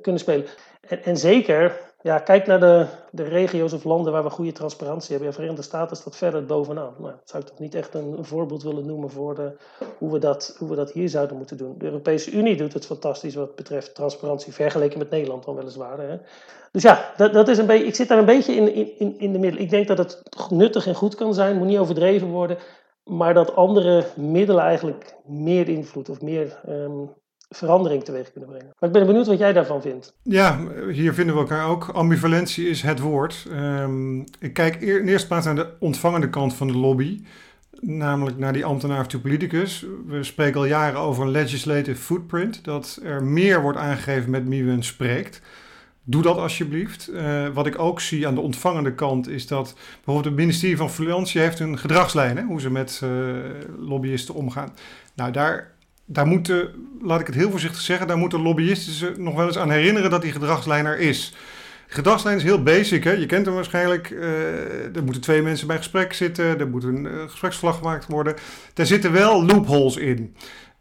kunnen 0.00 0.20
spelen. 0.20 0.46
En, 0.80 1.04
en 1.04 1.16
zeker 1.16 1.91
ja, 2.02 2.18
kijk 2.18 2.46
naar 2.46 2.60
de, 2.60 2.86
de 3.10 3.22
regio's 3.22 3.72
of 3.72 3.84
landen 3.84 4.12
waar 4.12 4.22
we 4.22 4.30
goede 4.30 4.52
transparantie 4.52 5.10
hebben. 5.10 5.28
Ja, 5.28 5.34
Verenigde 5.34 5.62
Staten 5.62 5.96
staat 5.96 6.16
verder 6.16 6.46
bovenaan. 6.46 6.94
Nou, 6.98 7.10
dat 7.10 7.28
zou 7.28 7.42
ik 7.42 7.48
toch 7.48 7.58
niet 7.58 7.74
echt 7.74 7.94
een, 7.94 8.24
voorbeeld 8.24 8.62
willen 8.62 8.86
noemen 8.86 9.10
voor 9.10 9.34
de, 9.34 9.52
hoe, 9.98 10.12
we 10.12 10.18
dat, 10.18 10.56
hoe 10.58 10.68
we 10.68 10.76
dat 10.76 10.92
hier 10.92 11.08
zouden 11.08 11.36
moeten 11.36 11.56
doen. 11.56 11.74
De 11.78 11.84
Europese 11.84 12.30
Unie 12.30 12.56
doet 12.56 12.72
het 12.72 12.86
fantastisch 12.86 13.34
wat 13.34 13.54
betreft 13.54 13.94
transparantie, 13.94 14.52
vergeleken 14.52 14.98
met 14.98 15.10
Nederland 15.10 15.44
dan 15.44 15.54
weliswaar. 15.54 15.98
Hè. 15.98 16.18
Dus 16.72 16.82
ja, 16.82 17.12
dat, 17.16 17.32
dat 17.32 17.48
is 17.48 17.58
een 17.58 17.66
beetje, 17.66 17.86
ik 17.86 17.94
zit 17.94 18.08
daar 18.08 18.18
een 18.18 18.24
beetje 18.24 18.54
in, 18.54 18.98
in, 18.98 19.18
in 19.18 19.32
de 19.32 19.38
middel. 19.38 19.60
Ik 19.60 19.70
denk 19.70 19.88
dat 19.88 19.98
het 19.98 20.22
nuttig 20.50 20.86
en 20.86 20.94
goed 20.94 21.14
kan 21.14 21.34
zijn, 21.34 21.56
moet 21.56 21.66
niet 21.66 21.78
overdreven 21.78 22.28
worden. 22.28 22.58
Maar 23.04 23.34
dat 23.34 23.56
andere 23.56 24.04
middelen 24.16 24.62
eigenlijk 24.62 25.14
meer 25.24 25.68
invloed 25.68 26.08
of 26.08 26.20
meer 26.20 26.60
um, 26.68 27.10
verandering 27.52 28.04
teweeg 28.04 28.32
kunnen 28.32 28.50
brengen. 28.50 28.70
Maar 28.78 28.88
ik 28.88 28.94
ben 28.94 29.06
benieuwd 29.06 29.26
wat 29.26 29.38
jij 29.38 29.52
daarvan 29.52 29.82
vindt. 29.82 30.14
Ja, 30.22 30.58
hier 30.90 31.14
vinden 31.14 31.34
we 31.34 31.40
elkaar 31.40 31.68
ook. 31.68 31.88
Ambivalentie 31.88 32.68
is 32.68 32.82
het 32.82 33.00
woord. 33.00 33.46
Um, 33.52 34.24
ik 34.38 34.52
kijk 34.52 34.80
in 34.80 35.08
eerste 35.08 35.26
plaats 35.26 35.46
naar 35.46 35.54
de 35.54 35.68
ontvangende 35.78 36.30
kant 36.30 36.54
van 36.54 36.66
de 36.66 36.76
lobby. 36.76 37.22
Namelijk 37.80 38.38
naar 38.38 38.52
die 38.52 38.64
ambtenaar 38.64 39.00
of 39.00 39.20
politicus. 39.20 39.86
We 40.06 40.22
spreken 40.22 40.60
al 40.60 40.66
jaren 40.66 41.00
over 41.00 41.24
een 41.24 41.30
legislative 41.30 42.00
footprint. 42.00 42.64
Dat 42.64 43.00
er 43.04 43.24
meer 43.24 43.62
wordt 43.62 43.78
aangegeven 43.78 44.30
met 44.30 44.48
wie 44.48 44.64
men 44.64 44.82
spreekt. 44.82 45.40
Doe 46.04 46.22
dat 46.22 46.36
alsjeblieft. 46.36 47.10
Uh, 47.12 47.48
wat 47.48 47.66
ik 47.66 47.78
ook 47.78 48.00
zie 48.00 48.26
aan 48.26 48.34
de 48.34 48.40
ontvangende 48.40 48.94
kant 48.94 49.28
is 49.28 49.46
dat 49.46 49.74
bijvoorbeeld 49.94 50.24
het 50.24 50.34
ministerie 50.34 50.76
van 50.76 50.90
Financiën 50.90 51.40
heeft 51.40 51.60
een 51.60 51.78
gedragslijn, 51.78 52.36
hè, 52.36 52.42
hoe 52.42 52.60
ze 52.60 52.70
met 52.70 53.00
uh, 53.04 53.10
lobbyisten 53.78 54.34
omgaan. 54.34 54.72
Nou, 55.14 55.32
daar 55.32 55.71
daar 56.12 56.26
moeten, 56.26 56.68
laat 57.00 57.20
ik 57.20 57.26
het 57.26 57.34
heel 57.34 57.50
voorzichtig 57.50 57.80
zeggen, 57.80 58.06
daar 58.06 58.18
moeten 58.18 58.42
lobbyisten 58.42 58.92
zich 58.92 59.16
nog 59.16 59.34
wel 59.34 59.46
eens 59.46 59.58
aan 59.58 59.70
herinneren 59.70 60.10
dat 60.10 60.22
die 60.22 60.32
gedragslijn 60.32 60.86
er 60.86 60.98
is. 60.98 61.34
De 61.86 61.94
gedragslijn 61.94 62.36
is 62.36 62.42
heel 62.42 62.62
basic, 62.62 63.04
hè? 63.04 63.12
je 63.12 63.26
kent 63.26 63.46
hem 63.46 63.54
waarschijnlijk. 63.54 64.10
Uh, 64.10 64.96
er 64.96 65.04
moeten 65.04 65.22
twee 65.22 65.42
mensen 65.42 65.66
bij 65.66 65.76
gesprek 65.76 66.12
zitten, 66.12 66.60
er 66.60 66.68
moet 66.68 66.84
een 66.84 67.04
uh, 67.04 67.22
gespreksverslag 67.22 67.76
gemaakt 67.76 68.06
worden. 68.06 68.34
Daar 68.74 68.86
zitten 68.86 69.12
wel 69.12 69.44
loopholes 69.44 69.96
in. 69.96 70.34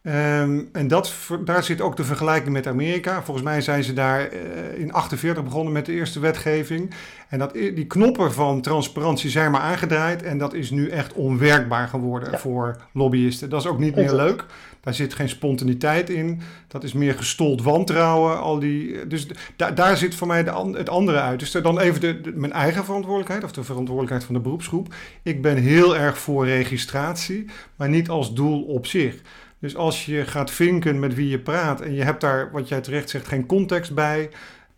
Um, 0.04 0.70
en 0.72 0.88
dat, 0.88 1.14
daar 1.46 1.64
zit 1.64 1.82
ook 1.82 1.96
de 1.96 2.04
vergelijking 2.04 2.54
met 2.54 2.68
Amerika. 2.68 3.24
Volgens 3.24 3.46
mij 3.46 3.62
zijn 3.62 3.84
ze 3.84 3.94
daar 3.94 4.34
uh, 4.34 4.80
in 4.80 4.94
48 4.94 5.44
begonnen 5.44 5.74
met 5.74 5.86
de 5.86 5.92
eerste 5.92 6.20
wetgeving. 6.20 6.94
En 7.30 7.40
dat, 7.40 7.54
die 7.54 7.88
knoppen 7.88 8.34
van 8.34 8.62
transparantie 8.62 9.30
zijn 9.30 9.52
maar 9.52 9.62
aangedraaid. 9.62 10.24
En 10.24 10.38
dat 10.38 10.54
is 10.54 10.70
nu 10.70 10.90
echt 10.90 11.14
onwerkbaar 11.14 11.88
geworden 11.88 12.32
ja. 12.32 12.38
voor 12.38 12.76
lobbyisten. 12.94 13.50
Dat 13.50 13.62
is 13.62 13.68
ook 13.68 13.80
niet 13.80 13.96
meer 13.96 14.14
leuk. 14.14 14.46
Daar 14.82 14.94
zit 14.94 15.14
geen 15.14 15.30
spontaniteit 15.30 16.10
in. 16.10 16.42
Dat 16.68 16.84
is 16.84 16.94
meer 16.94 17.14
gestold 17.14 17.62
wantrouwen. 17.62 18.40
Al 18.40 18.60
die, 18.60 19.08
dus 19.08 19.28
da, 19.56 19.72
daar 19.72 19.98
zit 19.98 20.16
voor 20.16 20.28
mij 20.28 20.44
de, 20.44 20.72
het 20.74 20.90
andere 20.90 21.20
uit. 21.20 21.40
Dus 21.40 21.52
dan 21.52 21.80
even 21.80 22.02
de, 22.02 22.22
de, 22.22 22.32
mijn 22.36 22.52
eigen 22.52 22.86
verantwoordelijkheid 22.86 23.44
of 23.44 23.52
de 23.52 23.64
verantwoordelijkheid 23.64 24.24
van 24.24 24.36
de 24.36 24.42
beroepsgroep. 24.42 24.94
Ik 25.24 25.42
ben 25.42 25.58
heel 25.58 25.98
erg 25.98 26.18
voor 26.18 26.46
registratie, 26.46 27.46
maar 27.76 27.90
niet 27.90 28.10
als 28.10 28.34
doel 28.34 28.64
op 28.64 28.86
zich. 28.86 29.22
Dus 29.60 29.76
als 29.76 30.06
je 30.06 30.26
gaat 30.26 30.52
vinken 30.52 31.00
met 31.00 31.16
wie 31.16 31.30
je 31.30 31.40
praat 31.40 31.82
en 31.82 31.94
je 31.94 32.04
hebt 32.04 32.22
daar, 32.22 32.52
wat 32.52 32.68
jij 32.68 32.82
terecht 32.82 33.10
zegt, 33.10 33.28
geen 33.28 33.46
context 33.46 33.94
bij, 33.94 34.30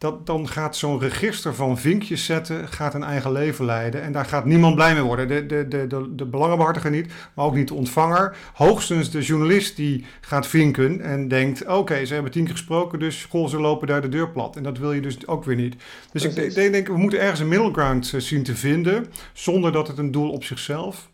dat, 0.04 0.26
dan 0.26 0.48
gaat 0.48 0.76
zo'n 0.76 1.00
register 1.00 1.56
van 1.56 1.78
vinkjes 1.78 2.26
zetten 2.26 2.68
gaat 2.68 2.94
een 2.94 3.04
eigen 3.04 3.32
leven 3.32 3.66
leiden. 3.66 4.02
En 4.02 4.12
daar 4.12 4.26
gaat 4.26 4.46
niemand 4.46 4.76
blij 4.76 4.94
mee 4.94 5.04
worden. 5.04 5.28
De, 5.28 5.46
de, 5.46 5.68
de, 5.68 5.88
de, 5.88 6.16
de 6.16 6.26
belangenbehartiger 6.26 6.92
niet, 6.92 7.12
maar 7.34 7.46
ook 7.46 7.56
niet 7.56 7.68
de 7.68 7.74
ontvanger. 7.74 8.36
Hoogstens 8.54 9.12
de 9.12 9.22
journalist 9.22 9.76
die 9.76 10.06
gaat 10.22 10.48
vinken 10.48 11.02
en 11.02 11.28
denkt... 11.28 11.62
oké, 11.62 11.74
okay, 11.74 12.06
ze 12.06 12.13
hebben 12.13 12.32
tien 12.32 12.44
keer 12.44 12.52
gesproken, 12.54 13.00
dus 13.00 13.26
goh, 13.30 13.50
ze 13.50 13.60
lopen 13.60 13.88
daar 13.88 14.02
de 14.02 14.10
deur 14.10 14.30
plat. 14.30 14.56
En 14.56 14.63
dat 14.63 14.78
wil 14.78 14.94
je 14.94 15.02
dus 15.02 15.28
ook 15.28 15.44
weer 15.44 15.56
niet. 15.56 15.76
Dus 16.12 16.24
ik 16.24 16.36
denk, 16.36 16.72
denk, 16.72 16.88
we 16.88 16.98
moeten 16.98 17.20
ergens 17.20 17.39
een 17.39 17.48
middle 17.48 17.74
ground 17.74 18.13
eh, 18.13 18.20
zien 18.20 18.44
te 18.44 18.56
vinden... 18.56 19.06
zonder 19.34 19.72
dat 19.72 19.88
het 19.88 19.98
een 19.98 20.12
doel 20.12 20.30
op 20.30 20.44
zichzelf 20.44 21.10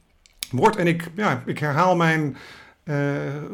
wordt. 0.52 0.76
En 0.76 0.88
ik, 0.88 1.10
ja, 1.16 1.44
ik 1.46 1.60
herhaal 1.60 1.96
mijn 1.96 2.38
uh, 2.90 2.96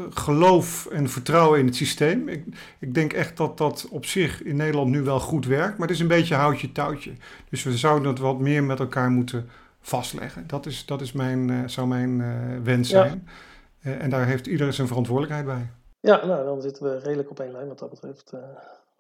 geloof 0.10 0.86
en 0.86 1.10
vertrouwen 1.10 1.60
in 1.60 1.66
het 1.66 1.76
systeem. 1.76 2.28
Ik, 2.28 2.46
ik, 2.80 2.94
denk 2.94 3.14
echt 3.14 3.38
dat 3.38 3.58
dat 3.58 3.88
op 3.90 4.06
zich 4.06 4.44
in 4.44 4.56
Nederland 4.56 4.90
nu 4.90 5.02
wel 5.02 5.20
goed 5.20 5.46
werkt, 5.46 5.78
maar 5.78 5.88
het 5.88 5.96
is 5.96 6.02
een 6.02 6.08
beetje 6.08 6.36
houtje 6.36 6.72
touwtje. 6.72 7.14
Dus 7.50 7.64
we 7.64 7.78
zouden 7.78 8.10
het 8.10 8.20
wat 8.20 8.40
meer 8.40 8.64
met 8.64 8.80
elkaar 8.80 9.10
moeten 9.10 9.50
vastleggen. 9.80 10.48
Dat, 10.48 10.66
is, 10.66 10.86
dat 10.86 11.02
is 11.02 11.12
mijn, 11.12 11.50
uh, 11.50 11.68
zou 11.68 11.88
mijn 11.88 12.20
uh, 12.20 12.28
wens 12.64 12.90
zijn. 12.90 13.28
Ja. 13.80 13.92
en 13.92 14.10
daar 14.10 14.26
heeft 14.26 14.48
iedereen 14.48 14.74
zijn 14.74 14.88
verantwoordelijkheid 14.88 15.46
bij. 15.46 15.70
Ja, 16.00 16.26
nou, 16.26 16.46
dan 16.46 16.62
zitten 16.62 16.84
we 16.84 17.00
redelijk 17.00 17.30
op 17.30 17.40
één 17.40 17.52
lijn 17.52 17.68
wat 17.68 17.80
dat 17.80 17.90
betreft. 17.90 18.34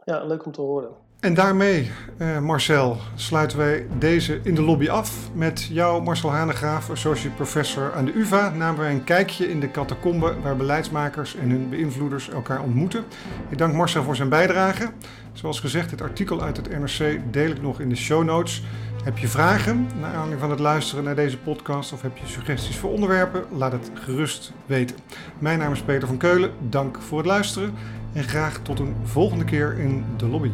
ja, 0.03 0.25
leuk 0.25 0.45
om 0.45 0.51
te 0.51 0.61
horen. 0.61 0.89
En 1.25 1.33
daarmee, 1.33 1.91
uh, 2.17 2.39
Marcel, 2.39 2.97
sluiten 3.15 3.57
wij 3.57 3.87
deze 3.97 4.39
in 4.43 4.55
de 4.55 4.61
lobby 4.61 4.89
af. 4.89 5.29
Met 5.33 5.67
jou, 5.71 6.03
Marcel 6.03 6.31
Hanegraaf, 6.31 6.89
associate 6.89 7.35
professor 7.35 7.93
aan 7.93 8.05
de 8.05 8.13
UvA, 8.13 8.49
namen 8.49 8.79
wij 8.79 8.91
een 8.91 9.03
kijkje 9.03 9.49
in 9.49 9.59
de 9.59 9.71
catacombe 9.71 10.35
waar 10.41 10.55
beleidsmakers 10.55 11.35
en 11.35 11.49
hun 11.49 11.69
beïnvloeders 11.69 12.29
elkaar 12.29 12.61
ontmoeten. 12.61 13.03
Ik 13.49 13.57
dank 13.57 13.73
Marcel 13.73 14.03
voor 14.03 14.15
zijn 14.15 14.29
bijdrage. 14.29 14.91
Zoals 15.33 15.59
gezegd, 15.59 15.91
het 15.91 16.01
artikel 16.01 16.41
uit 16.41 16.57
het 16.57 16.79
NRC 16.79 17.19
deel 17.31 17.49
ik 17.49 17.61
nog 17.61 17.79
in 17.79 17.89
de 17.89 17.95
show 17.95 18.23
notes. 18.23 18.63
Heb 19.03 19.17
je 19.17 19.27
vragen 19.27 19.87
naar 19.99 20.09
aanleiding 20.09 20.39
van 20.39 20.49
het 20.49 20.59
luisteren 20.59 21.03
naar 21.03 21.15
deze 21.15 21.37
podcast 21.37 21.93
of 21.93 22.01
heb 22.01 22.17
je 22.17 22.27
suggesties 22.27 22.77
voor 22.77 22.91
onderwerpen? 22.91 23.43
Laat 23.51 23.71
het 23.71 23.91
gerust 23.93 24.53
weten. 24.65 24.95
Mijn 25.39 25.59
naam 25.59 25.71
is 25.71 25.81
Peter 25.81 26.07
van 26.07 26.17
Keulen. 26.17 26.51
Dank 26.69 26.97
voor 27.01 27.17
het 27.17 27.27
luisteren 27.27 27.73
En 28.13 28.23
graag 28.23 28.59
tot 28.61 28.79
een 28.79 28.95
volgende 29.03 29.43
keer 29.43 29.79
in 29.79 30.05
de 30.17 30.27
lobby. 30.27 30.51